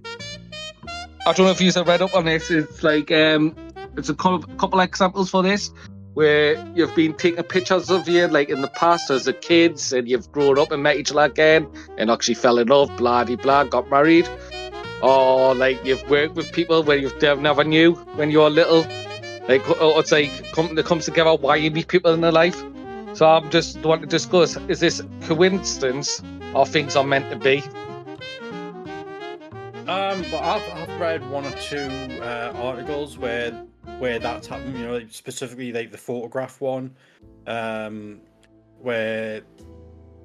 I 1.27 1.33
don't 1.33 1.47
know 1.47 1.51
if 1.51 1.61
you 1.61 1.73
have 1.73 1.89
read 1.89 2.03
up 2.03 2.15
on 2.15 2.27
this. 2.27 2.51
It's 2.51 2.83
like 2.83 3.11
um, 3.11 3.57
it's 3.97 4.09
a 4.09 4.15
couple, 4.15 4.43
couple 4.57 4.81
examples 4.81 5.31
for 5.31 5.43
this 5.43 5.73
where 6.15 6.65
you've 6.75 6.95
been 6.95 7.15
taking 7.15 7.43
pictures 7.45 7.91
of 7.91 8.09
you 8.09 8.27
like 8.27 8.49
in 8.49 8.63
the 8.63 8.69
past 8.69 9.11
as 9.11 9.27
a 9.27 9.33
kids 9.33 9.93
and 9.93 10.09
you've 10.09 10.31
grown 10.33 10.59
up 10.59 10.73
and 10.73 10.83
met 10.83 10.97
each 10.97 11.11
other 11.13 11.23
again 11.23 11.69
and 11.99 12.11
actually 12.11 12.35
fell 12.35 12.59
in 12.59 12.69
love, 12.69 12.95
blah 12.97 13.25
de 13.25 13.37
blah, 13.37 13.65
got 13.65 13.89
married. 13.91 14.29
Or 15.03 15.55
like 15.55 15.85
you've 15.85 16.09
worked 16.11 16.35
with 16.35 16.53
people 16.53 16.83
where 16.83 16.97
you've 16.97 17.21
never 17.23 17.65
knew 17.65 17.95
when 18.17 18.31
you 18.31 18.41
were 18.41 18.51
little. 18.51 18.87
It's 19.53 20.13
like 20.13 20.53
come 20.53 20.79
it 20.79 20.85
comes 20.85 21.05
together 21.05 21.35
why 21.35 21.57
you 21.57 21.71
meet 21.71 21.89
people 21.89 22.13
in 22.13 22.21
their 22.21 22.33
life. 22.33 22.63
So 23.15 23.27
I'm 23.27 23.51
just 23.51 23.81
want 23.85 24.03
to 24.03 24.07
discuss 24.07 24.57
is 24.69 24.81
this 24.81 25.03
coincidence 25.23 26.23
or 26.55 26.67
things 26.67 26.95
are 26.97 27.05
meant 27.05 27.31
to 27.31 27.37
be? 27.37 27.63
Um, 29.89 30.23
but 30.31 30.41
I've, 30.41 30.63
I've 30.75 31.01
read 31.01 31.29
one 31.31 31.45
or 31.45 31.51
two 31.53 31.89
uh, 32.23 32.53
articles 32.55 33.19
where 33.19 33.51
where 33.99 34.21
that's 34.21 34.47
happened. 34.47 34.79
You 34.79 34.87
know, 34.87 35.07
specifically 35.11 35.73
like 35.73 35.91
the 35.91 35.99
photograph 35.99 36.61
one, 36.61 36.95
um, 37.49 38.21
where 38.81 39.43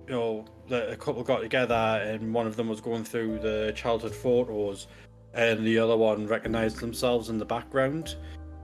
you 0.07 0.13
know 0.13 0.45
a 0.69 0.95
couple 0.95 1.23
got 1.23 1.41
together 1.41 1.73
and 1.73 2.31
one 2.31 2.45
of 2.45 2.55
them 2.55 2.67
was 2.67 2.79
going 2.79 3.03
through 3.03 3.39
the 3.39 3.73
childhood 3.75 4.13
photos, 4.13 4.85
and 5.33 5.65
the 5.65 5.79
other 5.79 5.97
one 5.97 6.27
recognized 6.27 6.79
themselves 6.79 7.29
in 7.29 7.39
the 7.39 7.45
background, 7.45 8.17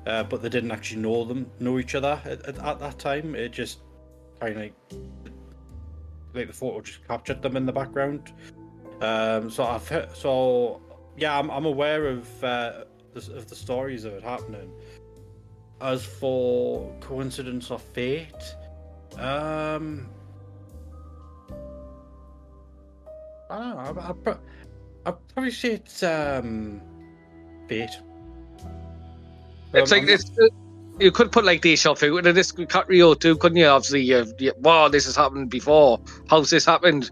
uh, 0.05 0.23
but 0.23 0.41
they 0.41 0.49
didn't 0.49 0.71
actually 0.71 1.01
know 1.01 1.23
them 1.23 1.49
know 1.59 1.79
each 1.79 1.95
other 1.95 2.19
at, 2.25 2.45
at, 2.47 2.57
at 2.59 2.79
that 2.79 2.99
time. 2.99 3.35
It 3.35 3.51
just 3.51 3.79
kind 4.39 4.57
of 4.57 4.97
like 6.33 6.47
the 6.47 6.53
photo 6.53 6.81
just 6.81 7.07
captured 7.07 7.41
them 7.41 7.55
in 7.55 7.65
the 7.65 7.73
background. 7.73 8.33
Um, 9.01 9.49
so 9.49 9.63
I've 9.63 10.09
so 10.13 10.81
yeah, 11.17 11.37
I'm, 11.37 11.49
I'm 11.51 11.65
aware 11.65 12.07
of 12.07 12.43
uh, 12.43 12.83
the, 13.13 13.33
of 13.35 13.47
the 13.47 13.55
stories 13.55 14.05
of 14.05 14.13
it 14.13 14.23
happening. 14.23 14.71
As 15.81 16.05
for 16.05 16.93
coincidence 16.99 17.71
or 17.71 17.79
fate, 17.79 18.55
um, 19.17 20.07
I 23.49 23.57
don't 23.57 23.75
know. 23.95 24.15
I, 24.25 24.29
I, 24.29 24.35
I'd 25.07 25.27
probably 25.33 25.51
say 25.51 25.71
it's 25.71 26.03
um, 26.03 26.81
fate. 27.67 27.99
It's 29.73 29.91
Um, 29.91 29.99
like 29.99 30.09
I'm- 30.09 30.49
you 30.99 31.11
could 31.11 31.31
put 31.31 31.45
like 31.45 31.61
this 31.61 31.85
off 31.85 32.03
into 32.03 32.33
this 32.33 32.53
Rio 32.87 33.13
too, 33.13 33.35
couldn't 33.37 33.57
you? 33.57 33.65
Obviously, 33.65 34.01
you, 34.01 34.25
you, 34.37 34.53
wow, 34.59 34.87
this 34.87 35.05
has 35.05 35.15
happened 35.15 35.49
before. 35.49 35.99
How's 36.29 36.49
this 36.49 36.65
happened? 36.65 37.09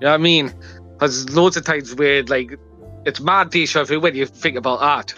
You 0.00 0.06
know 0.06 0.08
what 0.10 0.14
I 0.14 0.18
mean? 0.18 0.52
Because 0.92 1.28
loads 1.30 1.56
of 1.56 1.64
times 1.64 1.94
where 1.94 2.22
like 2.24 2.56
it's 3.04 3.20
mad 3.20 3.50
deja 3.50 3.84
vu 3.84 3.98
when 3.98 4.14
you 4.14 4.26
think 4.26 4.56
about 4.56 4.80
that. 4.80 5.14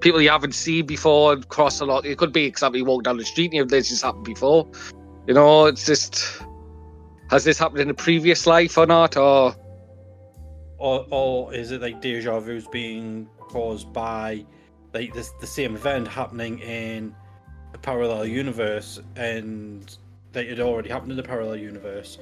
people 0.00 0.20
you 0.22 0.30
haven't 0.30 0.54
seen 0.54 0.86
before 0.86 1.34
and 1.34 1.46
cross 1.48 1.80
a 1.80 1.84
lot. 1.84 2.06
It 2.06 2.16
could 2.16 2.32
be 2.32 2.44
exactly 2.44 2.80
walk 2.80 3.02
down 3.02 3.18
the 3.18 3.24
street 3.24 3.46
and 3.46 3.54
you've 3.54 3.68
this 3.68 3.90
has 3.90 4.00
happened 4.00 4.24
before. 4.24 4.66
You 5.26 5.34
know, 5.34 5.66
it's 5.66 5.84
just 5.84 6.40
has 7.30 7.44
this 7.44 7.58
happened 7.58 7.80
in 7.80 7.90
a 7.90 7.94
previous 7.94 8.46
life 8.46 8.78
or 8.78 8.86
not? 8.86 9.16
Or 9.16 9.54
or 10.78 11.06
or 11.10 11.52
is 11.54 11.70
it 11.70 11.82
like 11.82 12.00
deja 12.00 12.40
vu's 12.40 12.66
being 12.68 13.28
caused 13.40 13.92
by 13.92 14.46
like 14.92 15.14
this 15.14 15.30
the 15.40 15.46
same 15.46 15.74
event 15.74 16.08
happening 16.08 16.58
in 16.60 17.14
a 17.74 17.78
parallel 17.78 18.26
universe 18.26 19.00
and 19.16 19.96
that 20.32 20.46
it 20.46 20.60
already 20.60 20.88
happened 20.88 21.10
in 21.10 21.16
the 21.16 21.22
parallel 21.22 21.56
universe. 21.56 22.18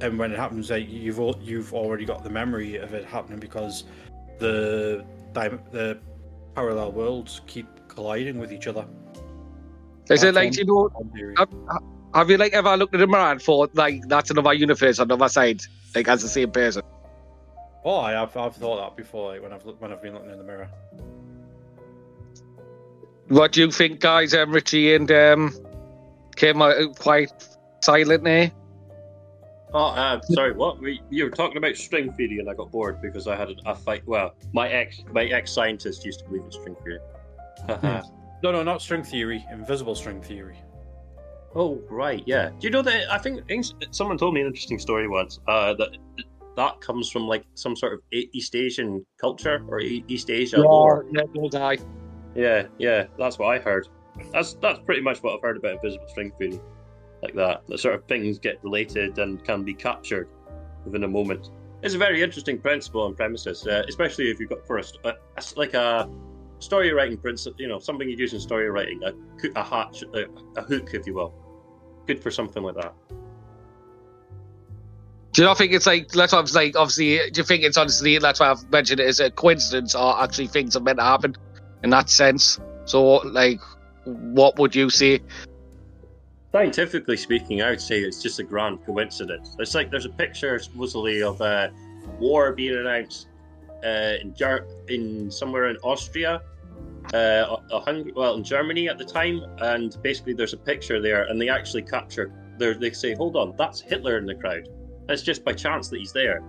And 0.00 0.18
when 0.18 0.32
it 0.32 0.38
happens 0.38 0.70
like 0.70 0.88
you've 0.88 1.20
you've 1.42 1.74
already 1.74 2.04
got 2.04 2.24
the 2.24 2.30
memory 2.30 2.76
of 2.76 2.94
it 2.94 3.04
happening 3.04 3.38
because 3.38 3.84
the 4.38 5.04
the 5.34 5.98
parallel 6.54 6.92
worlds 6.92 7.42
keep 7.46 7.66
colliding 7.88 8.38
with 8.38 8.52
each 8.52 8.66
other. 8.66 8.86
Is 10.08 10.24
it 10.24 10.34
like 10.34 10.56
you 10.56 10.64
know 10.64 10.90
have, 11.36 11.48
have 12.14 12.30
you 12.30 12.36
like 12.36 12.52
ever 12.52 12.76
looked 12.76 12.94
at 12.94 13.00
a 13.00 13.06
mirror 13.06 13.30
and 13.30 13.40
thought 13.40 13.74
like 13.74 14.02
that's 14.08 14.30
another 14.30 14.54
universe 14.54 14.98
on 14.98 15.08
the 15.08 15.14
other 15.14 15.28
side, 15.28 15.62
like 15.94 16.08
as 16.08 16.22
the 16.22 16.28
same 16.28 16.50
person? 16.50 16.82
oh 17.84 18.00
I 18.00 18.12
have, 18.12 18.36
I've 18.36 18.56
thought 18.56 18.76
that 18.76 18.96
before 18.96 19.32
like 19.32 19.42
when 19.42 19.52
I've 19.52 19.62
when 19.62 19.92
I've 19.92 20.02
been 20.02 20.14
looking 20.14 20.30
in 20.30 20.38
the 20.38 20.44
mirror 20.44 20.68
What 23.30 23.52
do 23.52 23.60
you 23.60 23.70
think, 23.70 24.00
guys? 24.00 24.34
Um, 24.34 24.52
Richy 24.52 24.94
and 24.94 25.10
um, 25.10 25.54
came 26.34 26.60
out 26.60 26.98
quite 26.98 27.32
silent 27.80 28.24
there. 28.24 28.50
Oh, 29.72 29.86
uh, 29.86 30.20
sorry. 30.22 30.52
What? 30.52 30.80
We, 30.80 31.00
you 31.10 31.24
were 31.24 31.30
talking 31.30 31.56
about 31.56 31.76
string 31.76 32.12
theory, 32.14 32.40
and 32.40 32.50
I 32.50 32.54
got 32.54 32.72
bored 32.72 33.00
because 33.00 33.28
I 33.28 33.36
had 33.36 33.50
a, 33.50 33.54
a 33.70 33.74
fight. 33.76 34.02
Well, 34.04 34.34
my 34.52 34.68
ex, 34.68 35.00
my 35.12 35.24
ex 35.26 35.52
scientist 35.52 36.04
used 36.04 36.18
to 36.18 36.24
believe 36.26 36.42
in 36.42 36.50
string 36.50 36.76
theory. 36.82 36.98
no 38.42 38.52
no 38.52 38.62
not 38.62 38.80
string 38.82 39.04
theory 39.04 39.44
invisible 39.52 39.94
string 39.94 40.22
theory 40.22 40.56
Oh, 41.54 41.80
right, 41.90 42.22
yeah. 42.26 42.50
Do 42.50 42.66
you 42.66 42.70
know 42.70 42.82
that? 42.82 43.12
I 43.12 43.18
think 43.18 43.42
someone 43.90 44.16
told 44.16 44.34
me 44.34 44.40
an 44.40 44.46
interesting 44.46 44.78
story 44.78 45.08
once. 45.08 45.40
Uh, 45.48 45.74
that 45.74 45.96
that 46.56 46.80
comes 46.80 47.10
from 47.10 47.26
like 47.26 47.44
some 47.54 47.74
sort 47.74 47.94
of 47.94 48.00
East 48.12 48.54
Asian 48.54 49.04
culture 49.20 49.64
or 49.66 49.80
E- 49.80 50.04
East 50.06 50.30
Asia 50.30 50.60
lore. 50.60 51.06
yeah, 51.10 51.22
no 51.34 51.48
die. 51.48 51.78
Yeah, 52.34 52.66
yeah, 52.78 53.06
that's 53.18 53.38
what 53.38 53.48
I 53.48 53.58
heard. 53.58 53.88
That's 54.32 54.54
that's 54.54 54.78
pretty 54.80 55.00
much 55.00 55.22
what 55.22 55.34
I've 55.34 55.42
heard 55.42 55.56
about 55.56 55.74
invisible 55.76 56.08
string 56.08 56.32
theory, 56.38 56.60
like 57.22 57.34
that. 57.34 57.62
The 57.68 57.78
sort 57.78 57.94
of 57.94 58.04
things 58.04 58.38
get 58.38 58.62
related 58.62 59.18
and 59.18 59.42
can 59.44 59.64
be 59.64 59.74
captured 59.74 60.28
within 60.84 61.04
a 61.04 61.08
moment. 61.08 61.50
It's 61.82 61.94
a 61.94 61.98
very 61.98 62.22
interesting 62.22 62.58
principle 62.58 63.06
and 63.06 63.16
premises, 63.16 63.66
uh, 63.66 63.84
especially 63.88 64.30
if 64.30 64.38
you've 64.38 64.50
got 64.50 64.66
first 64.66 64.98
uh, 65.04 65.12
it's 65.36 65.56
like 65.56 65.74
a 65.74 66.08
story 66.58 66.92
writing 66.92 67.16
principle. 67.16 67.60
You 67.60 67.68
know, 67.68 67.78
something 67.78 68.08
you 68.08 68.16
use 68.16 68.32
in 68.32 68.40
story 68.40 68.68
writing, 68.70 69.00
a 69.02 69.12
a 69.58 69.62
hatch, 69.62 70.02
a, 70.14 70.26
a 70.56 70.62
hook, 70.62 70.90
if 70.92 71.06
you 71.06 71.14
will. 71.14 71.34
Good 72.06 72.22
for 72.22 72.30
something 72.30 72.62
like 72.62 72.76
that. 72.76 72.94
Do 75.32 75.42
you 75.42 75.46
not 75.46 75.58
think 75.58 75.72
it's 75.72 75.86
like 75.86 76.08
that's 76.08 76.32
what 76.32 76.38
I 76.38 76.42
was 76.42 76.54
like? 76.54 76.76
Obviously, 76.76 77.30
do 77.30 77.40
you 77.40 77.44
think 77.44 77.62
it's 77.62 77.76
honestly 77.76 78.18
that's 78.18 78.40
why 78.40 78.50
I've 78.50 78.68
mentioned 78.70 79.00
it 79.00 79.06
as 79.06 79.20
a 79.20 79.30
coincidence 79.30 79.94
or 79.94 80.20
actually 80.20 80.48
things 80.48 80.76
are 80.76 80.80
meant 80.80 80.98
to 80.98 81.04
happen 81.04 81.36
in 81.82 81.90
that 81.90 82.10
sense? 82.10 82.58
So, 82.84 83.16
like, 83.26 83.60
what 84.04 84.58
would 84.58 84.74
you 84.74 84.90
say? 84.90 85.20
Scientifically 86.52 87.16
speaking, 87.16 87.62
I 87.62 87.70
would 87.70 87.80
say 87.80 88.00
it's 88.00 88.22
just 88.22 88.40
a 88.40 88.42
grand 88.42 88.84
coincidence. 88.84 89.56
It's 89.58 89.74
like 89.74 89.90
there's 89.90 90.06
a 90.06 90.10
picture 90.10 90.58
supposedly 90.58 91.22
of 91.22 91.40
a 91.40 91.70
war 92.18 92.52
being 92.52 92.76
announced 92.76 93.28
uh, 93.84 94.14
in 94.88 95.30
somewhere 95.30 95.68
in 95.68 95.76
Austria, 95.78 96.42
uh, 97.14 97.16
a, 97.70 97.76
a 97.76 97.80
Hung- 97.80 98.12
well 98.14 98.34
in 98.34 98.44
Germany 98.44 98.88
at 98.88 98.98
the 98.98 99.04
time, 99.04 99.42
and 99.58 99.96
basically 100.02 100.32
there's 100.32 100.52
a 100.52 100.58
picture 100.58 101.00
there, 101.00 101.24
and 101.24 101.40
they 101.40 101.48
actually 101.48 101.82
capture. 101.82 102.32
They 102.58 102.90
say, 102.90 103.14
"Hold 103.14 103.36
on, 103.36 103.54
that's 103.56 103.80
Hitler 103.80 104.18
in 104.18 104.26
the 104.26 104.34
crowd." 104.34 104.68
It's 105.08 105.22
just 105.22 105.44
by 105.44 105.52
chance 105.52 105.88
that 105.88 105.98
he's 105.98 106.12
there, 106.12 106.42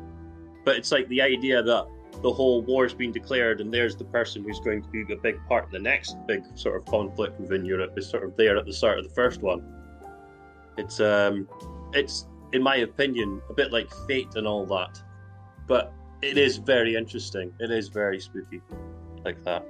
but 0.66 0.76
it's 0.76 0.92
like 0.92 1.08
the 1.08 1.22
idea 1.22 1.64
that 1.64 1.88
the 2.22 2.32
whole 2.32 2.62
war's 2.62 2.94
been 2.94 3.12
declared, 3.12 3.62
and 3.62 3.74
there's 3.74 3.96
the 3.96 4.04
person 4.06 4.44
who's 4.44 4.60
going 4.60 4.84
to 4.84 4.90
be 4.90 5.02
a 5.12 5.18
big 5.18 5.40
part 5.48 5.66
of 5.66 5.72
the 5.72 5.80
next 5.80 6.16
big 6.28 6.44
sort 6.56 6.76
of 6.76 6.86
conflict 6.86 7.40
within 7.40 7.66
Europe 7.66 7.98
is 7.98 8.08
sort 8.08 8.24
of 8.24 8.36
there 8.38 8.58
at 8.58 8.66
the 8.66 8.74
start 8.74 9.00
of 9.00 9.04
the 9.04 9.14
first 9.14 9.42
one. 9.42 9.64
It's 10.78 11.00
um, 11.00 11.48
it's 11.94 12.28
in 12.54 12.62
my 12.62 12.78
opinion 12.78 13.42
a 13.50 13.54
bit 13.54 13.72
like 13.72 13.92
fate 14.08 14.36
and 14.36 14.48
all 14.48 14.66
that, 14.68 15.02
but 15.68 15.94
it 16.22 16.38
is 16.38 16.58
very 16.58 16.96
interesting. 16.96 17.52
It 17.60 17.72
is 17.72 17.88
very 17.88 18.20
spooky, 18.20 18.62
like 19.26 19.44
that. 19.44 19.66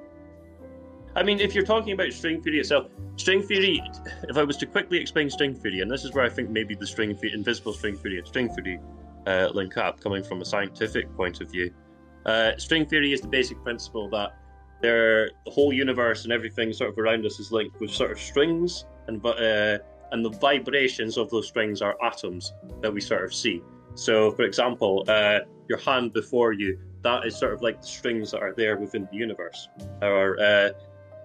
I 1.16 1.24
mean, 1.24 1.40
if 1.40 1.54
you're 1.54 1.66
talking 1.66 1.94
about 1.94 2.14
string 2.14 2.42
theory 2.42 2.60
itself, 2.60 2.88
string 3.16 3.42
theory. 3.42 3.82
If 4.30 4.38
I 4.38 4.44
was 4.44 4.58
to 4.58 4.66
quickly 4.66 5.00
explain 5.00 5.30
string 5.30 5.56
theory, 5.56 5.82
and 5.82 5.92
this 5.92 6.04
is 6.04 6.14
where 6.14 6.26
I 6.26 6.30
think 6.30 6.50
maybe 6.50 6.76
the 6.76 6.88
string 6.88 7.16
theory, 7.16 7.34
invisible 7.34 7.74
string 7.74 7.98
theory, 7.98 8.18
and 8.18 8.28
string 8.28 8.50
theory 8.50 8.80
uh, 9.28 9.50
link 9.54 9.78
up, 9.78 10.00
coming 10.02 10.24
from 10.24 10.42
a 10.42 10.46
scientific 10.46 11.14
point 11.16 11.42
of 11.42 11.52
view. 11.52 11.74
Uh, 12.26 12.52
string 12.58 12.86
theory 12.86 13.14
is 13.14 13.22
the 13.22 13.28
basic 13.28 13.62
principle 13.64 14.10
that 14.10 14.38
there, 14.82 15.32
the 15.46 15.52
whole 15.52 15.72
universe 15.72 16.24
and 16.24 16.34
everything 16.34 16.74
sort 16.74 16.90
of 16.92 16.98
around 16.98 17.26
us 17.26 17.40
is 17.40 17.52
linked 17.52 17.80
with 17.80 17.92
sort 17.92 18.12
of 18.12 18.20
strings, 18.20 18.86
and 19.08 19.24
uh, 19.26 19.78
and 20.12 20.26
the 20.26 20.30
vibrations 20.42 21.18
of 21.18 21.30
those 21.30 21.48
strings 21.48 21.82
are 21.82 21.96
atoms 22.04 22.54
that 22.82 22.94
we 22.94 23.00
sort 23.00 23.24
of 23.24 23.34
see. 23.34 23.62
So, 23.96 24.32
for 24.32 24.44
example, 24.44 25.06
uh, 25.08 25.40
your 25.68 25.78
hand 25.80 26.14
before 26.14 26.54
you, 26.54 26.80
that 27.02 27.26
is 27.26 27.36
sort 27.38 27.54
of 27.54 27.62
like 27.62 27.82
the 27.82 27.88
strings 27.88 28.32
that 28.32 28.42
are 28.42 28.54
there 28.56 28.78
within 28.78 29.08
the 29.12 29.18
universe. 29.18 29.70
Or, 30.02 30.40
uh, 30.40 30.72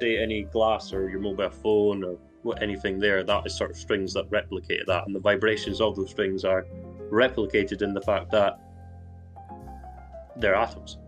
say, 0.01 0.19
any 0.19 0.45
glass 0.45 0.93
or 0.93 1.09
your 1.09 1.21
mobile 1.21 1.51
phone 1.51 2.05
or 2.05 2.19
anything 2.61 2.99
there, 2.99 3.25
that 3.25 3.47
is 3.47 3.57
sort 3.57 3.71
of 3.71 3.77
strings 3.77 4.13
that 4.15 4.31
replicate 4.31 4.87
that. 4.87 5.07
And 5.07 5.15
the 5.15 5.21
vibrations 5.21 5.81
of 5.81 5.97
those 5.97 6.11
strings 6.11 6.45
are 6.45 6.67
replicated 7.11 7.83
in 7.83 7.95
the 7.95 8.01
fact 8.01 8.31
that 8.33 8.61
they're 10.38 10.55
atoms, 10.55 10.99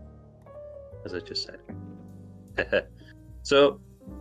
as 1.05 1.13
I 1.13 1.19
just 1.19 1.47
said. 1.47 2.87
so, 3.43 3.79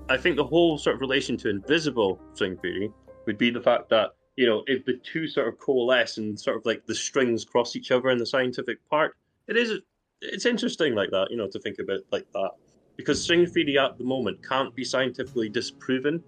I 0.08 0.16
think 0.16 0.36
the 0.36 0.44
whole 0.44 0.78
sort 0.78 0.94
of 0.94 1.00
relation 1.00 1.36
to 1.38 1.50
invisible 1.50 2.20
string 2.34 2.56
theory 2.56 2.92
would 3.26 3.38
be 3.38 3.50
the 3.50 3.60
fact 3.60 3.88
that 3.90 4.10
you 4.36 4.46
know 4.46 4.62
if 4.66 4.84
the 4.84 4.94
two 5.02 5.26
sort 5.26 5.48
of 5.48 5.58
coalesce 5.58 6.18
and 6.18 6.38
sort 6.38 6.56
of 6.56 6.66
like 6.66 6.86
the 6.86 6.94
strings 6.94 7.44
cross 7.44 7.74
each 7.76 7.90
other 7.90 8.10
in 8.10 8.18
the 8.18 8.26
scientific 8.26 8.78
part, 8.88 9.16
it 9.48 9.56
is 9.56 9.80
it's 10.20 10.46
interesting 10.46 10.94
like 10.94 11.10
that, 11.10 11.28
you 11.30 11.36
know, 11.36 11.48
to 11.48 11.58
think 11.60 11.78
about 11.78 12.00
like 12.10 12.26
that 12.32 12.50
because 12.96 13.22
string 13.22 13.46
theory 13.46 13.78
at 13.78 13.96
the 13.96 14.04
moment 14.04 14.46
can't 14.46 14.74
be 14.74 14.84
scientifically 14.84 15.48
disproven. 15.48 16.22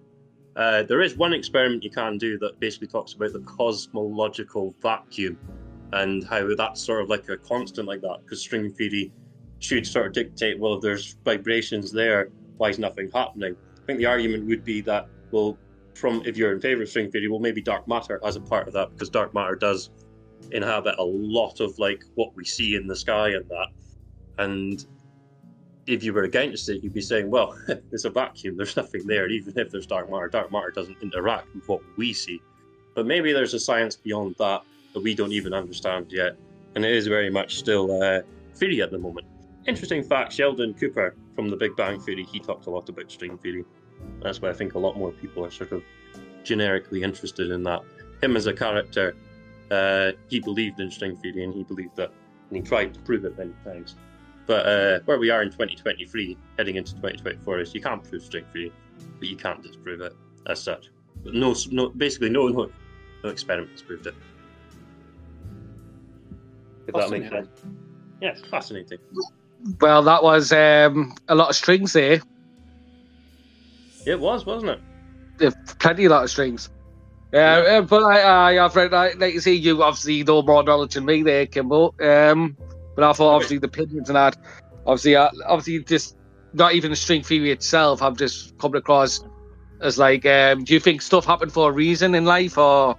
Uh, 0.55 0.83
there 0.83 1.01
is 1.01 1.17
one 1.17 1.33
experiment 1.33 1.83
you 1.83 1.89
can 1.89 2.17
do 2.17 2.37
that 2.39 2.59
basically 2.59 2.87
talks 2.87 3.13
about 3.13 3.33
the 3.33 3.39
cosmological 3.41 4.73
vacuum 4.81 5.37
and 5.93 6.23
how 6.25 6.55
that's 6.55 6.81
sort 6.81 7.01
of 7.01 7.09
like 7.09 7.27
a 7.29 7.37
constant 7.37 7.87
like 7.87 8.01
that 8.01 8.19
because 8.23 8.41
string 8.41 8.71
theory 8.71 9.11
should 9.59 9.85
sort 9.85 10.07
of 10.07 10.13
dictate 10.13 10.59
well 10.59 10.75
if 10.75 10.81
there's 10.81 11.17
vibrations 11.23 11.91
there 11.91 12.29
why 12.61 12.69
is 12.69 12.77
nothing 12.77 13.09
happening? 13.11 13.55
I 13.81 13.85
think 13.87 13.97
the 13.97 14.05
argument 14.05 14.45
would 14.45 14.63
be 14.63 14.81
that 14.81 15.07
well 15.31 15.57
from 15.95 16.21
if 16.25 16.37
you're 16.37 16.53
in 16.53 16.61
favor 16.61 16.83
of 16.83 16.89
string 16.89 17.09
theory 17.09 17.27
well 17.27 17.39
maybe 17.39 17.59
dark 17.59 17.87
matter 17.87 18.19
as 18.23 18.35
a 18.35 18.39
part 18.39 18.67
of 18.67 18.73
that 18.73 18.91
because 18.91 19.09
dark 19.09 19.33
matter 19.33 19.55
does 19.55 19.89
inhabit 20.51 20.95
a 20.99 21.03
lot 21.03 21.59
of 21.59 21.77
like 21.79 22.03
what 22.13 22.35
we 22.35 22.45
see 22.45 22.75
in 22.75 22.85
the 22.85 22.95
sky 22.95 23.29
and 23.29 23.49
that. 23.49 23.67
And 24.37 24.85
if 25.87 26.03
you 26.03 26.13
were 26.13 26.23
against 26.23 26.69
it 26.69 26.83
you'd 26.83 26.93
be 26.93 27.01
saying 27.01 27.31
well 27.31 27.57
there's 27.67 28.05
a 28.05 28.11
vacuum 28.11 28.55
there's 28.55 28.77
nothing 28.77 29.05
there 29.07 29.27
even 29.27 29.57
if 29.57 29.71
there's 29.71 29.87
dark 29.87 30.09
matter 30.11 30.27
dark 30.27 30.51
matter 30.51 30.69
doesn't 30.69 30.97
interact 31.01 31.47
with 31.55 31.67
what 31.67 31.81
we 31.97 32.13
see. 32.13 32.39
But 32.93 33.07
maybe 33.07 33.33
there's 33.33 33.55
a 33.55 33.59
science 33.59 33.95
beyond 33.95 34.35
that 34.37 34.61
that 34.93 35.01
we 35.01 35.15
don't 35.15 35.31
even 35.31 35.53
understand 35.53 36.11
yet. 36.11 36.35
And 36.75 36.85
it 36.85 36.93
is 36.93 37.07
very 37.07 37.29
much 37.29 37.57
still 37.57 38.01
uh, 38.01 38.21
theory 38.55 38.81
at 38.81 38.91
the 38.91 38.97
moment. 38.97 39.27
Interesting 39.67 40.03
fact 40.03 40.33
sheldon 40.33 40.73
cooper 40.73 41.15
from 41.35 41.49
the 41.49 41.55
big 41.55 41.75
bang 41.75 41.99
theory 41.99 42.23
he 42.23 42.39
talked 42.39 42.65
a 42.65 42.69
lot 42.69 42.89
about 42.89 43.11
string 43.11 43.37
theory. 43.37 43.65
That's 44.21 44.41
why 44.41 44.49
i 44.49 44.53
think 44.53 44.73
a 44.73 44.79
lot 44.79 44.97
more 44.97 45.11
people 45.11 45.45
are 45.45 45.51
sort 45.51 45.71
of 45.71 45.83
generically 46.43 47.03
interested 47.03 47.51
in 47.51 47.63
that. 47.63 47.81
Him 48.23 48.35
as 48.35 48.47
a 48.47 48.53
character 48.53 49.15
uh, 49.69 50.11
he 50.29 50.39
believed 50.39 50.79
in 50.79 50.89
string 50.89 51.15
theory 51.17 51.43
and 51.43 51.53
he 51.53 51.63
believed 51.63 51.95
that 51.95 52.11
and 52.49 52.57
he 52.57 52.61
tried 52.61 52.93
to 52.93 52.99
prove 53.01 53.23
it 53.25 53.37
many 53.37 53.53
times. 53.63 53.95
But 54.47 54.65
uh, 54.65 54.99
where 55.05 55.19
we 55.19 55.29
are 55.29 55.43
in 55.43 55.49
2023 55.49 56.37
heading 56.57 56.75
into 56.75 56.93
2024 56.95 57.59
is 57.59 57.75
you 57.75 57.81
can't 57.81 58.03
prove 58.03 58.23
string 58.23 58.45
theory 58.51 58.73
but 59.19 59.27
you 59.27 59.37
can't 59.37 59.61
disprove 59.61 60.01
it 60.01 60.13
as 60.47 60.61
such. 60.61 60.89
But 61.23 61.35
no, 61.35 61.55
no 61.71 61.89
basically 61.89 62.29
no 62.29 62.47
no 62.47 62.71
no 63.23 63.29
experiments 63.29 63.83
proved 63.83 64.07
it 64.07 64.15
if 66.95 67.01
that 67.01 67.09
makes 67.11 67.29
sense 67.29 67.47
yes 68.21 68.41
fascinating 68.49 68.99
Well, 69.79 70.01
that 70.03 70.23
was 70.23 70.51
um, 70.51 71.15
a 71.27 71.35
lot 71.35 71.49
of 71.49 71.55
strings 71.55 71.93
there. 71.93 72.21
it 74.05 74.19
was 74.19 74.45
wasn't 74.45 74.71
it 74.71 74.79
There's 75.37 75.55
plenty, 75.79 76.05
a 76.05 76.09
lot 76.09 76.23
of 76.23 76.29
strings. 76.29 76.69
Yeah, 77.33 77.63
uh, 77.77 77.81
but 77.81 78.03
I, 78.03 78.21
I, 78.21 78.65
I've 78.65 78.75
read, 78.75 78.93
I, 78.93 79.11
like 79.13 79.33
you 79.33 79.39
see, 79.39 79.55
you 79.55 79.81
obviously 79.83 80.23
know 80.23 80.41
more 80.41 80.63
knowledge 80.63 80.95
than 80.95 81.05
me 81.05 81.23
there, 81.23 81.45
Kimbo. 81.45 81.93
Um, 82.01 82.57
but 82.95 83.03
I 83.05 83.13
thought 83.13 83.35
obviously 83.35 83.59
the 83.59 83.67
opinions 83.67 84.09
and 84.09 84.15
that, 84.17 84.35
obviously, 84.85 85.15
uh, 85.15 85.29
obviously 85.47 85.83
just 85.85 86.17
not 86.53 86.73
even 86.73 86.91
the 86.91 86.97
string 86.97 87.23
theory 87.23 87.51
itself. 87.51 88.01
I've 88.01 88.17
just 88.17 88.57
come 88.57 88.75
across 88.75 89.21
as 89.81 89.97
like, 89.97 90.25
um, 90.25 90.63
do 90.65 90.73
you 90.73 90.79
think 90.79 91.01
stuff 91.01 91.25
happened 91.25 91.53
for 91.53 91.69
a 91.69 91.73
reason 91.73 92.15
in 92.15 92.25
life, 92.25 92.57
or 92.57 92.95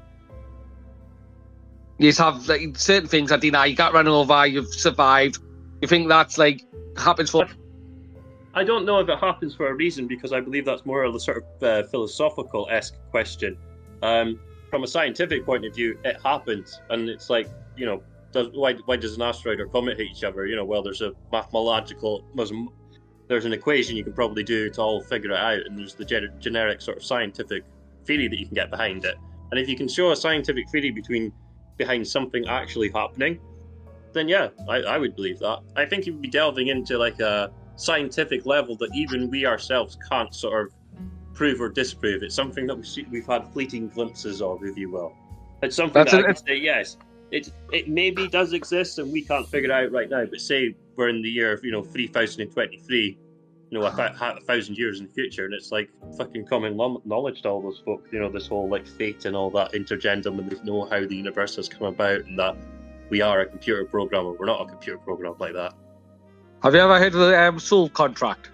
you 1.99 2.09
just 2.09 2.19
have 2.19 2.49
like 2.49 2.77
certain 2.77 3.09
things 3.09 3.31
that 3.31 3.41
deny. 3.41 3.67
you 3.67 3.77
got 3.77 3.93
run 3.93 4.09
over, 4.09 4.47
you've 4.47 4.73
survived. 4.73 5.39
You 5.81 5.89
think 5.89 6.09
that's 6.09 6.39
like 6.39 6.63
happens 6.97 7.31
for 7.31 7.47
I 8.55 8.65
don't 8.65 8.85
know 8.85 8.99
if 8.99 9.09
it 9.09 9.19
happens 9.19 9.55
for 9.55 9.69
a 9.69 9.75
reason 9.75 10.07
because 10.07 10.33
I 10.33 10.41
believe 10.41 10.67
that's 10.67 10.85
more 10.85 11.05
of 11.05 11.15
a 11.15 11.21
sort 11.21 11.39
of 11.39 11.63
uh, 11.63 11.89
philosophical 11.89 12.69
esque 12.71 12.97
question. 13.11 13.57
Um, 14.03 14.39
from 14.69 14.85
a 14.85 14.87
scientific 14.87 15.47
point 15.47 15.65
of 15.65 15.75
view, 15.75 15.99
it 16.05 16.21
happens, 16.23 16.81
and 16.91 17.09
it's 17.09 17.31
like 17.31 17.49
you 17.77 17.87
know, 17.87 18.03
does, 18.33 18.49
why 18.53 18.75
why 18.85 18.97
does 18.97 19.17
an 19.17 19.23
asteroid 19.23 19.61
or 19.61 19.67
comet 19.67 19.99
hit 19.99 20.09
each 20.09 20.25
other? 20.25 20.47
You 20.47 20.57
know, 20.57 20.65
well, 20.65 20.83
there's 20.83 21.01
a 21.01 21.13
mathematical, 21.31 22.25
there's, 22.35 23.45
an 23.47 23.53
equation 23.53 23.97
you 23.97 24.05
can 24.05 24.13
probably 24.13 24.43
do 24.43 24.69
to 24.71 24.81
all 24.83 25.03
figure 25.03 25.31
it 25.31 25.39
out, 25.39 25.61
and 25.67 25.79
there's 25.79 25.95
the 25.95 26.05
gen- 26.05 26.35
generic 26.39 26.83
sort 26.83 26.99
of 26.99 27.05
scientific 27.05 27.65
theory 28.05 28.29
that 28.29 28.39
you 28.39 28.47
can 28.47 28.55
get 28.55 28.71
behind 28.71 29.05
it. 29.05 29.17
And 29.51 29.61
if 29.61 29.69
you 29.69 29.77
can 29.77 29.89
show 29.89 30.11
a 30.11 30.17
scientific 30.17 30.69
theory 30.69 30.91
between 30.91 31.33
behind 31.77 32.07
something 32.07 32.47
actually 32.49 32.91
happening, 32.91 33.39
then 34.13 34.29
yeah, 34.29 34.49
I, 34.69 34.77
I 34.83 34.99
would 34.99 35.17
believe 35.17 35.39
that. 35.41 35.61
I 35.77 35.87
think 35.87 36.07
you'd 36.07 36.21
be 36.21 36.29
delving 36.29 36.69
into 36.69 36.99
like 36.99 37.21
a 37.21 37.51
scientific 37.77 38.47
level 38.47 38.77
that 38.77 38.91
even 38.95 39.31
we 39.31 39.47
ourselves 39.47 39.99
can't 40.09 40.35
sort 40.35 40.67
of 40.67 40.73
prove 41.35 41.61
or 41.61 41.69
disprove. 41.69 42.23
It's 42.23 42.35
something 42.35 42.67
that 42.67 42.77
we've 42.77 43.11
we've 43.11 43.27
had 43.27 43.49
fleeting 43.53 43.89
glimpses 43.89 44.43
of, 44.43 44.63
if 44.65 44.77
you 44.77 44.91
will. 44.91 45.15
It's 45.63 45.77
something 45.77 45.95
That's 45.95 46.13
that 46.13 46.21
a- 46.21 46.25
I 46.25 46.27
would 46.29 46.39
say 46.39 46.57
yes. 46.57 46.97
It 47.31 47.51
it 47.73 47.89
maybe 47.89 48.29
does 48.29 48.53
exist 48.53 48.99
and 48.99 49.11
we 49.11 49.23
can't 49.23 49.49
figure 49.49 49.71
it 49.71 49.73
out 49.73 49.91
right 49.93 50.11
now. 50.11 50.27
But 50.27 50.41
say 50.41 50.77
we're 50.97 51.09
in 51.09 51.23
the 51.23 51.31
year 51.31 51.53
of 51.53 51.65
you 51.65 51.73
know 51.73 51.83
three 51.83 52.07
thousand 52.07 52.43
and 52.43 52.53
twenty 52.53 52.79
three. 52.79 53.19
You 53.73 53.79
know, 53.79 53.87
a, 53.87 54.15
a 54.21 54.41
thousand 54.43 54.77
years 54.77 55.01
in 55.01 55.07
the 55.07 55.13
future, 55.15 55.47
and 55.47 55.55
it's 55.55 55.73
like 55.73 55.89
fucking 56.19 56.45
common 56.45 56.77
knowledge 56.77 57.41
to 57.41 57.49
all 57.49 57.63
those 57.63 57.81
folk. 57.83 58.07
You 58.13 58.21
know, 58.21 58.29
this 58.29 58.47
whole 58.47 58.69
like 58.69 58.87
fate 58.87 59.25
and 59.25 59.35
all 59.35 59.49
that 59.53 59.73
intergendum, 59.73 60.39
and 60.39 60.51
they 60.51 60.63
know 60.63 60.85
how 60.85 61.07
the 61.07 61.17
universe 61.17 61.57
has 61.57 61.71
come 61.71 61.87
about, 61.87 62.27
and 62.27 62.39
that 62.39 62.55
we 63.09 63.23
are 63.23 63.41
a 63.41 63.47
computer 63.47 63.87
program, 63.87 64.27
or 64.27 64.35
we're 64.35 64.45
not 64.45 64.61
a 64.61 64.67
computer 64.67 64.99
program 64.99 65.37
like 65.39 65.55
that. 65.55 65.73
Have 66.63 66.75
you 66.75 66.81
ever 66.81 66.99
heard 66.99 67.15
of 67.15 67.21
the 67.21 67.43
um, 67.43 67.59
soul 67.59 67.89
contract? 67.89 68.51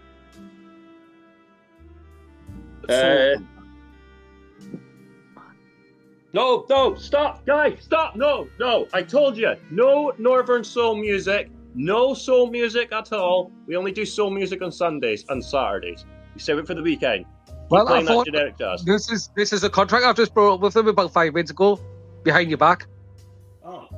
Uh, 2.89 3.39
no, 6.33 6.65
no, 6.71 6.95
stop, 6.95 7.45
guys, 7.45 7.77
stop, 7.81 8.15
no, 8.15 8.49
no. 8.61 8.87
I 8.93 9.03
told 9.03 9.37
you, 9.37 9.57
no 9.73 10.13
Northern 10.17 10.63
Soul 10.63 10.95
music, 10.95 11.51
no 11.75 12.15
soul 12.15 12.51
music 12.51 12.93
at 12.93 13.13
all. 13.13 13.53
We 13.67 13.77
only 13.77 13.93
do 13.93 14.05
soul 14.05 14.31
music 14.31 14.63
on 14.63 14.73
Sundays 14.73 15.25
and 15.29 15.45
Saturdays. 15.45 16.05
We 16.35 16.41
save 16.41 16.59
it 16.59 16.67
for 16.67 16.75
the 16.75 16.83
weekend. 16.83 17.25
Well, 17.71 17.89
I 17.89 18.05
thought 18.05 18.27
generic 18.27 18.57
does. 18.57 18.85
this 18.85 19.11
is 19.11 19.29
this 19.37 19.53
is 19.53 19.63
a 19.63 19.69
contract 19.69 20.05
I've 20.05 20.17
just 20.17 20.33
brought 20.33 20.55
up 20.55 20.61
with 20.61 20.75
them 20.75 20.89
about 20.89 21.13
five 21.13 21.35
minutes 21.35 21.51
ago, 21.51 21.79
behind 22.23 22.49
your 22.49 22.59
back. 22.59 22.87
Oh. 23.63 23.89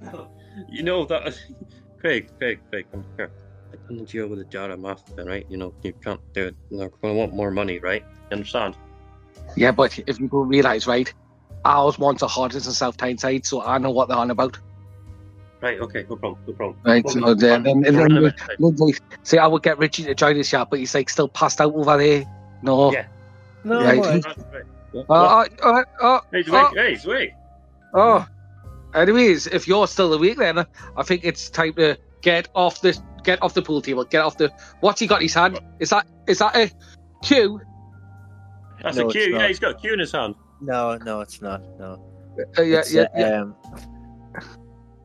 you 0.68 0.82
know 0.82 1.04
that, 1.04 1.38
Craig, 2.00 2.30
Craig, 2.38 2.60
Craig, 2.70 2.86
come 2.90 3.04
here. 3.16 3.30
I 3.72 3.76
done 3.88 4.00
a 4.00 4.04
deal 4.04 4.26
with 4.26 4.40
a 4.40 4.44
jar 4.44 4.70
of 4.70 4.80
math, 4.80 5.04
then, 5.16 5.26
right? 5.26 5.46
You 5.48 5.56
know, 5.56 5.72
you 5.82 5.92
can't 5.92 6.20
do 6.32 6.46
it. 6.46 6.56
They're 6.70 6.88
going 6.88 7.14
to 7.14 7.18
want 7.18 7.32
more 7.32 7.50
money, 7.50 7.78
right? 7.78 8.04
You 8.30 8.36
understand? 8.36 8.76
Yeah, 9.56 9.70
but 9.70 9.98
if 10.06 10.20
you 10.20 10.28
don't 10.28 10.48
realise, 10.48 10.86
right, 10.86 11.12
ours 11.64 11.98
wants 11.98 12.20
the 12.20 12.28
hardest 12.28 12.66
and 12.66 12.74
South 12.74 12.96
Tyneside, 12.96 13.46
so 13.46 13.62
I 13.62 13.78
know 13.78 13.90
what 13.90 14.08
they're 14.08 14.18
on 14.18 14.30
about. 14.30 14.58
Right, 15.62 15.80
okay, 15.80 16.04
no 16.10 16.16
problem, 16.16 16.38
no 16.46 16.52
problem. 16.54 16.78
Right, 16.84 17.04
Well, 17.04 17.14
so 17.14 17.20
we're 17.24 17.34
then, 17.36 17.62
running- 17.62 17.82
then, 17.82 17.94
we're 17.94 18.00
then, 18.08 18.12
running 18.12 18.14
then, 18.16 18.24
out 18.26 18.32
of 18.32 18.38
time. 18.38 18.76
then 18.76 18.76
they 18.88 19.16
say 19.22 19.38
I 19.38 19.46
would 19.46 19.62
get 19.62 19.78
Richy 19.78 20.04
to 20.06 20.14
join 20.14 20.38
us, 20.40 20.52
yeah, 20.52 20.64
but 20.64 20.80
he's 20.80 20.94
like 20.94 21.08
still 21.08 21.28
passed 21.28 21.60
out 21.60 21.72
over 21.74 21.96
there. 21.96 22.24
No. 22.62 22.92
Yeah. 22.92 23.06
No, 23.64 23.80
Right. 23.84 24.24
right. 24.24 24.26
Uh, 25.08 25.12
uh, 25.12 25.46
uh, 25.62 25.82
uh, 26.00 26.20
Hey, 26.32 26.42
he's 26.42 26.48
oh. 26.52 26.56
awake. 26.56 26.76
Hey, 26.76 26.90
he's 26.90 27.04
awake. 27.06 27.32
oh. 27.94 28.26
Anyways, 28.94 29.46
if 29.46 29.66
you're 29.66 29.86
still 29.86 30.12
awake, 30.12 30.36
then 30.36 30.58
I 30.96 31.02
think 31.04 31.24
it's 31.24 31.48
time 31.48 31.72
to 31.74 31.96
get 32.20 32.48
off 32.54 32.82
the 32.82 33.00
get 33.24 33.40
off 33.42 33.54
the 33.54 33.62
pool 33.62 33.80
table. 33.80 34.04
Get 34.04 34.20
off 34.22 34.36
the. 34.36 34.52
What's 34.80 35.00
he 35.00 35.06
got 35.06 35.16
in 35.16 35.22
his 35.22 35.34
hand? 35.34 35.60
Is 35.78 35.88
that 35.90 36.06
is 36.26 36.40
that 36.40 36.54
a 36.54 36.70
cue? 37.24 37.58
That's 38.82 38.96
No, 38.98 39.08
a 39.08 39.12
cue. 39.12 39.34
Yeah, 39.38 39.48
he's 39.48 39.58
got 39.60 39.70
a 39.70 39.74
cue 39.78 39.94
in 39.94 40.00
his 40.00 40.12
hand. 40.12 40.34
no, 40.60 40.98
no, 40.98 41.20
it's 41.20 41.40
not. 41.40 41.62
No. 41.78 42.04
Uh, 42.58 42.62
yeah, 42.62 42.78
It's, 42.80 42.92
yeah, 42.92 43.02
uh, 43.02 43.06
yeah. 43.16 43.40
Um, 43.40 43.54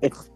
it's 0.02 0.20
it's 0.20 0.30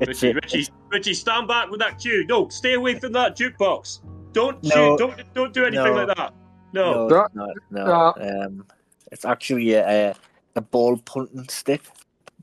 Richy, 0.00 0.34
Richy, 0.34 0.70
Richy, 0.92 1.14
stand 1.14 1.48
back 1.48 1.70
with 1.70 1.80
that 1.80 1.98
cue. 1.98 2.24
No, 2.28 2.48
stay 2.48 2.74
away 2.74 2.98
from 2.98 3.12
that 3.12 3.36
jukebox. 3.36 4.00
Don't 4.32 4.62
No. 4.62 4.70
shoot. 4.70 4.98
Don't 4.98 5.34
don't 5.34 5.52
do 5.52 5.64
anything 5.64 5.84
No. 5.94 6.04
like 6.04 6.16
that. 6.16 6.34
No. 6.72 7.08
No, 7.08 7.26
it's. 7.50 7.60
No. 7.70 8.14
Um, 8.20 8.64
it's 9.10 9.24
actually 9.24 9.72
a, 9.74 10.14
a 10.54 10.60
ball 10.60 10.98
punting 10.98 11.48
stick. 11.48 11.82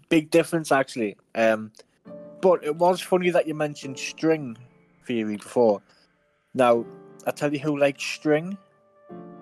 Big 0.09 0.29
difference, 0.31 0.71
actually. 0.71 1.15
Um, 1.35 1.71
but 2.41 2.63
it 2.63 2.75
was 2.75 3.01
funny 3.01 3.29
that 3.29 3.47
you 3.47 3.53
mentioned 3.55 3.97
string 3.99 4.57
theory 5.05 5.37
before. 5.37 5.81
Now, 6.53 6.85
I 7.27 7.31
tell 7.31 7.53
you 7.53 7.59
who 7.59 7.77
likes 7.77 8.03
string. 8.03 8.57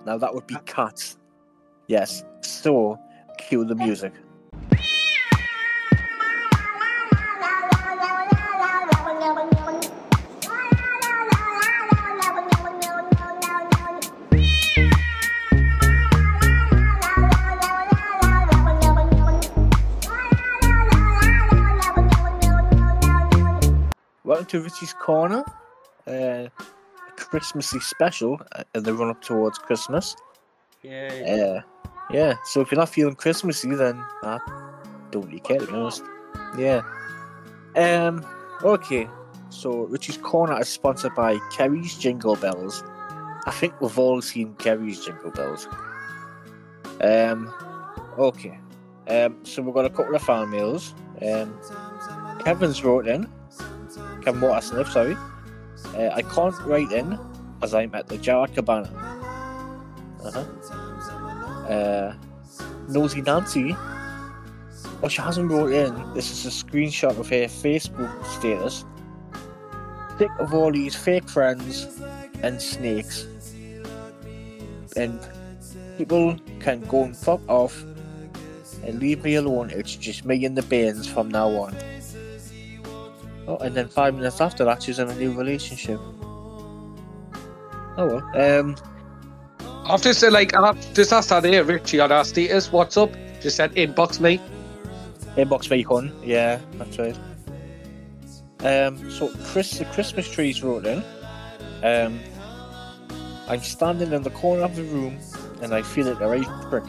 Now 0.06 0.18
that 0.18 0.34
would 0.34 0.48
be 0.48 0.56
cats. 0.66 1.18
Yes. 1.88 2.24
So, 2.42 3.00
cue 3.38 3.64
the 3.66 3.76
music. 3.76 4.14
To 24.54 24.62
Richy's 24.62 24.94
Corner. 24.94 25.44
Uh, 26.06 26.12
a 26.12 26.50
Christmassy 27.16 27.80
special 27.80 28.40
uh, 28.52 28.64
in 28.76 28.84
the 28.84 28.94
run 28.94 29.10
up 29.10 29.20
towards 29.20 29.58
Christmas. 29.58 30.16
Yeah. 30.84 31.64
Uh, 31.66 31.84
yeah, 32.12 32.36
so 32.46 32.62
if 32.62 32.72
you're 32.72 32.78
not 32.78 32.90
feeling 32.90 33.16
Christmassy, 33.16 33.74
then 33.74 33.96
I 34.22 34.38
don't 35.10 35.26
really 35.26 35.40
care 35.40 35.58
to 35.58 35.66
be 35.66 35.74
honest. 35.74 36.04
Yeah. 36.56 36.84
Um. 37.76 38.24
Okay. 38.62 39.10
So 39.50 39.88
Richy's 39.88 40.18
Corner 40.18 40.62
is 40.62 40.70
sponsored 40.70 41.16
by 41.16 41.40
Kerry's 41.52 41.98
Jingle 41.98 42.36
Bells. 42.36 42.84
I 43.48 43.52
think 43.52 43.82
we've 43.82 43.98
all 43.98 44.22
seen 44.22 44.54
Kerry's 44.60 45.04
Jingle 45.04 45.32
Bells. 45.32 45.68
Um. 47.02 47.52
Okay. 48.20 48.60
Um. 49.08 49.38
So 49.46 49.64
we've 49.64 49.74
got 49.74 49.86
a 49.86 49.90
couple 49.90 50.14
of 50.14 50.22
fan 50.22 50.52
mails. 50.52 50.94
Um. 51.24 51.60
Kevin's 52.46 52.84
wrote 52.84 53.08
in. 53.08 53.28
Kevin 54.24 54.42
Watersmith, 54.42 54.92
sorry. 54.92 55.18
Uh, 55.96 56.14
I 56.14 56.22
can't 56.22 56.58
write 56.62 56.92
in 56.92 57.20
as 57.62 57.74
I'm 57.74 57.94
at 57.94 58.08
the 58.08 58.18
Jarra 58.18 58.54
Cabana. 58.54 58.90
Uh-huh. 60.24 60.40
Uh, 61.68 62.16
Nosy 62.88 63.22
Nancy. 63.22 63.76
Oh, 65.02 65.08
she 65.10 65.22
hasn't 65.22 65.52
wrote 65.52 65.74
in. 65.74 66.14
This 66.14 66.32
is 66.32 66.46
a 66.46 66.66
screenshot 66.66 67.20
of 67.20 67.30
her 67.30 67.46
Facebook 67.46 68.26
status. 68.26 68.86
Sick 70.18 70.30
of 70.40 70.54
all 70.54 70.72
these 70.72 70.96
fake 70.96 71.28
friends 71.28 72.02
and 72.42 72.62
snakes. 72.62 73.28
And 74.96 75.20
people 75.98 76.38
can 76.60 76.82
go 76.82 77.04
and 77.04 77.18
fuck 77.18 77.42
off 77.50 77.84
and 78.84 79.00
leave 79.00 79.24
me 79.24 79.36
alone. 79.36 79.72
It's 79.72 79.96
just 79.96 80.24
me 80.24 80.46
and 80.46 80.58
the 80.58 80.62
Baines 80.64 81.08
from 81.08 81.30
now 81.30 81.50
on. 81.50 81.76
Oh, 83.48 83.58
and 83.58 83.76
then 83.76 83.88
five 83.88 84.16
minutes 84.16 84.40
after 84.40 84.64
that, 84.66 84.84
she's 84.84 85.00
in 85.00 85.10
a 85.10 85.16
new 85.16 85.34
relationship. 85.34 86.00
Oh 87.98 88.08
well. 88.08 88.60
Um, 88.60 88.76
I've 89.86 90.02
just 90.02 90.20
said 90.20 90.34
like 90.34 90.56
I've 90.56 90.94
just 90.94 91.12
asked 91.12 91.30
that 91.30 91.44
here, 91.44 91.64
Richy, 91.64 92.04
on 92.04 92.12
our 92.12 92.24
status. 92.24 92.72
What's 92.72 92.98
up? 92.98 93.12
Just 93.42 93.58
said 93.58 93.74
inbox 93.76 94.20
me. 94.20 94.40
Inbox 95.36 95.70
me, 95.70 95.82
hun. 95.82 96.14
Yeah, 96.24 96.60
that's 96.74 96.98
right. 96.98 97.18
Um, 98.62 99.12
so 99.12 99.30
Chris, 99.46 99.78
the 99.78 99.86
Christmas 99.86 100.30
trees 100.30 100.64
wrote 100.64 100.86
in. 100.86 101.04
Um, 101.84 102.20
I'm 103.50 103.60
standing 103.60 104.14
in 104.14 104.24
the 104.24 104.30
corner 104.30 104.64
of 104.64 104.76
the 104.76 104.84
room 104.84 105.20
and 105.62 105.74
I 105.74 105.82
feel 105.82 106.08
it 106.08 106.22
a 106.22 106.28
right 106.28 106.48
prick. 106.70 106.86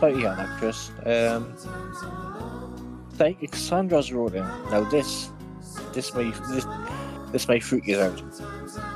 But 0.00 0.16
yeah, 0.16 0.34
that 0.34 0.48
Chris. 0.58 0.90
Um, 1.04 1.56
Cassandra's 3.18 4.12
wrote 4.12 4.34
in. 4.34 4.42
Now 4.70 4.82
this, 4.90 5.30
this 5.92 6.14
may 6.14 6.30
this, 6.50 6.66
this 7.32 7.48
may 7.48 7.60
freak 7.60 7.86
you 7.86 8.00
out. 8.00 8.22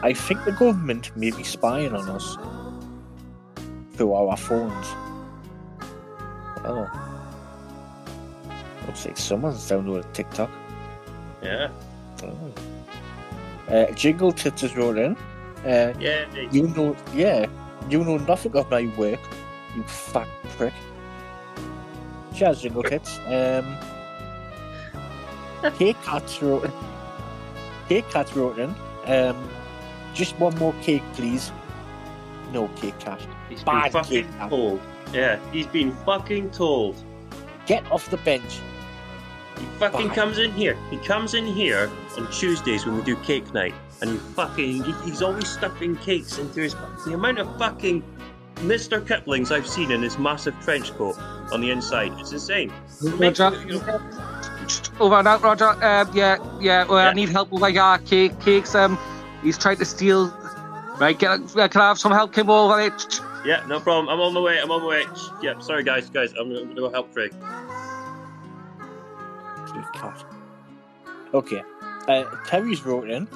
I 0.02 0.12
think 0.12 0.44
the 0.44 0.52
government 0.52 1.14
may 1.16 1.30
be 1.30 1.42
spying 1.44 1.94
on 1.94 2.08
us 2.08 2.36
through 3.94 4.12
our 4.14 4.36
phones. 4.36 4.86
Oh. 6.64 6.88
Looks 8.86 9.06
like 9.06 9.16
someone's 9.16 9.68
downloaded 9.68 10.10
TikTok. 10.12 10.50
Yeah. 11.42 11.68
Oh. 12.22 12.52
Uh, 13.68 13.90
Jingle 13.92 14.32
Tits 14.32 14.62
is 14.62 14.76
wrote 14.76 14.98
in. 14.98 15.16
Uh, 15.64 15.92
Yeah. 15.98 16.24
you 16.50 16.68
know, 16.68 16.96
yeah, 17.14 17.46
you 17.88 18.02
know 18.04 18.16
nothing 18.18 18.56
of 18.56 18.70
my 18.70 18.90
work, 18.96 19.20
you 19.76 19.82
fat 19.84 20.26
prick. 20.56 20.72
Cheers, 22.34 22.62
Jingle 22.62 22.82
Tits. 22.90 23.18
Um, 23.26 23.76
Cake 25.76 25.96
Cats 26.02 26.42
wrote 26.42 26.64
in. 26.64 26.72
Cake 27.88 28.08
Cats 28.10 28.34
wrote 28.36 28.58
in. 28.58 28.74
Um, 29.06 29.48
just 30.14 30.38
one 30.38 30.56
more 30.58 30.74
cake, 30.82 31.02
please. 31.14 31.52
No 32.52 32.68
cake 32.76 32.98
cat. 32.98 33.20
He's 33.48 33.62
Bad 33.62 33.84
been 33.84 33.92
fucking 33.92 34.24
kid, 34.24 34.30
man. 34.38 34.48
told. 34.50 34.80
Yeah, 35.12 35.38
he's 35.52 35.66
been 35.66 35.92
fucking 36.04 36.50
told. 36.50 36.96
Get 37.66 37.90
off 37.92 38.10
the 38.10 38.16
bench. 38.18 38.60
He 39.58 39.64
fucking 39.78 40.08
Bye. 40.08 40.14
comes 40.14 40.38
in 40.38 40.52
here. 40.52 40.76
He 40.90 40.96
comes 40.98 41.34
in 41.34 41.46
here 41.46 41.90
on 42.16 42.30
Tuesdays 42.32 42.86
when 42.86 42.96
we 42.96 43.02
do 43.02 43.16
cake 43.16 43.52
night, 43.52 43.74
and 44.00 44.10
he 44.10 44.16
fucking 44.16 44.82
he, 44.84 44.92
he's 45.04 45.22
always 45.22 45.48
stuffing 45.48 45.96
cakes 45.96 46.38
into 46.38 46.60
his. 46.60 46.74
The 47.04 47.14
amount 47.14 47.38
of 47.38 47.58
fucking 47.58 48.02
Mr. 48.56 49.06
Kiplings 49.06 49.50
I've 49.52 49.66
seen 49.66 49.90
in 49.90 50.02
his 50.02 50.18
massive 50.18 50.54
trench 50.62 50.92
coat 50.94 51.16
on 51.52 51.60
the 51.60 51.70
inside, 51.70 52.12
it's 52.18 52.32
insane. 52.32 52.72
Makes- 53.18 53.38
you 53.38 53.78
know, 53.80 54.00
Over 55.00 55.16
and 55.16 55.28
out, 55.28 55.42
Roger. 55.42 55.68
Um, 55.68 56.10
yeah, 56.14 56.36
yeah. 56.60 56.84
Well, 56.84 56.98
Yeah. 57.02 57.10
I 57.10 57.14
need 57.14 57.28
help 57.30 57.50
with 57.50 57.60
my 57.60 57.72
uh, 57.74 57.98
cake, 57.98 58.38
cakes. 58.40 58.74
Um, 58.74 58.98
he's 59.42 59.58
trying 59.58 59.76
to 59.78 59.84
steal. 59.84 60.28
Right, 60.98 61.18
get, 61.18 61.30
uh, 61.56 61.68
can 61.68 61.80
I 61.80 61.88
have 61.88 61.98
some 61.98 62.12
help? 62.12 62.32
Come 62.32 62.50
over 62.50 62.76
there. 62.76 62.94
yeah, 63.46 63.64
no 63.66 63.80
problem. 63.80 64.08
I'm 64.08 64.20
on 64.20 64.34
my 64.34 64.40
way. 64.40 64.60
I'm 64.60 64.70
on 64.70 64.82
my 64.82 64.88
way. 64.88 65.04
Yeah, 65.42 65.58
sorry 65.60 65.82
guys, 65.82 66.10
guys. 66.10 66.32
I'm 66.38 66.52
gonna, 66.52 66.74
go 66.74 66.90
help 66.90 67.12
Craig. 67.14 67.32
Cake 69.72 69.92
cat. 69.94 70.24
Okay. 71.32 71.62
Uh, 72.08 72.24
Terry's 72.46 72.84
wrote 72.84 73.08
in. 73.10 73.26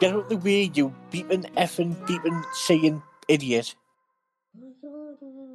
Get 0.00 0.14
out 0.14 0.28
the 0.28 0.36
way, 0.36 0.70
you 0.74 0.94
beeping, 1.12 1.44
effing, 1.54 1.94
beeping, 2.06 2.44
saying 2.54 3.02
idiot. 3.28 3.74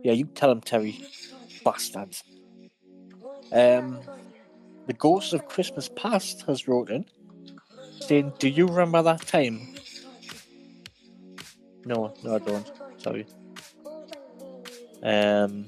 Yeah, 0.03 0.13
you 0.13 0.25
tell 0.25 0.51
him, 0.51 0.61
Terry. 0.61 1.01
Bastards. 1.63 2.23
Um, 3.51 3.99
the 4.87 4.93
Ghost 4.93 5.33
of 5.33 5.47
Christmas 5.47 5.89
Past 5.95 6.43
has 6.47 6.67
wrote 6.67 6.89
in, 6.89 7.05
saying, 7.99 8.33
"Do 8.39 8.49
you 8.49 8.67
remember 8.67 9.01
that 9.03 9.21
time?" 9.27 9.75
No, 11.85 12.13
no, 12.23 12.35
I 12.35 12.39
don't. 12.39 12.71
Sorry. 12.97 13.25
Um. 15.03 15.65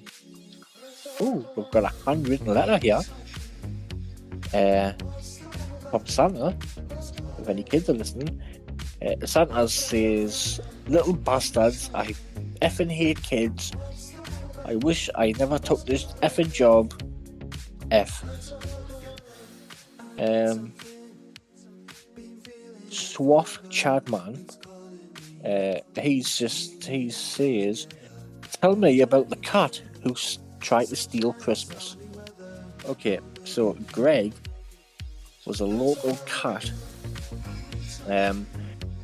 Oh, 1.20 1.46
we've 1.56 1.72
got 1.72 1.84
a 1.86 1.94
handwritten 2.06 2.54
letter 2.54 2.78
here. 2.78 3.02
Uh, 4.54 4.94
from 5.90 6.06
Santa. 6.06 6.56
If 7.40 7.50
any 7.50 7.64
kids 7.64 7.90
are 7.90 7.94
listening, 7.94 8.42
uh, 9.02 9.26
Santa 9.26 9.68
says, 9.68 10.60
"Little 10.88 11.14
bastards, 11.14 11.90
I 11.94 12.16
effing 12.62 12.92
hate 12.92 13.22
kids. 13.24 13.72
I 14.66 14.76
wish 14.76 15.10
I 15.16 15.34
never 15.40 15.60
took 15.60 15.86
this 15.86 16.06
effing 16.22 16.52
job. 16.52 16.94
F. 17.92 18.24
Um, 20.20 20.74
Swaff 22.90 23.60
Chadman. 23.70 24.56
Uh, 25.46 25.80
he's 26.02 26.38
just 26.38 26.86
he 26.86 27.10
says, 27.10 27.88
"Tell 28.62 28.76
me 28.76 29.02
about 29.02 29.30
the 29.30 29.36
cat 29.38 29.82
who 30.04 30.16
tried 30.60 30.86
to 30.86 30.96
steal 30.96 31.34
Christmas." 31.34 31.98
Okay, 32.86 33.20
so 33.44 33.74
Greg 33.92 34.34
was 35.46 35.60
a 35.60 35.66
local 35.66 36.18
cat 36.26 36.70
um, 38.08 38.46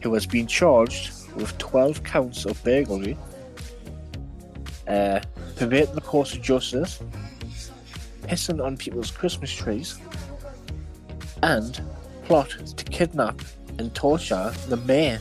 who 0.01 0.13
has 0.13 0.25
been 0.25 0.47
charged 0.47 1.11
with 1.35 1.57
12 1.57 2.03
counts 2.03 2.45
of 2.45 2.61
burglary, 2.63 3.17
uh, 4.87 5.19
perverting 5.55 5.95
the 5.95 6.01
course 6.01 6.33
of 6.33 6.41
justice, 6.41 7.01
pissing 8.23 8.63
on 8.63 8.77
people's 8.77 9.11
Christmas 9.11 9.51
trees, 9.51 9.99
and 11.43 11.81
plot 12.23 12.49
to 12.77 12.85
kidnap 12.85 13.39
and 13.77 13.93
torture 13.93 14.53
the 14.69 14.77
mayor. 14.77 15.19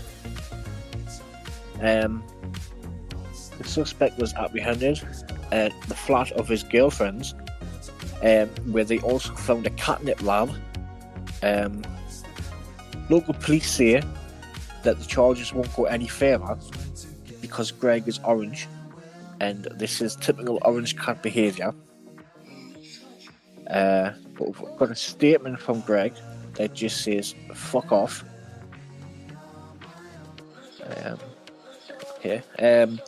Um, 1.80 2.22
the 3.58 3.64
suspect 3.64 4.18
was 4.18 4.32
apprehended 4.34 5.02
at 5.50 5.72
the 5.82 5.94
flat 5.94 6.30
of 6.32 6.46
his 6.46 6.62
girlfriend's, 6.62 7.34
um, 8.22 8.48
where 8.70 8.84
they 8.84 9.00
also 9.00 9.34
found 9.34 9.66
a 9.66 9.70
catnip 9.70 10.22
lab. 10.22 10.50
Um, 11.42 11.82
local 13.10 13.34
police 13.34 13.68
say 13.68 14.00
that 14.84 15.00
the 15.00 15.06
charges 15.06 15.52
won't 15.52 15.74
go 15.74 15.84
any 15.86 16.06
further 16.06 16.56
because 17.40 17.72
Greg 17.72 18.06
is 18.06 18.20
orange, 18.20 18.68
and 19.40 19.64
this 19.74 20.00
is 20.00 20.14
typical 20.14 20.60
orange 20.62 20.96
cat 20.96 21.20
behaviour. 21.20 21.74
Uh, 23.68 24.12
but 24.38 24.48
we've 24.48 24.78
got 24.78 24.90
a 24.90 24.96
statement 24.96 25.58
from 25.58 25.80
Greg 25.80 26.12
that 26.54 26.74
just 26.74 27.02
says 27.02 27.34
"fuck 27.54 27.92
off." 27.92 28.24
Um, 30.96 31.18
okay, 32.16 32.42
um, 32.58 33.00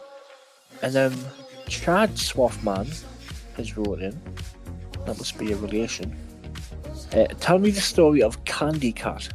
and 0.83 0.93
then 0.93 1.17
Chad 1.69 2.15
Swaffman 2.15 3.05
has 3.57 3.77
wrote 3.77 4.01
in. 4.01 4.21
That 5.07 5.19
must 5.19 5.39
be 5.39 5.53
a 5.53 5.57
relation. 5.57 6.17
Uh, 7.13 7.27
tell 7.41 7.59
me 7.59 7.71
the 7.71 7.81
story 7.81 8.23
of 8.23 8.43
Candy 8.45 8.93
Cat. 8.93 9.29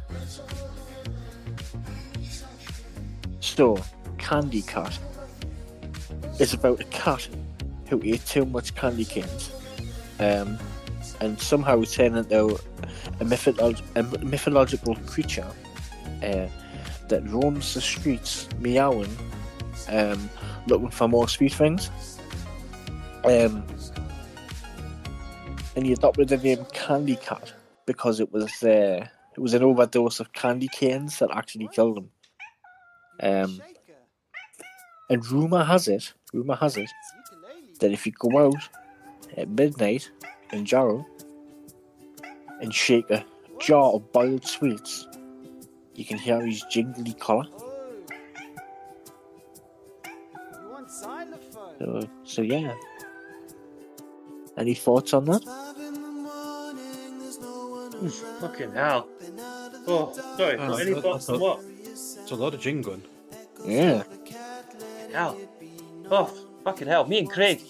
So, 3.40 3.82
Candy 4.18 4.62
Cat 4.62 4.98
is 6.38 6.54
about 6.54 6.80
a 6.80 6.84
cat 6.84 7.28
who 7.88 8.00
ate 8.04 8.24
too 8.24 8.44
much 8.44 8.74
candy 8.74 9.04
canes 9.04 9.50
um, 10.20 10.58
and 11.20 11.40
somehow 11.40 11.82
turned 11.84 12.16
into 12.16 12.54
a, 13.20 13.24
mytholo- 13.24 13.82
a 13.94 14.02
mythological 14.24 14.96
creature 15.06 15.46
uh, 16.22 16.46
that 17.08 17.22
roams 17.26 17.74
the 17.74 17.80
streets 17.80 18.48
meowing, 18.58 19.14
um, 19.88 20.30
looking 20.66 20.90
for 20.90 21.08
more 21.08 21.28
sweet 21.28 21.52
things. 21.52 21.90
Um, 23.24 23.64
and 25.76 25.86
he 25.86 25.92
adopted 25.92 26.28
the 26.28 26.38
name 26.38 26.64
Candy 26.72 27.16
Cat 27.16 27.52
because 27.86 28.20
it 28.20 28.32
was 28.32 28.62
uh, 28.62 29.06
it 29.36 29.40
was 29.40 29.54
an 29.54 29.62
overdose 29.62 30.20
of 30.20 30.32
candy 30.32 30.68
canes 30.68 31.18
that 31.18 31.30
actually 31.32 31.68
killed 31.72 31.98
him. 31.98 32.10
Um, 33.22 33.62
and 35.08 35.26
rumor 35.30 35.64
has 35.64 35.88
it, 35.88 36.12
rumor 36.32 36.56
has 36.56 36.76
it, 36.76 36.90
that 37.80 37.92
if 37.92 38.06
you 38.06 38.12
go 38.12 38.46
out 38.46 38.68
at 39.36 39.48
midnight 39.48 40.10
in 40.52 40.64
Jarrow 40.64 41.06
and 42.60 42.74
shake 42.74 43.10
a 43.10 43.24
jar 43.58 43.92
of 43.92 44.12
boiled 44.12 44.46
sweets, 44.46 45.06
you 45.94 46.04
can 46.04 46.18
hear 46.18 46.44
his 46.44 46.62
jingly 46.70 47.14
collar. 47.14 47.46
So, 51.78 52.08
so 52.24 52.42
yeah. 52.42 52.74
Any 54.56 54.74
thoughts 54.74 55.14
on 55.14 55.24
that? 55.26 55.42
Oof, 58.02 58.14
fucking 58.40 58.72
hell. 58.72 59.08
Oh, 59.86 60.12
sorry. 60.36 60.56
Oh, 60.58 60.74
Any 60.76 60.94
I- 60.94 60.98
I 60.98 61.00
thoughts 61.00 61.28
on 61.28 61.40
what? 61.40 61.60
It's 61.82 62.30
a 62.30 62.34
lot 62.34 62.54
of 62.54 62.60
jingling. 62.60 63.02
Yeah. 63.64 64.02
Hell. 65.12 65.38
Oh, 66.10 66.30
fucking 66.64 66.88
hell. 66.88 67.06
Me 67.06 67.18
and 67.18 67.30
Craig. 67.30 67.60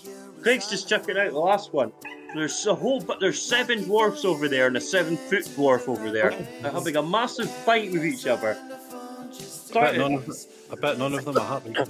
Craig's 0.42 0.68
just 0.70 0.88
checking 0.88 1.16
out 1.18 1.32
the 1.32 1.38
last 1.38 1.72
one. 1.72 1.92
There's 2.34 2.66
a 2.66 2.74
whole, 2.74 3.00
but 3.00 3.18
there's 3.20 3.40
seven 3.40 3.84
dwarfs 3.84 4.24
over 4.24 4.48
there 4.48 4.66
and 4.66 4.76
a 4.76 4.80
seven 4.80 5.16
foot 5.16 5.44
dwarf 5.44 5.88
over 5.88 6.10
there. 6.10 6.30
They're 6.62 6.70
having 6.70 6.96
a 6.96 7.02
massive 7.02 7.50
fight 7.50 7.90
with 7.92 8.04
each 8.04 8.26
other. 8.26 8.56
I 9.70 9.72
bet, 9.72 9.96
none 9.96 10.14
of, 10.14 10.28
I 10.72 10.74
bet 10.76 10.98
none 10.98 11.14
of 11.14 11.24
them 11.24 11.38
are 11.38 11.60
happy. 11.60 11.74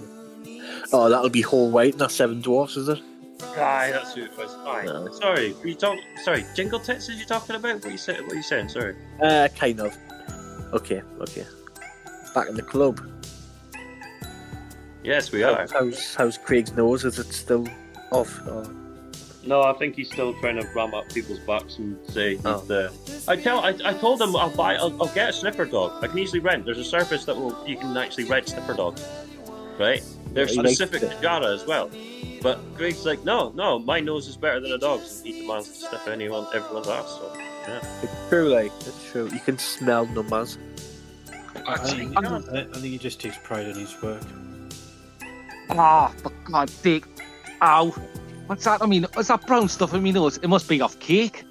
Oh, 0.92 1.08
that'll 1.08 1.30
be 1.30 1.40
whole 1.40 1.70
white, 1.70 1.96
not 1.98 2.10
seven 2.10 2.40
dwarfs, 2.40 2.76
is 2.76 2.88
it? 2.88 3.00
Aye, 3.56 3.90
that's 3.92 4.14
who 4.14 4.24
it 4.24 4.36
was. 4.36 4.52
Aye. 4.66 4.86
No. 4.86 5.08
Sorry, 5.12 5.52
were 5.52 5.68
you 5.68 5.74
talking? 5.76 6.02
Sorry, 6.24 6.44
jingle 6.56 6.80
tits? 6.80 7.08
Is 7.08 7.20
you 7.20 7.26
talking 7.26 7.54
about? 7.54 7.84
What 7.84 7.92
you 7.92 7.98
said? 7.98 8.22
What 8.26 8.34
you 8.34 8.42
saying? 8.42 8.70
Sorry. 8.70 8.96
Uh, 9.22 9.46
kind 9.56 9.78
of. 9.80 9.96
Okay, 10.72 11.00
okay. 11.20 11.46
Back 12.34 12.48
in 12.48 12.56
the 12.56 12.62
club. 12.62 13.00
Yes, 15.04 15.30
we 15.30 15.44
are. 15.44 15.66
How's 15.72 16.14
how's 16.14 16.38
Craig's 16.38 16.72
nose? 16.72 17.04
Is 17.04 17.18
it 17.20 17.32
still 17.32 17.68
off? 18.10 18.40
Oh. 18.48 18.68
No, 19.50 19.62
I 19.62 19.72
think 19.72 19.96
he's 19.96 20.08
still 20.08 20.32
trying 20.34 20.60
to 20.60 20.68
ram 20.76 20.94
up 20.94 21.08
people's 21.12 21.40
backs 21.40 21.78
and 21.78 21.98
say 22.08 22.36
he's 22.36 22.46
Oh. 22.46 22.60
the. 22.60 22.92
I 23.26 23.34
tell, 23.34 23.58
I, 23.58 23.70
I 23.84 23.94
told 23.94 24.22
him 24.22 24.36
I'll 24.36 24.54
buy, 24.56 24.76
I'll, 24.76 24.94
I'll 25.02 25.12
get 25.12 25.30
a 25.30 25.32
sniffer 25.32 25.64
dog. 25.64 26.04
I 26.04 26.06
can 26.06 26.18
easily 26.20 26.38
rent. 26.38 26.64
There's 26.64 26.78
a 26.78 26.84
service 26.84 27.24
that 27.24 27.36
will 27.36 27.56
you 27.66 27.76
can 27.76 27.96
actually 27.96 28.24
rent 28.24 28.48
sniffer 28.48 28.74
dogs, 28.74 29.04
right? 29.76 30.04
They're 30.32 30.46
Yeah, 30.48 30.62
specific 30.62 31.00
to 31.00 31.08
Jarra 31.16 31.52
as 31.52 31.66
well. 31.66 31.90
But 32.40 32.60
Greg's 32.76 33.04
like, 33.04 33.24
no, 33.24 33.50
no, 33.56 33.80
my 33.80 33.98
nose 33.98 34.28
is 34.28 34.36
better 34.36 34.60
than 34.60 34.70
a 34.70 34.78
dog's. 34.78 35.18
And 35.18 35.26
he 35.34 35.40
demands 35.40 35.68
to 35.68 35.74
sniff 35.74 36.06
anyone, 36.06 36.46
everyone's 36.54 36.86
ass. 36.86 37.08
So 37.08 37.32
yeah, 37.36 37.80
It's 38.04 38.28
true, 38.28 38.48
like 38.50 38.70
it's 38.86 39.10
true. 39.10 39.28
You 39.32 39.40
can 39.40 39.58
smell 39.58 40.06
numbers. 40.06 40.58
I, 41.66 41.76
think, 41.76 42.16
I, 42.16 42.36
I 42.36 42.40
think 42.40 42.84
he 42.84 42.98
just 42.98 43.20
takes 43.20 43.36
pride 43.38 43.66
in 43.66 43.74
his 43.74 44.00
work. 44.00 44.22
Ah, 45.70 46.14
for 46.22 46.30
God's 46.44 46.72
sake. 46.72 47.04
Ow. 47.62 47.92
What's 48.50 48.64
that? 48.64 48.82
I 48.82 48.86
mean, 48.86 49.06
what's 49.12 49.28
that 49.28 49.46
brown 49.46 49.68
stuff 49.68 49.94
in 49.94 50.02
my 50.02 50.10
nose? 50.10 50.36
It 50.38 50.48
must 50.48 50.68
be 50.68 50.80
off 50.80 50.98
cake. 50.98 51.44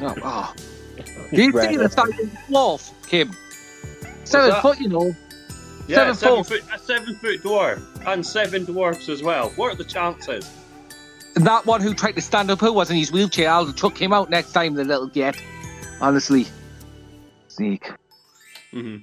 No, 0.00 0.12
ah. 0.24 0.52
Do 0.96 1.04
you 1.44 1.52
see 1.52 1.76
the 1.76 1.88
size 1.88 2.08
of 2.08 2.16
the 2.16 2.38
dwarf, 2.48 2.92
Kim? 3.06 3.30
Seven 4.24 4.50
that? 4.50 4.60
foot, 4.60 4.80
you 4.80 4.88
know. 4.88 5.14
Yeah, 5.86 5.98
Seven 5.98 6.14
seven 6.16 6.42
foot. 6.42 6.62
foot, 6.64 6.74
a 6.74 6.78
seven 6.80 7.14
foot 7.14 7.40
dwarf 7.44 8.04
and 8.08 8.26
seven 8.26 8.64
dwarfs 8.64 9.08
as 9.08 9.22
well. 9.22 9.50
What 9.50 9.74
are 9.74 9.76
the 9.76 9.84
chances? 9.84 10.50
That 11.36 11.66
one 11.66 11.80
who 11.80 11.94
tried 11.94 12.16
to 12.16 12.20
stand 12.20 12.50
up 12.50 12.58
who 12.58 12.72
was 12.72 12.90
in 12.90 12.96
his 12.96 13.12
wheelchair, 13.12 13.48
I'll 13.48 13.72
chuck 13.72 13.96
him 14.02 14.12
out 14.12 14.28
next 14.28 14.50
time, 14.50 14.74
the 14.74 14.82
little 14.82 15.06
get. 15.06 15.40
Honestly. 16.00 16.48
Sneak. 17.46 17.92
Mm-hmm. 18.72 18.96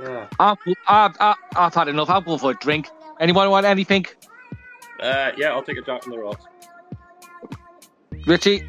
Uh, 0.00 0.26
I've, 0.38 0.58
I've, 0.86 1.16
I've, 1.18 1.36
I've 1.56 1.74
had 1.74 1.88
enough. 1.88 2.08
I'll 2.08 2.20
go 2.20 2.38
for 2.38 2.52
a 2.52 2.54
drink. 2.54 2.88
Anyone 3.18 3.50
want 3.50 3.66
anything? 3.66 4.06
Uh, 5.00 5.32
yeah, 5.36 5.50
I'll 5.50 5.62
take 5.62 5.78
a 5.78 5.82
drop 5.82 6.02
from 6.04 6.12
the 6.12 6.18
rocks. 6.18 6.44
Richy? 8.26 8.68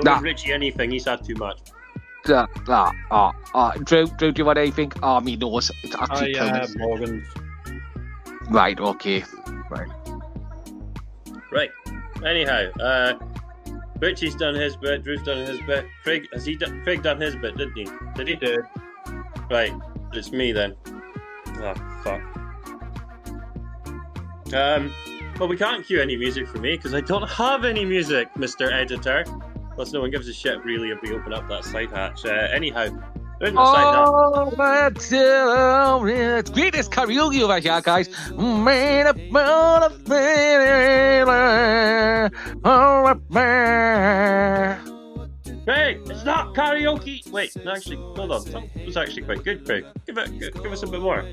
Don't 0.00 0.04
Nah. 0.04 0.20
Richy 0.20 0.52
anything. 0.52 0.90
He's 0.90 1.04
had 1.04 1.24
too 1.24 1.34
much. 1.34 1.60
Uh, 2.28 2.46
ah, 2.68 2.92
ah, 3.10 3.32
ah. 3.54 3.72
Drew, 3.84 4.06
Drew, 4.06 4.32
do 4.32 4.40
you 4.40 4.44
want 4.44 4.58
anything? 4.58 4.92
Oh, 5.02 5.20
me 5.20 5.36
nose. 5.36 5.70
It's 5.82 5.94
actually 5.94 6.36
I, 6.36 6.38
killing 6.38 6.54
uh, 6.54 6.66
me. 6.68 6.74
Morgan. 6.76 7.26
Right, 8.50 8.78
okay. 8.78 9.24
Right. 9.70 9.88
Right. 11.50 11.70
Anyhow, 12.24 12.70
uh, 12.80 13.14
Richy's 13.98 14.34
done 14.34 14.54
his 14.54 14.76
bit. 14.76 15.04
Drew's 15.04 15.22
done 15.22 15.46
his 15.46 15.60
bit. 15.66 15.86
Craig 16.02 16.28
has 16.32 16.44
he 16.44 16.56
done? 16.56 16.82
Craig 16.82 17.02
done 17.02 17.20
his 17.20 17.36
bit, 17.36 17.56
didn't 17.56 17.76
he? 17.76 17.88
Did 18.14 18.28
he? 18.28 18.36
did. 18.36 18.60
Right. 19.50 19.72
It's 20.12 20.32
me 20.32 20.52
then. 20.52 20.76
Oh 21.58 21.74
fuck. 22.02 22.31
Um. 24.54 24.92
Well, 25.38 25.48
we 25.48 25.56
can't 25.56 25.84
cue 25.84 26.00
any 26.00 26.16
music 26.16 26.46
for 26.46 26.58
me 26.58 26.76
because 26.76 26.92
I 26.94 27.00
don't 27.00 27.26
have 27.28 27.64
any 27.64 27.84
music, 27.84 28.28
Mister 28.36 28.70
Editor. 28.70 29.24
Plus, 29.74 29.90
no 29.92 30.00
one 30.02 30.10
gives 30.10 30.28
a 30.28 30.32
shit 30.32 30.62
really 30.62 30.90
if 30.90 31.00
we 31.00 31.10
open 31.14 31.32
up 31.32 31.48
that 31.48 31.64
side 31.64 31.90
hatch. 31.90 32.26
Uh, 32.26 32.48
anyhow, 32.52 32.88
there's 33.40 33.54
no 33.54 33.64
side 33.64 34.54
hatch. 34.58 35.12
Oh, 35.14 36.04
it's 36.06 36.50
greatest 36.50 36.90
karaoke 36.92 37.40
over 37.42 37.58
here, 37.58 37.80
guys. 37.80 38.10
Man, 38.36 39.06
up, 39.06 39.16
man, 39.16 39.82
up, 39.82 40.06
man, 40.06 41.26
man. 43.30 44.80
Craig, 45.64 46.00
it's 46.06 46.24
not 46.24 46.54
karaoke. 46.54 47.26
Wait, 47.32 47.56
no, 47.64 47.72
actually, 47.72 47.96
hold 47.96 48.32
on. 48.32 48.44
That 48.44 48.84
was 48.84 48.96
actually 48.98 49.22
quite 49.22 49.42
good, 49.42 49.64
Craig. 49.64 49.86
Give 50.06 50.18
it, 50.18 50.38
give, 50.38 50.52
give 50.62 50.72
us 50.72 50.82
a 50.82 50.86
bit 50.86 51.00
more. 51.00 51.24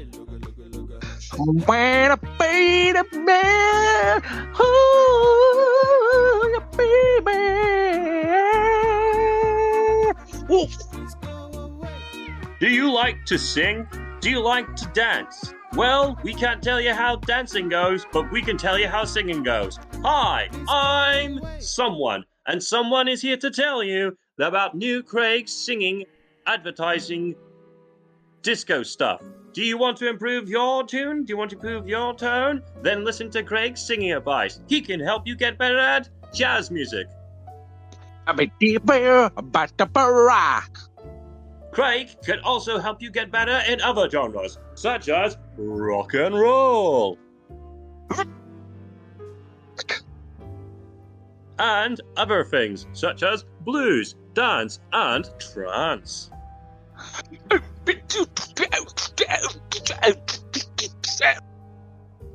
Do 12.60 12.68
you 12.68 12.92
like 12.92 13.26
to 13.26 13.38
sing? 13.38 13.88
Do 14.22 14.30
you 14.30 14.42
like 14.42 14.76
to 14.76 14.86
dance? 14.94 15.54
Well, 15.76 16.18
we 16.24 16.34
can't 16.34 16.64
tell 16.64 16.82
you 16.82 16.94
how 16.94 17.18
dancing 17.18 17.70
goes, 17.70 18.06
but 18.12 18.32
we 18.32 18.42
can 18.42 18.58
tell 18.58 18.80
you 18.80 18.88
how 18.88 19.06
singing 19.06 19.44
goes. 19.44 19.80
Hi, 20.04 20.50
I'm 20.68 21.40
someone, 21.60 22.26
and 22.48 22.62
someone 22.62 23.08
is 23.08 23.22
here 23.22 23.38
to 23.38 23.52
tell 23.52 23.84
you 23.84 24.18
about 24.40 24.76
new 24.76 25.04
Craig's 25.04 25.54
singing, 25.54 26.06
advertising, 26.48 27.36
disco 28.42 28.82
stuff. 28.82 29.22
Do 29.54 29.64
you 29.64 29.78
want 29.78 29.98
to 29.98 30.08
improve 30.08 30.48
your 30.48 30.86
tune? 30.86 31.26
Do 31.26 31.32
you 31.34 31.38
want 31.38 31.50
to 31.52 31.56
improve 31.56 31.88
your 31.88 32.14
tone? 32.14 32.62
Then 32.82 33.04
listen 33.04 33.32
to 33.32 33.44
Craig's 33.44 33.82
singing 33.82 34.14
advice. 34.14 34.62
He 34.68 34.82
can 34.82 35.00
help 35.00 35.26
you 35.26 35.36
get 35.36 35.58
better 35.58 35.80
at 35.80 36.10
jazz 36.34 36.70
music. 36.70 37.08
I'm 38.28 38.40
a 38.40 38.46
deeper, 38.60 39.32
but 39.42 39.76
the 39.78 39.88
barack. 39.88 40.78
Craig 41.72 42.10
can 42.24 42.40
also 42.42 42.78
help 42.78 43.02
you 43.02 43.10
get 43.10 43.32
better 43.32 43.62
in 43.68 43.82
other 43.82 44.10
genres, 44.10 44.60
such 44.76 45.10
as 45.10 45.38
rock 45.58 46.14
and 46.14 46.36
roll. 46.36 47.18
and 51.60 52.00
other 52.16 52.44
things, 52.44 52.88
such 52.94 53.24
as 53.24 53.46
blues, 53.62 54.16
dance, 54.34 54.80
and 54.94 55.30
trance. 55.40 56.32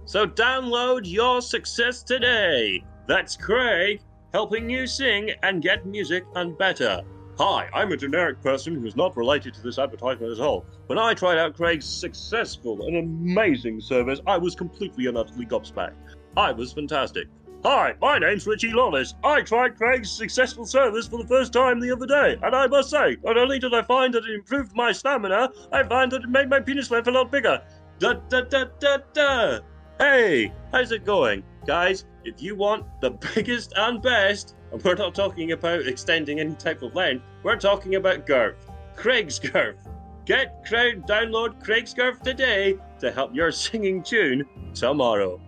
So 0.05 0.27
download 0.27 1.01
your 1.05 1.43
success 1.43 2.03
today. 2.03 2.85
That's 3.07 3.37
Craig 3.37 4.01
helping 4.33 4.69
you 4.69 4.87
sing 4.87 5.31
and 5.43 5.63
get 5.63 5.87
music 5.87 6.25
and 6.35 6.59
better. 6.59 7.03
Hi, 7.39 7.69
I'm 7.73 7.93
a 7.93 7.97
generic 7.97 8.41
person 8.43 8.75
who's 8.75 8.97
not 8.97 9.17
related 9.17 9.55
to 9.55 9.61
this 9.63 9.79
advertisement 9.79 10.33
at 10.33 10.41
all. 10.41 10.67
When 10.87 10.99
I 10.99 11.15
tried 11.15 11.39
out 11.39 11.55
Craig's 11.55 11.85
successful 11.85 12.87
and 12.87 12.97
amazing 12.97 13.81
service, 13.81 14.21
I 14.27 14.37
was 14.39 14.55
completely 14.55 15.07
and 15.07 15.17
utterly 15.17 15.47
gobsmacked. 15.47 16.17
I 16.37 16.53
was 16.53 16.73
fantastic. 16.73 17.29
Hi, 17.67 17.95
my 17.99 18.19
name's 18.19 18.45
Richy 18.45 18.75
Lawless. 18.75 19.15
I 19.25 19.41
tried 19.41 19.79
Craig's 19.79 20.11
successful 20.11 20.67
service 20.67 21.07
for 21.09 21.17
the 21.17 21.27
first 21.27 21.55
time 21.55 21.81
the 21.81 21.93
other 21.93 22.05
day, 22.05 22.37
and 22.43 22.55
I 22.55 22.67
must 22.67 22.91
say, 22.91 23.17
not 23.25 23.39
only 23.39 23.59
did 23.59 23.73
I 23.73 23.81
find 23.81 24.13
that 24.13 24.27
it 24.27 24.35
improved 24.35 24.77
my 24.77 24.93
stamina, 24.93 25.49
I 25.73 25.83
find 25.85 26.13
that 26.13 26.25
it 26.25 26.29
made 26.29 26.51
my 26.51 26.61
penis 26.61 26.91
length 26.91 27.09
a 27.09 27.11
lot 27.11 27.33
bigger. 27.33 27.63
Da 28.01 28.17
da 28.29 28.43
da 28.43 28.67
da 28.79 28.99
da! 29.15 29.61
Hey, 29.99 30.53
how's 30.73 30.93
it 30.93 31.07
going? 31.07 31.43
Guys, 31.67 32.05
if 32.25 32.43
you 32.43 32.55
want 32.55 32.85
the 33.01 33.11
biggest 33.35 33.73
and 33.77 34.03
best, 34.03 34.57
and 34.71 34.85
we're 34.85 34.95
not 34.97 35.15
talking 35.15 35.53
about 35.53 35.87
extending 35.87 36.41
any 36.41 36.57
type 36.57 36.83
of 36.83 36.95
length, 36.95 37.25
we're 37.43 37.57
talking 37.57 37.95
about 37.95 38.27
girth. 38.27 38.71
Craig's 38.95 39.39
girth. 39.39 39.89
Get 40.27 40.67
Craig, 40.67 41.07
download 41.07 41.65
Craig's 41.65 41.95
girth 41.95 42.21
today 42.21 42.77
to 42.99 43.11
help 43.11 43.35
your 43.35 43.51
singing 43.53 44.03
tune 44.03 44.45
tomorrow. 44.75 45.41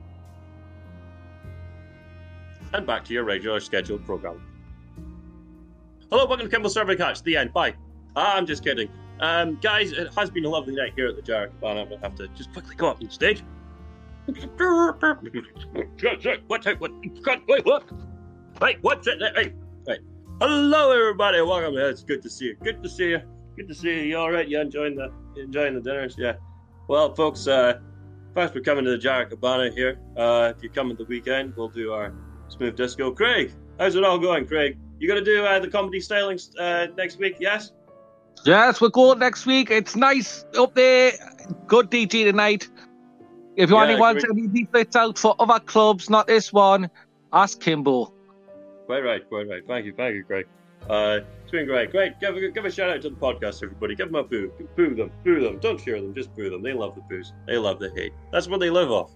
And 2.76 2.86
back 2.86 3.06
to 3.06 3.14
your 3.14 3.24
regular 3.24 3.58
scheduled 3.58 4.04
program. 4.04 4.38
Hello, 6.10 6.26
welcome 6.26 6.46
to 6.46 6.50
Kimball 6.54 6.68
Survey 6.68 6.94
Catch. 6.94 7.22
The 7.22 7.34
end. 7.38 7.54
Bye. 7.54 7.74
Ah, 8.16 8.36
I'm 8.36 8.44
just 8.44 8.62
kidding. 8.62 8.90
Um, 9.20 9.58
guys, 9.62 9.92
it 9.92 10.12
has 10.12 10.28
been 10.28 10.44
a 10.44 10.50
lovely 10.50 10.74
night 10.74 10.92
here 10.94 11.06
at 11.06 11.16
the 11.16 11.22
Jarra 11.22 11.46
Cabana. 11.46 11.80
I'm 11.80 11.88
gonna 11.88 12.02
have 12.02 12.16
to 12.16 12.28
just 12.36 12.52
quickly 12.52 12.76
go 12.76 12.88
up 12.88 13.02
on 13.02 13.08
stage. 13.08 13.42
What? 14.26 15.00
What? 16.50 17.48
Wait, 17.48 17.64
what? 17.64 17.90
Wait, 18.60 18.78
what's 18.82 19.06
it? 19.06 19.22
Wait, 19.34 19.54
wait. 19.86 20.00
Hello, 20.42 20.90
everybody. 20.90 21.40
Welcome. 21.40 21.78
It's 21.78 22.04
good 22.04 22.20
to 22.20 22.28
see 22.28 22.44
you. 22.44 22.56
Good 22.62 22.82
to 22.82 22.90
see 22.90 23.08
you. 23.08 23.22
Good 23.56 23.68
to 23.68 23.74
see 23.74 23.88
you. 23.88 24.02
You 24.02 24.18
all 24.18 24.30
right? 24.30 24.46
You 24.46 24.60
enjoying 24.60 24.96
the 24.96 25.10
enjoying 25.40 25.76
the 25.76 25.80
dinners? 25.80 26.16
Yeah. 26.18 26.34
Well, 26.88 27.14
folks, 27.14 27.46
uh, 27.46 27.80
thanks 28.34 28.52
for 28.52 28.60
coming 28.60 28.84
to 28.84 28.90
the 28.90 28.98
Jarra 28.98 29.30
Cabana 29.30 29.70
here. 29.70 29.98
Uh, 30.14 30.52
if 30.54 30.62
you 30.62 30.68
come 30.68 30.90
at 30.90 30.98
the 30.98 31.06
weekend, 31.06 31.54
we'll 31.56 31.70
do 31.70 31.94
our 31.94 32.12
smooth 32.48 32.76
disco. 32.76 33.10
Craig, 33.10 33.52
how's 33.78 33.94
it 33.94 34.04
all 34.04 34.18
going, 34.18 34.46
Craig? 34.46 34.78
You 34.98 35.08
gonna 35.08 35.24
do 35.24 35.44
uh, 35.44 35.58
the 35.58 35.68
comedy 35.68 36.00
stylings 36.00 36.50
uh, 36.58 36.92
next 36.96 37.18
week? 37.18 37.36
Yes. 37.40 37.72
Yes, 38.44 38.80
we're 38.80 38.88
going 38.90 39.18
next 39.18 39.46
week. 39.46 39.70
It's 39.70 39.96
nice 39.96 40.44
up 40.58 40.74
there. 40.74 41.12
Good 41.66 41.90
DJ 41.90 42.24
tonight. 42.24 42.68
If 43.56 43.70
you 43.70 43.76
Yeah, 43.76 43.82
only 43.82 43.96
want 43.96 44.22
any 44.30 44.46
leaflets 44.48 44.94
out 44.96 45.18
for 45.18 45.34
other 45.38 45.58
clubs, 45.60 46.10
not 46.10 46.26
this 46.26 46.52
one, 46.52 46.90
ask 47.32 47.58
Kimbo. 47.60 48.12
Quite 48.86 49.00
right, 49.02 49.26
quite 49.28 49.48
right. 49.48 49.62
Thank 49.66 49.86
you, 49.86 49.94
thank 49.96 50.14
you, 50.14 50.24
Craig. 50.24 50.46
Uh, 50.88 51.20
it's 51.42 51.50
been 51.50 51.66
great. 51.66 51.90
Great. 51.90 52.20
Give, 52.20 52.36
a- 52.36 52.50
give 52.50 52.64
a 52.64 52.70
shout 52.70 52.90
out 52.90 53.02
to 53.02 53.08
the 53.10 53.16
podcast, 53.16 53.62
everybody. 53.62 53.96
Give 53.96 54.06
them 54.08 54.14
a 54.16 54.22
boo. 54.22 54.52
Boo 54.76 54.94
them. 54.94 55.10
Boo 55.24 55.40
them. 55.40 55.58
Don't 55.58 55.82
cheer 55.82 56.00
them. 56.00 56.14
Just 56.14 56.34
boo 56.36 56.48
them. 56.50 56.62
They 56.62 56.72
love 56.74 56.94
the 56.94 57.00
boos. 57.02 57.32
They 57.46 57.56
love 57.56 57.80
the 57.80 57.90
hate. 57.96 58.12
That's 58.30 58.46
what 58.46 58.60
they 58.60 58.70
live 58.70 58.90
off. 58.92 59.10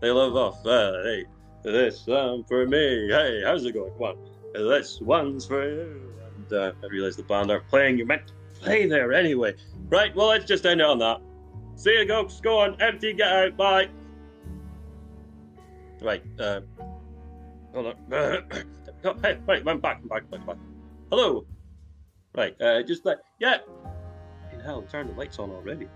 They 0.00 0.10
live 0.10 0.34
off. 0.36 0.66
Uh, 0.66 1.02
hey, 1.04 1.24
this 1.62 2.08
um, 2.08 2.44
for 2.44 2.66
me. 2.66 3.08
Hey, 3.08 3.42
how's 3.44 3.64
it 3.64 3.72
going? 3.72 3.92
Come 3.92 4.02
on. 4.02 4.16
This 4.54 5.00
one's 5.00 5.46
for 5.46 5.64
you. 5.64 6.12
And 6.36 6.52
uh, 6.52 6.72
I 6.82 6.86
realize 6.86 7.16
the 7.16 7.22
band 7.22 7.50
aren't 7.50 7.68
playing. 7.68 7.98
You 7.98 8.06
meant 8.06 8.28
to 8.28 8.34
play 8.60 8.86
there 8.86 9.12
anyway. 9.12 9.54
Right. 9.88 10.14
Well, 10.14 10.28
let's 10.28 10.44
just 10.44 10.66
end 10.66 10.80
it 10.80 10.86
on 10.86 10.98
that. 10.98 11.20
See 11.76 11.98
you, 11.98 12.06
folks. 12.06 12.40
Go 12.40 12.58
on. 12.58 12.80
Empty. 12.80 13.12
Get 13.14 13.28
out. 13.28 13.56
Bye. 13.56 13.88
Right. 16.00 16.22
Uh, 16.38 16.60
hold 17.72 17.86
on. 17.86 17.94
oh, 19.04 19.14
hey, 19.22 19.38
right, 19.46 19.62
I'm 19.66 19.80
back, 19.80 20.00
I'm 20.02 20.08
back, 20.08 20.30
back, 20.30 20.46
back. 20.46 20.56
Hello. 21.10 21.46
Right, 22.34 22.60
uh, 22.60 22.82
just 22.82 23.04
like, 23.04 23.18
yeah. 23.38 23.58
In 24.52 24.60
hell, 24.60 24.82
turn 24.82 25.08
the 25.08 25.14
lights 25.14 25.38
on 25.38 25.50
already. 25.50 25.88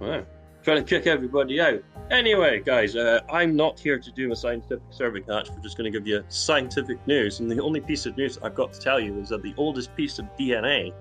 Wow. 0.00 0.24
Trying 0.62 0.84
to 0.84 0.88
kick 0.88 1.06
everybody 1.06 1.60
out. 1.60 1.82
Anyway, 2.10 2.60
guys, 2.60 2.94
uh, 2.94 3.20
I'm 3.30 3.56
not 3.56 3.78
here 3.78 3.98
to 3.98 4.10
do 4.12 4.32
a 4.32 4.36
scientific 4.36 4.82
survey 4.90 5.20
catch. 5.20 5.50
We're 5.50 5.60
just 5.60 5.76
going 5.76 5.90
to 5.90 5.98
give 5.98 6.06
you 6.06 6.22
scientific 6.28 7.04
news, 7.06 7.40
and 7.40 7.50
the 7.50 7.60
only 7.60 7.80
piece 7.80 8.06
of 8.06 8.16
news 8.16 8.38
I've 8.42 8.54
got 8.54 8.72
to 8.74 8.80
tell 8.80 9.00
you 9.00 9.18
is 9.18 9.30
that 9.30 9.42
the 9.42 9.54
oldest 9.56 9.94
piece 9.96 10.18
of 10.18 10.26
DNA 10.38 10.92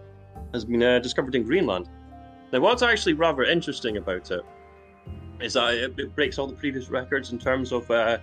has 0.54 0.66
been 0.66 0.82
uh, 0.82 1.00
discovered 1.00 1.36
in 1.36 1.44
Greenland. 1.44 1.90
Now, 2.52 2.60
what's 2.60 2.82
actually 2.82 3.14
rather 3.14 3.44
interesting 3.44 3.98
about 3.98 4.32
it 4.32 4.42
is 5.40 5.54
that 5.54 5.74
it, 5.74 6.16
breaks 6.16 6.38
all 6.38 6.48
the 6.48 6.56
previous 6.56 6.90
records 6.90 7.32
in 7.32 7.40
terms 7.40 7.72
of 7.72 7.90
uh, 7.90 8.18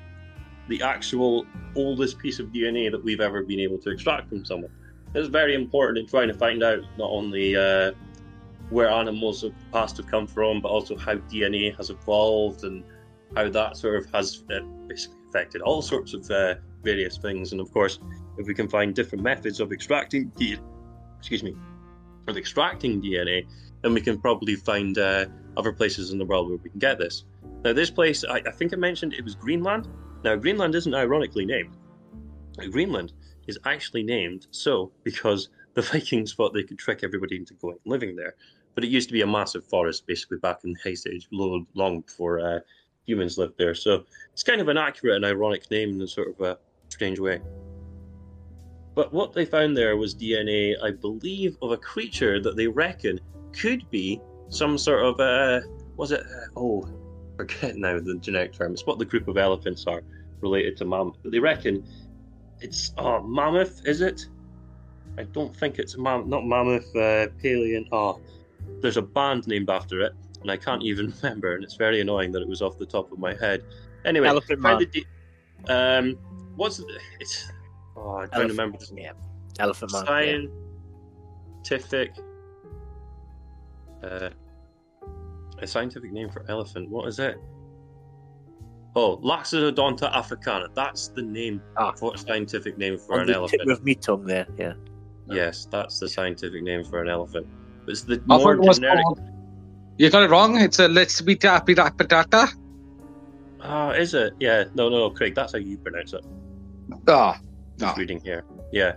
the 0.69 0.83
actual 0.83 1.47
oldest 1.75 2.19
piece 2.19 2.39
of 2.39 2.49
DNA 2.49 2.91
that 2.91 3.03
we've 3.03 3.21
ever 3.21 3.43
been 3.43 3.61
able 3.61 3.79
to 3.79 3.91
extract 3.91 4.29
from 4.29 4.45
someone. 4.45 4.71
It's 5.15 5.29
very 5.29 5.55
important 5.55 5.99
in 5.99 6.07
trying 6.07 6.29
to 6.29 6.35
find 6.35 6.63
out 6.63 6.81
not 6.99 7.11
only 7.11 7.57
uh, 7.57 7.93
where 8.71 8.91
animals 8.91 9.43
of 9.45 9.53
the 9.59 9.65
past 9.73 9.97
have 9.97 10.07
come 10.07 10.27
from, 10.27 10.61
but 10.61 10.69
also 10.69 10.97
how 10.97 11.15
DNA 11.15 11.77
has 11.77 11.91
evolved 11.91 12.65
and 12.65 12.85
how 13.35 13.49
that 13.49 13.77
sort 13.77 13.97
of 13.97 14.11
has 14.13 14.45
uh, 14.55 14.61
basically 14.87 15.19
affected 15.29 15.63
all 15.63 15.83
sorts 15.83 16.15
of 16.15 16.31
uh, 16.31 16.55
various 16.83 17.19
things. 17.19 17.53
And 17.53 17.61
of 17.61 17.73
course, 17.73 17.99
if 18.39 18.47
we 18.47 18.55
can 18.55 18.69
find 18.69 18.95
different 18.95 19.25
methods 19.25 19.61
of 19.61 19.73
extracting 19.73 20.31
DNA, 20.33 20.61
excuse 21.19 21.43
me, 21.43 21.55
of 22.27 22.37
extracting 22.37 23.03
DNA, 23.03 23.47
then 23.83 23.95
we 23.95 24.01
can 24.01 24.21
probably 24.21 24.55
find 24.55 24.99
uh, 24.99 25.27
other 25.57 25.73
places 25.73 26.11
in 26.13 26.19
the 26.19 26.25
world 26.25 26.49
where 26.49 26.59
we 26.59 26.71
can 26.71 26.79
get 26.79 26.99
this. 26.99 27.25
Now, 27.65 27.73
this 27.73 27.91
place, 27.91 28.25
I, 28.25 28.37
I 28.47 28.51
think 28.51 28.73
I 28.73 28.77
mentioned 28.77 29.15
it 29.15 29.25
was 29.25 29.35
Greenland. 29.35 29.89
Now, 30.25 30.37
Greenland 30.37 30.75
isn't 30.75 30.95
ironically 30.95 31.45
named. 31.45 31.77
Greenland 32.71 33.13
is 33.47 33.59
actually 33.65 34.03
named 34.03 34.47
so 34.51 34.93
because 35.05 35.49
the 35.75 35.83
Vikings 35.93 36.35
thought 36.35 36.53
they 36.55 36.63
could 36.63 36.79
trick 36.79 37.01
everybody 37.03 37.37
into 37.37 37.55
going 37.55 37.79
living 37.87 38.17
there. 38.17 38.35
But 38.79 38.85
it 38.85 38.91
used 38.91 39.09
to 39.09 39.13
be 39.13 39.23
a 39.23 39.27
massive 39.27 39.65
forest, 39.65 40.07
basically 40.07 40.39
back 40.39 40.61
in 40.63 40.73
the 40.73 40.89
Ice 40.89 41.05
Age, 41.05 41.27
long, 41.33 41.67
long 41.75 42.03
before 42.03 42.39
uh, 42.39 42.61
humans 43.07 43.37
lived 43.37 43.59
there. 43.59 43.75
So 43.75 44.05
it's 44.33 44.45
kind 44.45 44.61
of 44.61 44.69
an 44.69 44.77
accurate 44.77 45.17
and 45.17 45.25
ironic 45.25 45.69
name 45.69 45.95
in 45.95 46.03
a 46.03 46.07
sort 46.07 46.29
of 46.29 46.41
a 46.41 46.59
strange 46.89 47.19
way. 47.19 47.41
But 48.95 49.13
what 49.13 49.33
they 49.33 49.45
found 49.45 49.77
there 49.77 49.97
was 49.97 50.15
DNA, 50.15 50.77
I 50.81 50.93
believe, 50.93 51.57
of 51.61 51.73
a 51.73 51.77
creature 51.77 52.41
that 52.41 52.55
they 52.55 52.69
reckon 52.69 53.19
could 53.53 53.83
be 53.91 54.21
some 54.49 54.79
sort 54.79 55.03
of 55.03 55.19
uh, 55.19 55.67
was 55.97 56.13
it? 56.13 56.21
Uh, 56.21 56.61
oh, 56.61 56.89
forget 57.37 57.75
now 57.75 57.99
the 57.99 58.17
generic 58.21 58.53
term. 58.53 58.75
It's 58.75 58.87
what 58.87 59.01
the 59.01 59.05
group 59.05 59.27
of 59.27 59.37
elephants 59.37 59.89
are 59.89 60.03
related 60.41 60.77
to 60.77 60.85
mammoth. 60.85 61.17
But 61.25 61.33
they 61.33 61.41
reckon 61.41 61.85
it's 62.61 62.95
oh 62.97 63.25
mammoth, 63.25 63.85
is 63.89 64.03
it? 64.03 64.29
I 65.19 65.25
don't 65.25 65.57
think 65.57 65.81
it's 65.81 65.99
mam- 65.99 66.31
not 66.31 66.47
mammoth. 66.47 66.95
Uh, 66.95 67.27
Paleon. 67.43 67.89
Oh, 67.91 68.21
there's 68.81 68.97
a 68.97 69.03
band 69.03 69.47
named 69.47 69.71
after 69.71 70.01
it, 70.01 70.13
and 70.43 70.51
I 70.51 70.57
can't 70.57 70.83
even 70.83 71.13
remember, 71.23 71.55
and 71.55 71.65
it's 71.65 71.75
very 71.77 72.01
annoying 72.01 72.33
that 72.33 72.43
it 72.43 72.49
was 72.49 72.63
off 72.63 72.79
the 72.79 72.87
top 72.87 73.11
of 73.13 73.19
my 73.19 73.35
head. 73.35 73.63
Anyway, 74.05 74.29
Elephant 74.29 74.61
Man. 74.61 74.79
de- 74.79 75.07
um, 75.69 76.17
what's 76.57 76.77
the, 76.79 77.01
it's? 77.21 77.51
Oh, 77.97 78.11
I 78.17 78.21
don't 78.27 78.35
Elephant- 78.35 78.51
remember. 78.51 78.79
The 78.79 78.95
Yeah. 78.97 79.13
Elephant 79.59 79.93
Man. 79.93 80.05
yeah. 80.07 80.47
scientific. 81.65 82.13
Uh, 84.03 84.31
a 85.61 85.67
scientific 85.67 86.13
name 86.13 86.31
for 86.31 86.45
elephant. 86.49 86.89
What 86.89 87.09
is 87.09 87.19
it? 87.19 87.37
Oh, 88.95 89.17
Loxodonta 89.19 90.13
africana. 90.15 90.69
That's 90.75 91.09
the 91.09 91.23
name. 91.23 91.61
Ah. 91.77 91.93
For 91.93 92.17
scientific 92.17 92.79
name 92.79 92.97
for 92.99 93.21
an 93.21 93.31
elephant. 93.31 93.69
of 93.71 93.83
me 93.85 93.95
tongue 93.97 94.25
there, 94.25 94.47
yeah. 94.57 94.75
Yes, 95.27 95.67
that's 95.71 95.99
the 95.99 96.09
scientific 96.09 96.63
name 96.63 96.85
for 96.85 97.03
an 97.03 97.09
elephant. 97.09 97.47
It's 97.89 98.03
the 98.03 98.23
I 98.31 98.37
more 98.39 98.57
was 98.57 98.79
generic. 98.79 99.03
called- 99.05 99.21
You 99.99 100.11
got 100.11 100.23
it 100.23 100.31
wrong. 100.31 100.57
It's 100.61 100.79
a 100.79 100.89
let's 100.89 101.21
be 101.21 101.35
dappy 101.37 101.75
dappa 101.75 102.49
Ah, 103.61 103.91
is 103.91 104.15
it? 104.15 104.35
Yeah. 104.39 104.65
No, 104.75 104.89
no, 104.89 105.11
Craig. 105.11 105.35
That's 105.35 105.53
how 105.53 105.59
you 105.59 105.77
pronounce 105.79 106.13
it. 106.13 106.25
Ah, 107.09 107.41
no. 107.81 107.93
reading 107.97 108.21
here. 108.21 108.45
Yeah. 108.73 108.93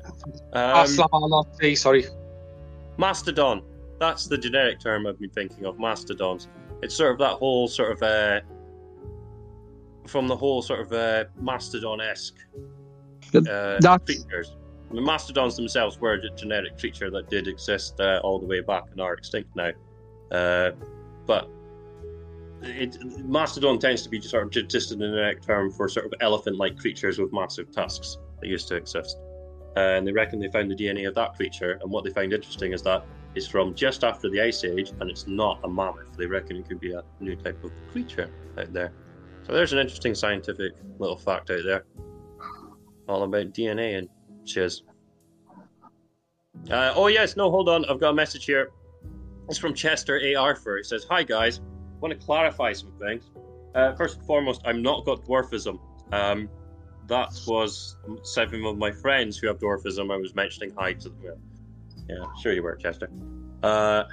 Ah, 0.53 0.81
Um, 0.83 1.75
sorry. 1.75 2.05
Mastodon. 2.97 3.63
That's 3.99 4.27
the 4.27 4.37
generic 4.37 4.79
term 4.79 5.07
I've 5.07 5.19
been 5.19 5.29
thinking 5.31 5.65
of. 5.65 5.79
Mastodons. 5.79 6.47
It's 6.83 6.95
sort 6.95 7.11
of 7.13 7.19
that 7.19 7.33
whole 7.37 7.67
sort 7.67 7.91
of 7.93 8.03
uh, 8.03 8.41
from 10.07 10.27
the 10.27 10.35
whole 10.35 10.61
sort 10.61 10.81
of 10.81 10.91
uh, 10.93 11.25
mastodon-esque 11.39 12.35
uh, 13.35 13.77
That's 13.79 14.03
creatures. 14.05 14.55
The 14.93 15.01
mastodons 15.01 15.55
themselves 15.55 15.99
were 15.99 16.13
a 16.13 16.29
genetic 16.31 16.77
creature 16.77 17.09
that 17.11 17.29
did 17.29 17.47
exist 17.47 17.99
uh, 17.99 18.19
all 18.23 18.39
the 18.39 18.45
way 18.45 18.61
back 18.61 18.83
and 18.91 18.99
are 18.99 19.13
extinct 19.13 19.55
now. 19.55 19.71
Uh, 20.31 20.71
but 21.25 21.49
it, 22.61 22.97
mastodon 23.25 23.79
tends 23.79 24.01
to 24.03 24.09
be 24.09 24.21
sort 24.21 24.43
of 24.43 24.67
just 24.67 24.91
a 24.91 24.95
generic 24.95 25.41
term 25.41 25.71
for 25.71 25.87
sort 25.87 26.05
of 26.05 26.13
elephant-like 26.19 26.77
creatures 26.77 27.19
with 27.19 27.31
massive 27.31 27.71
tusks 27.71 28.17
that 28.41 28.47
used 28.47 28.67
to 28.67 28.75
exist. 28.75 29.17
Uh, 29.77 29.79
and 29.79 30.05
they 30.05 30.11
reckon 30.11 30.39
they 30.39 30.49
found 30.49 30.69
the 30.69 30.75
DNA 30.75 31.07
of 31.07 31.15
that 31.15 31.33
creature. 31.35 31.79
And 31.81 31.89
what 31.89 32.03
they 32.03 32.11
find 32.11 32.33
interesting 32.33 32.73
is 32.73 32.81
that 32.83 33.05
it's 33.33 33.47
from 33.47 33.73
just 33.73 34.03
after 34.03 34.29
the 34.29 34.41
ice 34.41 34.65
age, 34.65 34.91
and 34.99 35.09
it's 35.09 35.25
not 35.25 35.59
a 35.63 35.69
mammoth. 35.69 36.17
They 36.17 36.25
reckon 36.25 36.57
it 36.57 36.67
could 36.67 36.81
be 36.81 36.91
a 36.91 37.03
new 37.21 37.37
type 37.37 37.63
of 37.63 37.71
creature 37.91 38.29
out 38.57 38.73
there. 38.73 38.91
So 39.43 39.53
there's 39.53 39.71
an 39.71 39.79
interesting 39.79 40.13
scientific 40.13 40.73
little 40.99 41.17
fact 41.17 41.49
out 41.49 41.63
there, 41.65 41.85
all 43.07 43.23
about 43.23 43.53
DNA 43.53 43.97
and 43.97 44.09
shiz. 44.45 44.83
Uh, 46.69 46.93
oh 46.95 47.07
yes, 47.07 47.35
no, 47.35 47.49
hold 47.49 47.69
on. 47.69 47.85
I've 47.85 47.99
got 47.99 48.11
a 48.11 48.13
message 48.13 48.45
here. 48.45 48.71
It's 49.49 49.57
from 49.57 49.73
Chester 49.73 50.19
A. 50.19 50.35
Arthur. 50.35 50.77
He 50.77 50.83
says, 50.83 51.05
"Hi 51.09 51.23
guys, 51.23 51.61
want 51.99 52.17
to 52.17 52.25
clarify 52.25 52.73
some 52.73 52.91
things. 52.99 53.29
Uh, 53.73 53.93
first 53.95 54.17
and 54.17 54.25
foremost, 54.25 54.61
I'm 54.65 54.81
not 54.81 55.05
got 55.05 55.23
dwarfism. 55.25 55.79
Um, 56.11 56.49
that 57.07 57.29
was 57.47 57.97
seven 58.23 58.65
of 58.65 58.77
my 58.77 58.91
friends 58.91 59.37
who 59.37 59.47
have 59.47 59.59
dwarfism. 59.59 60.13
I 60.13 60.17
was 60.17 60.35
mentioning 60.35 60.73
hi 60.77 60.93
to 60.93 61.09
them. 61.09 61.41
Yeah, 62.09 62.25
sure 62.41 62.53
you 62.53 62.63
were, 62.63 62.75
Chester. 62.75 63.09
Uh, 63.63 64.03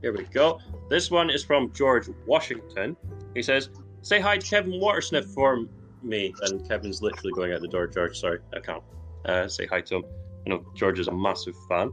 here 0.00 0.16
we 0.16 0.24
go. 0.24 0.60
This 0.88 1.10
one 1.10 1.30
is 1.30 1.44
from 1.44 1.72
George 1.72 2.08
Washington. 2.26 2.96
He 3.34 3.42
says, 3.42 3.70
"Say 4.02 4.20
hi 4.20 4.38
to 4.38 4.46
Kevin 4.46 4.72
Watersniff 4.72 5.32
for 5.34 5.66
me." 6.02 6.34
And 6.42 6.66
Kevin's 6.68 7.02
literally 7.02 7.32
going 7.32 7.52
out 7.52 7.60
the 7.60 7.68
door. 7.68 7.86
George, 7.86 8.18
sorry, 8.18 8.40
I 8.54 8.60
can't 8.60 8.82
uh, 9.24 9.48
say 9.48 9.66
hi 9.66 9.80
to 9.82 9.96
him. 9.96 10.04
I 10.46 10.50
know 10.50 10.64
George 10.74 10.98
is 10.98 11.08
a 11.08 11.12
massive 11.12 11.54
fan. 11.68 11.90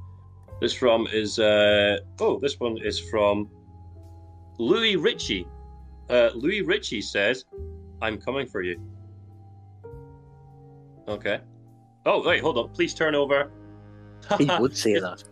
This 0.62 0.74
from 0.74 1.08
is 1.12 1.40
uh, 1.40 2.00
oh, 2.20 2.40
this 2.40 2.60
one 2.60 2.78
is 2.78 3.00
from 3.00 3.50
Louis 4.58 4.96
Ritchie. 4.96 5.48
Uh, 6.10 6.30
Louis 6.34 6.62
Ritchie 6.62 7.02
says, 7.02 7.46
"I'm 8.02 8.20
coming 8.20 8.48
for 8.48 8.62
you." 8.62 8.80
Okay. 11.08 11.42
Oh 12.06 12.26
wait, 12.26 12.42
hold 12.42 12.58
on. 12.58 12.70
Please 12.70 12.94
turn 12.94 13.16
over. 13.16 13.52
He 14.38 14.46
would 14.60 14.76
say 14.76 15.00
that. 15.00 15.24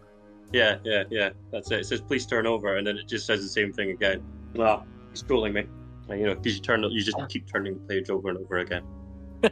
Yeah, 0.52 0.78
yeah, 0.84 1.04
yeah. 1.10 1.30
That's 1.52 1.72
it. 1.72 1.80
It 1.80 1.86
says 1.86 2.02
please 2.02 2.26
turn 2.26 2.46
over, 2.46 2.78
and 2.78 2.86
then 2.86 2.98
it 2.98 3.08
just 3.08 3.26
says 3.26 3.42
the 3.42 3.50
same 3.50 3.74
thing 3.74 3.92
again. 3.92 4.22
Ah, 4.60 4.84
he's 5.12 5.24
trolling 5.24 5.54
me. 5.54 5.66
And, 6.10 6.20
you 6.20 6.28
know, 6.28 6.36
because 6.36 6.56
you 6.56 6.62
turn, 6.62 6.84
you 6.84 7.02
just 7.02 7.18
keep 7.30 7.52
turning 7.52 7.74
the 7.74 7.80
page 7.82 8.10
over 8.10 8.30
and 8.30 8.38
over 8.38 8.58
again. 8.58 8.84
yeah. 9.44 9.50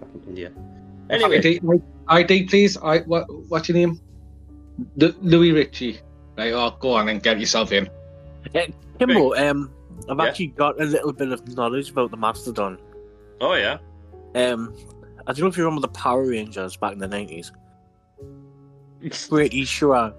Fucking 0.00 0.22
India. 0.26 0.52
Anyway, 1.10 1.38
ID, 1.38 1.60
ID, 2.08 2.44
please. 2.44 2.76
I 2.78 3.00
what? 3.00 3.26
What's 3.48 3.68
your 3.68 3.76
name? 3.76 4.00
Lu- 4.96 5.14
Louis 5.20 5.52
Ritchie. 5.52 6.00
Right. 6.38 6.52
Oh, 6.52 6.74
go 6.80 6.92
on 6.94 7.08
and 7.08 7.22
get 7.22 7.38
yourself 7.38 7.72
in. 7.72 7.88
Kimbo, 8.98 9.34
um, 9.34 9.70
I've 10.08 10.18
Yeah? 10.18 10.24
actually 10.24 10.46
got 10.48 10.80
a 10.80 10.84
little 10.84 11.12
bit 11.12 11.30
of 11.32 11.46
knowledge 11.56 11.90
about 11.90 12.10
the 12.10 12.16
Mastodon. 12.16 12.78
oh 13.40 13.54
yeah, 13.54 13.78
Um, 14.34 14.74
I 15.26 15.32
don't 15.32 15.40
know 15.40 15.46
if 15.48 15.56
you 15.56 15.64
remember 15.64 15.80
the 15.82 15.92
Power 15.92 16.24
Rangers 16.26 16.76
back 16.76 16.92
in 16.92 16.98
the 16.98 17.08
nineties. 17.08 17.52
Pretty 19.28 19.64
sure, 19.64 20.14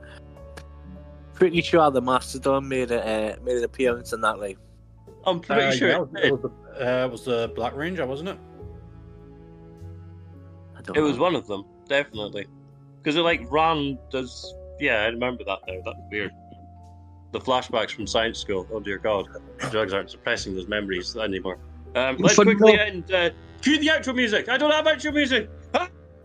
pretty 1.34 1.62
sure 1.62 1.90
the 1.92 2.02
Mastodon 2.02 2.68
made 2.68 2.92
a 2.92 3.02
uh, 3.02 3.36
made 3.44 3.58
an 3.58 3.64
appearance 3.64 4.12
in 4.14 4.22
that. 4.22 4.40
Like, 4.40 4.58
I'm 5.26 5.40
pretty 5.40 5.62
Uh, 5.64 5.72
sure. 5.72 5.90
yeah, 5.90 6.20
it 6.20 6.26
it 6.26 6.32
was 6.32 6.42
the, 6.42 6.50
uh, 7.02 7.06
it 7.06 7.12
was 7.12 7.26
the 7.26 7.52
Black 7.56 7.76
Ranger, 7.76 8.06
wasn't 8.06 8.30
it? 8.30 8.38
I 10.84 10.86
don't 10.88 10.98
It 10.98 11.00
know. 11.02 11.08
was 11.08 11.18
one 11.18 11.36
of 11.36 11.48
them, 11.48 11.66
definitely. 11.88 12.48
Because 13.02 13.16
it 13.16 13.22
like 13.22 13.50
ran 13.52 13.98
does 14.12 14.54
yeah, 14.80 15.02
I 15.04 15.06
remember 15.08 15.44
that 15.46 15.60
now. 15.68 15.76
That's 15.86 15.98
weird. 16.12 16.32
The 17.32 17.40
flashbacks 17.40 17.92
from 17.92 18.06
science 18.08 18.40
school. 18.40 18.68
Oh 18.72 18.80
dear 18.80 18.98
God, 18.98 19.28
drugs 19.72 19.94
aren't 19.94 20.10
suppressing 20.12 20.56
those 20.56 20.68
memories 20.68 21.16
anymore. 21.16 21.58
Um, 21.96 22.18
let's 22.20 22.36
Fun 22.36 22.46
quickly 22.46 22.74
enough. 22.74 22.88
end. 22.88 23.12
Uh, 23.12 23.30
cue 23.62 23.78
the 23.80 23.88
outro 23.88 24.16
music. 24.16 24.50
I 24.50 24.58
don't 24.58 24.72
have 24.72 24.86
outro 24.86 25.14
music. 25.14 25.50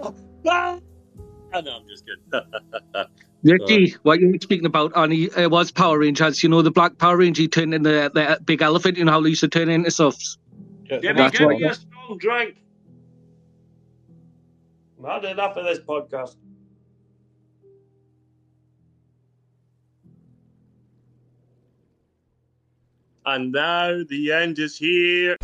Ah! 0.01 0.13
Ah! 0.47 0.79
Ah, 1.53 1.61
no, 1.61 1.77
I'm 1.79 1.89
just 1.89 2.05
kidding. 2.07 2.45
Ricky, 3.45 3.95
what 4.03 4.21
you 4.21 4.29
were 4.33 4.39
speaking 4.41 4.67
about, 4.67 4.93
and 4.95 5.13
he 5.13 5.31
uh, 5.33 5.49
was 5.49 5.71
Power 5.73 5.99
Rangers. 5.99 6.43
You 6.43 6.49
know, 6.49 6.63
the 6.63 6.71
Black 6.71 6.99
Power 6.99 7.17
Ranger 7.17 7.43
he 7.43 7.49
turned 7.49 7.73
into 7.75 7.89
the 7.91 8.39
big 8.45 8.63
elephant. 8.63 8.97
You 8.99 9.05
know 9.05 9.13
how 9.13 9.21
they 9.21 9.31
used 9.31 9.41
to 9.41 9.49
turn 9.49 9.69
into 9.69 9.91
stuff. 9.91 10.17
give 10.89 11.03
me, 11.03 11.13
That's 11.15 11.39
give 11.39 11.47
what- 11.47 11.59
me 11.59 11.65
a 11.65 11.75
strong 11.75 12.19
drink. 12.19 12.57
I've 15.05 15.23
had 15.23 15.31
enough 15.33 15.57
of 15.57 15.65
this 15.65 15.79
podcast. 15.81 16.37
And 23.25 23.53
now 23.53 24.03
the 24.09 24.33
end 24.33 24.59
is 24.59 24.79
here. 24.79 25.37